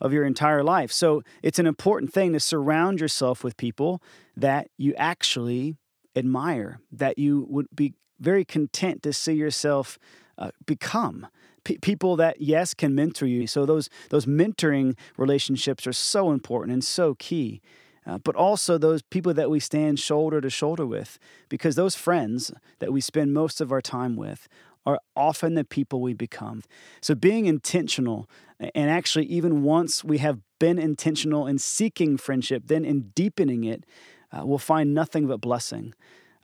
of 0.01 0.11
your 0.11 0.25
entire 0.25 0.63
life. 0.63 0.91
So 0.91 1.23
it's 1.41 1.59
an 1.59 1.65
important 1.65 2.13
thing 2.13 2.33
to 2.33 2.39
surround 2.39 2.99
yourself 2.99 3.43
with 3.43 3.57
people 3.57 4.01
that 4.35 4.67
you 4.77 4.93
actually 4.95 5.77
admire, 6.15 6.79
that 6.91 7.17
you 7.17 7.47
would 7.49 7.67
be 7.73 7.93
very 8.19 8.45
content 8.45 9.01
to 9.03 9.13
see 9.13 9.33
yourself 9.33 9.97
uh, 10.37 10.51
become. 10.65 11.27
People 11.63 12.15
that 12.17 12.41
yes 12.41 12.75
can 12.75 12.93
mentor 12.93 13.25
you. 13.25 13.47
So 13.47 13.65
those 13.65 13.89
those 14.11 14.27
mentoring 14.27 14.95
relationships 15.17 15.87
are 15.87 15.93
so 15.93 16.31
important 16.31 16.73
and 16.73 16.83
so 16.83 17.15
key. 17.15 17.59
Uh, 18.07 18.19
but 18.19 18.35
also 18.35 18.77
those 18.77 19.01
people 19.01 19.33
that 19.33 19.49
we 19.49 19.59
stand 19.59 19.99
shoulder 19.99 20.39
to 20.39 20.49
shoulder 20.49 20.85
with, 20.85 21.17
because 21.49 21.75
those 21.75 21.95
friends 21.95 22.51
that 22.79 22.93
we 22.93 23.01
spend 23.01 23.33
most 23.33 23.59
of 23.61 23.71
our 23.71 23.81
time 23.81 24.15
with 24.15 24.47
are 24.85 24.99
often 25.15 25.55
the 25.55 25.63
people 25.63 25.99
we 25.99 26.13
become. 26.13 26.61
So 27.01 27.15
being 27.15 27.47
intentional, 27.47 28.29
and 28.59 28.89
actually, 28.89 29.25
even 29.25 29.63
once 29.63 30.03
we 30.03 30.19
have 30.19 30.39
been 30.59 30.77
intentional 30.77 31.47
in 31.47 31.57
seeking 31.57 32.17
friendship, 32.17 32.63
then 32.67 32.85
in 32.85 33.11
deepening 33.15 33.63
it, 33.63 33.85
uh, 34.31 34.45
we'll 34.45 34.57
find 34.59 34.93
nothing 34.93 35.27
but 35.27 35.41
blessing. 35.41 35.93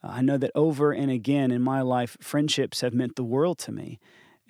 Uh, 0.04 0.08
I 0.14 0.22
know 0.22 0.38
that 0.38 0.52
over 0.56 0.92
and 0.92 1.12
again 1.12 1.52
in 1.52 1.62
my 1.62 1.82
life, 1.82 2.18
friendships 2.20 2.82
have 2.82 2.94
meant 2.94 3.16
the 3.16 3.24
world 3.24 3.60
to 3.60 3.72
me. 3.72 4.00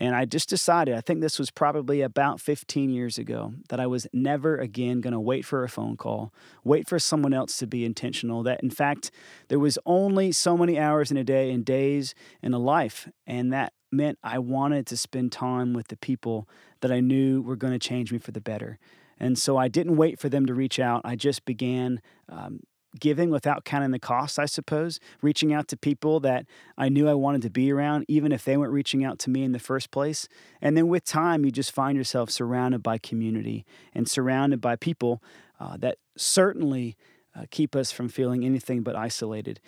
And 0.01 0.15
I 0.15 0.25
just 0.25 0.49
decided, 0.49 0.95
I 0.95 1.01
think 1.01 1.21
this 1.21 1.37
was 1.37 1.51
probably 1.51 2.01
about 2.01 2.41
15 2.41 2.89
years 2.89 3.19
ago, 3.19 3.53
that 3.69 3.79
I 3.79 3.85
was 3.85 4.07
never 4.11 4.57
again 4.57 4.99
going 4.99 5.13
to 5.13 5.19
wait 5.19 5.45
for 5.45 5.63
a 5.63 5.69
phone 5.69 5.95
call, 5.95 6.33
wait 6.63 6.89
for 6.89 6.97
someone 6.97 7.35
else 7.35 7.55
to 7.59 7.67
be 7.67 7.85
intentional. 7.85 8.41
That 8.41 8.63
in 8.63 8.71
fact, 8.71 9.11
there 9.47 9.59
was 9.59 9.77
only 9.85 10.31
so 10.31 10.57
many 10.57 10.79
hours 10.79 11.11
in 11.11 11.17
a 11.17 11.23
day 11.23 11.51
and 11.51 11.63
days 11.63 12.15
in 12.41 12.51
a 12.51 12.57
life. 12.57 13.07
And 13.27 13.53
that 13.53 13.73
meant 13.91 14.17
I 14.23 14.39
wanted 14.39 14.87
to 14.87 14.97
spend 14.97 15.31
time 15.31 15.71
with 15.71 15.89
the 15.89 15.97
people 15.97 16.49
that 16.79 16.91
I 16.91 16.99
knew 16.99 17.43
were 17.43 17.55
going 17.55 17.73
to 17.73 17.79
change 17.79 18.11
me 18.11 18.17
for 18.17 18.31
the 18.31 18.41
better. 18.41 18.79
And 19.19 19.37
so 19.37 19.55
I 19.55 19.67
didn't 19.67 19.97
wait 19.97 20.17
for 20.17 20.29
them 20.29 20.47
to 20.47 20.55
reach 20.55 20.79
out. 20.79 21.01
I 21.05 21.15
just 21.15 21.45
began 21.45 22.01
um, 22.27 22.61
giving 22.99 23.29
without 23.29 23.65
counting 23.65 23.91
the 23.91 23.99
cost, 23.99 24.37
I 24.37 24.45
suppose, 24.45 24.99
reaching 25.21 25.53
out 25.53 25.67
to 25.69 25.77
people 25.77 26.19
that 26.21 26.45
I 26.77 26.89
knew 26.89 27.07
I 27.07 27.13
wanted 27.13 27.41
to 27.43 27.49
be 27.49 27.71
around, 27.71 28.05
even 28.07 28.31
if 28.31 28.43
they 28.43 28.57
weren't 28.57 28.73
reaching 28.73 29.03
out 29.03 29.19
to 29.19 29.29
me 29.29 29.43
in 29.43 29.51
the 29.51 29.59
first 29.59 29.91
place. 29.91 30.27
And 30.61 30.75
then 30.75 30.87
with 30.87 31.05
time, 31.05 31.45
you 31.45 31.51
just 31.51 31.71
find 31.71 31.97
yourself 31.97 32.29
surrounded 32.29 32.83
by 32.83 32.97
community 32.97 33.65
and 33.93 34.09
surrounded 34.09 34.61
by 34.61 34.75
people 34.75 35.23
uh, 35.59 35.77
that 35.77 35.97
certainly 36.17 36.97
uh, 37.35 37.45
keep 37.49 37.75
us 37.75 37.91
from 37.91 38.09
feeling 38.09 38.43
anything 38.43 38.81
but 38.81 38.95
isolated. 38.95 39.59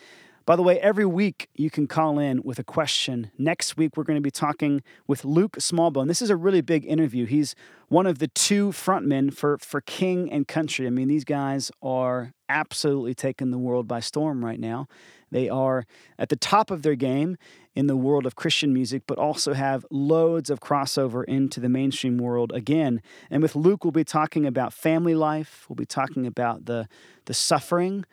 By 0.45 0.57
the 0.57 0.61
way, 0.61 0.77
every 0.81 1.05
week 1.05 1.47
you 1.55 1.69
can 1.69 1.87
call 1.87 2.19
in 2.19 2.43
with 2.43 2.59
a 2.59 2.65
question. 2.65 3.31
Next 3.37 3.77
week, 3.77 3.95
we're 3.95 4.03
going 4.03 4.17
to 4.17 4.21
be 4.21 4.29
talking 4.29 4.83
with 5.07 5.23
Luke 5.23 5.53
Smallbone. 5.53 6.09
This 6.09 6.21
is 6.21 6.29
a 6.29 6.35
really 6.35 6.59
big 6.59 6.85
interview. 6.85 7.25
He's 7.25 7.55
one 7.87 8.05
of 8.05 8.19
the 8.19 8.27
two 8.27 8.71
frontmen 8.71 9.33
for, 9.33 9.57
for 9.59 9.79
King 9.79 10.29
and 10.29 10.45
Country. 10.45 10.85
I 10.85 10.89
mean, 10.89 11.07
these 11.07 11.23
guys 11.23 11.71
are 11.81 12.33
absolutely 12.49 13.13
taking 13.13 13.51
the 13.51 13.57
world 13.57 13.87
by 13.87 14.01
storm 14.01 14.43
right 14.43 14.59
now. 14.59 14.87
They 15.31 15.47
are 15.47 15.85
at 16.19 16.27
the 16.27 16.35
top 16.35 16.71
of 16.71 16.81
their 16.81 16.95
game 16.95 17.37
in 17.73 17.87
the 17.87 17.95
world 17.95 18.25
of 18.25 18.35
Christian 18.35 18.73
music, 18.73 19.03
but 19.07 19.17
also 19.17 19.53
have 19.53 19.85
loads 19.89 20.49
of 20.49 20.59
crossover 20.59 21.23
into 21.23 21.61
the 21.61 21.69
mainstream 21.69 22.17
world 22.17 22.51
again. 22.53 23.01
And 23.31 23.41
with 23.41 23.55
Luke, 23.55 23.85
we'll 23.85 23.91
be 23.91 24.03
talking 24.03 24.45
about 24.45 24.73
family 24.73 25.15
life, 25.15 25.65
we'll 25.69 25.77
be 25.77 25.85
talking 25.85 26.27
about 26.27 26.65
the, 26.65 26.89
the 27.25 27.33
suffering 27.33 28.03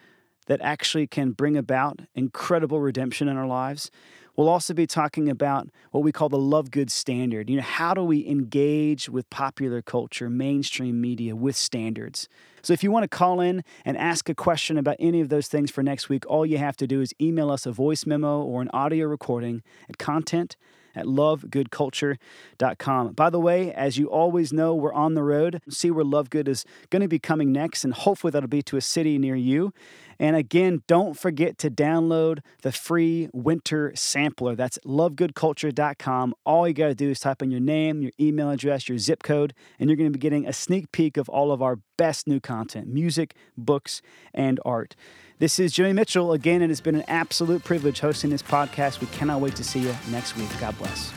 that 0.46 0.60
actually 0.60 1.06
can 1.06 1.32
bring 1.32 1.56
about 1.56 2.00
incredible 2.14 2.80
redemption 2.80 3.28
in 3.28 3.36
our 3.36 3.46
lives. 3.46 3.90
We'll 4.36 4.48
also 4.48 4.72
be 4.72 4.86
talking 4.86 5.28
about 5.28 5.68
what 5.90 6.02
we 6.02 6.12
call 6.12 6.28
the 6.28 6.38
love 6.38 6.70
good 6.70 6.90
standard. 6.90 7.50
You 7.50 7.56
know, 7.56 7.62
how 7.62 7.94
do 7.94 8.02
we 8.02 8.26
engage 8.26 9.08
with 9.08 9.28
popular 9.28 9.82
culture, 9.82 10.30
mainstream 10.30 11.00
media 11.00 11.36
with 11.36 11.56
standards? 11.56 12.28
So 12.62 12.72
if 12.72 12.82
you 12.82 12.90
want 12.90 13.04
to 13.04 13.08
call 13.08 13.40
in 13.40 13.64
and 13.84 13.96
ask 13.96 14.28
a 14.28 14.34
question 14.34 14.78
about 14.78 14.96
any 14.98 15.20
of 15.20 15.28
those 15.28 15.48
things 15.48 15.70
for 15.70 15.82
next 15.82 16.08
week, 16.08 16.24
all 16.26 16.46
you 16.46 16.58
have 16.58 16.76
to 16.78 16.86
do 16.86 17.00
is 17.00 17.12
email 17.20 17.50
us 17.50 17.66
a 17.66 17.72
voice 17.72 18.06
memo 18.06 18.42
or 18.42 18.62
an 18.62 18.70
audio 18.72 19.06
recording 19.06 19.62
at 19.88 19.98
content 19.98 20.56
at 20.94 21.06
lovegoodculture.com. 21.06 23.12
By 23.12 23.30
the 23.30 23.40
way, 23.40 23.72
as 23.72 23.98
you 23.98 24.08
always 24.08 24.52
know, 24.52 24.74
we're 24.74 24.92
on 24.92 25.14
the 25.14 25.22
road. 25.22 25.62
See 25.68 25.90
where 25.90 26.04
Love 26.04 26.30
Good 26.30 26.48
is 26.48 26.64
going 26.90 27.02
to 27.02 27.08
be 27.08 27.18
coming 27.18 27.52
next, 27.52 27.84
and 27.84 27.94
hopefully 27.94 28.30
that'll 28.30 28.48
be 28.48 28.62
to 28.62 28.76
a 28.76 28.80
city 28.80 29.18
near 29.18 29.36
you. 29.36 29.72
And 30.20 30.36
again, 30.36 30.82
don't 30.86 31.18
forget 31.18 31.56
to 31.58 31.70
download 31.70 32.40
the 32.60 32.72
free 32.72 33.30
winter 33.32 33.90
sampler. 33.96 34.54
That's 34.54 34.78
lovegoodculture.com. 34.84 36.34
All 36.44 36.68
you 36.68 36.74
got 36.74 36.88
to 36.88 36.94
do 36.94 37.08
is 37.08 37.20
type 37.20 37.40
in 37.40 37.50
your 37.50 37.58
name, 37.58 38.02
your 38.02 38.12
email 38.20 38.50
address, 38.50 38.86
your 38.86 38.98
zip 38.98 39.22
code, 39.22 39.54
and 39.78 39.88
you're 39.88 39.96
going 39.96 40.12
to 40.12 40.16
be 40.16 40.20
getting 40.20 40.46
a 40.46 40.52
sneak 40.52 40.92
peek 40.92 41.16
of 41.16 41.30
all 41.30 41.50
of 41.50 41.62
our 41.62 41.78
best 41.96 42.28
new 42.28 42.38
content 42.38 42.86
music, 42.86 43.34
books, 43.56 44.02
and 44.34 44.60
art. 44.62 44.94
This 45.38 45.58
is 45.58 45.72
Jimmy 45.72 45.94
Mitchell. 45.94 46.32
Again, 46.34 46.60
it 46.60 46.68
has 46.68 46.82
been 46.82 46.96
an 46.96 47.04
absolute 47.08 47.64
privilege 47.64 48.00
hosting 48.00 48.28
this 48.28 48.42
podcast. 48.42 49.00
We 49.00 49.06
cannot 49.06 49.40
wait 49.40 49.56
to 49.56 49.64
see 49.64 49.80
you 49.80 49.96
next 50.10 50.36
week. 50.36 50.50
God 50.60 50.76
bless. 50.76 51.10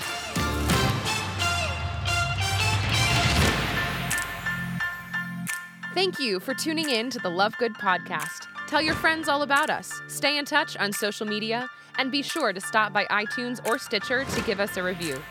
Thank 5.93 6.19
you 6.19 6.39
for 6.39 6.53
tuning 6.53 6.89
in 6.89 7.09
to 7.09 7.19
the 7.19 7.29
Love 7.29 7.57
Good 7.57 7.73
podcast. 7.73 8.52
Tell 8.73 8.81
your 8.81 8.95
friends 8.95 9.29
all 9.29 9.43
about 9.43 9.69
us. 9.69 10.01
Stay 10.07 10.39
in 10.39 10.45
touch 10.45 10.75
on 10.77 10.91
social 10.91 11.27
media 11.27 11.69
and 11.99 12.11
be 12.11 12.23
sure 12.23 12.51
to 12.51 12.59
stop 12.59 12.91
by 12.91 13.05
iTunes 13.05 13.63
or 13.67 13.77
Stitcher 13.77 14.25
to 14.25 14.41
give 14.41 14.59
us 14.59 14.77
a 14.77 14.81
review. 14.81 15.21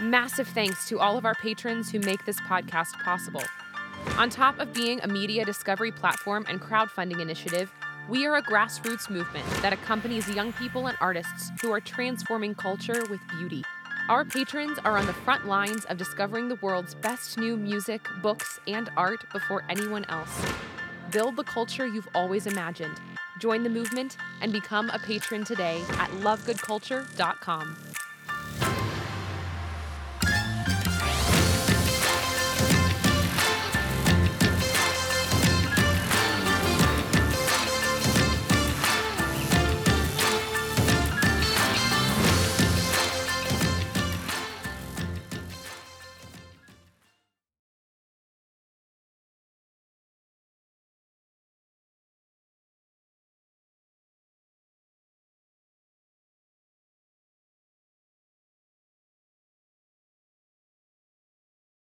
Massive 0.00 0.48
thanks 0.48 0.88
to 0.88 0.98
all 0.98 1.16
of 1.16 1.24
our 1.24 1.36
patrons 1.36 1.92
who 1.92 2.00
make 2.00 2.24
this 2.24 2.40
podcast 2.40 2.94
possible. 3.04 3.44
On 4.16 4.28
top 4.28 4.58
of 4.58 4.72
being 4.72 5.00
a 5.00 5.06
media 5.06 5.44
discovery 5.44 5.92
platform 5.92 6.44
and 6.48 6.60
crowdfunding 6.60 7.20
initiative, 7.20 7.72
we 8.08 8.26
are 8.26 8.34
a 8.34 8.42
grassroots 8.42 9.08
movement 9.08 9.46
that 9.62 9.72
accompanies 9.72 10.28
young 10.30 10.52
people 10.54 10.88
and 10.88 10.98
artists 11.00 11.52
who 11.62 11.70
are 11.70 11.80
transforming 11.80 12.56
culture 12.56 13.04
with 13.08 13.20
beauty. 13.28 13.62
Our 14.08 14.24
patrons 14.24 14.76
are 14.84 14.98
on 14.98 15.06
the 15.06 15.12
front 15.12 15.46
lines 15.46 15.84
of 15.84 15.98
discovering 15.98 16.48
the 16.48 16.58
world's 16.62 16.96
best 16.96 17.38
new 17.38 17.56
music, 17.56 18.08
books, 18.22 18.58
and 18.66 18.90
art 18.96 19.24
before 19.32 19.62
anyone 19.68 20.04
else. 20.06 20.44
Build 21.10 21.36
the 21.36 21.44
culture 21.44 21.86
you've 21.86 22.08
always 22.14 22.46
imagined. 22.46 23.00
Join 23.38 23.62
the 23.62 23.70
movement 23.70 24.16
and 24.42 24.52
become 24.52 24.90
a 24.90 24.98
patron 24.98 25.44
today 25.44 25.80
at 25.92 26.10
lovegoodculture.com. 26.10 27.76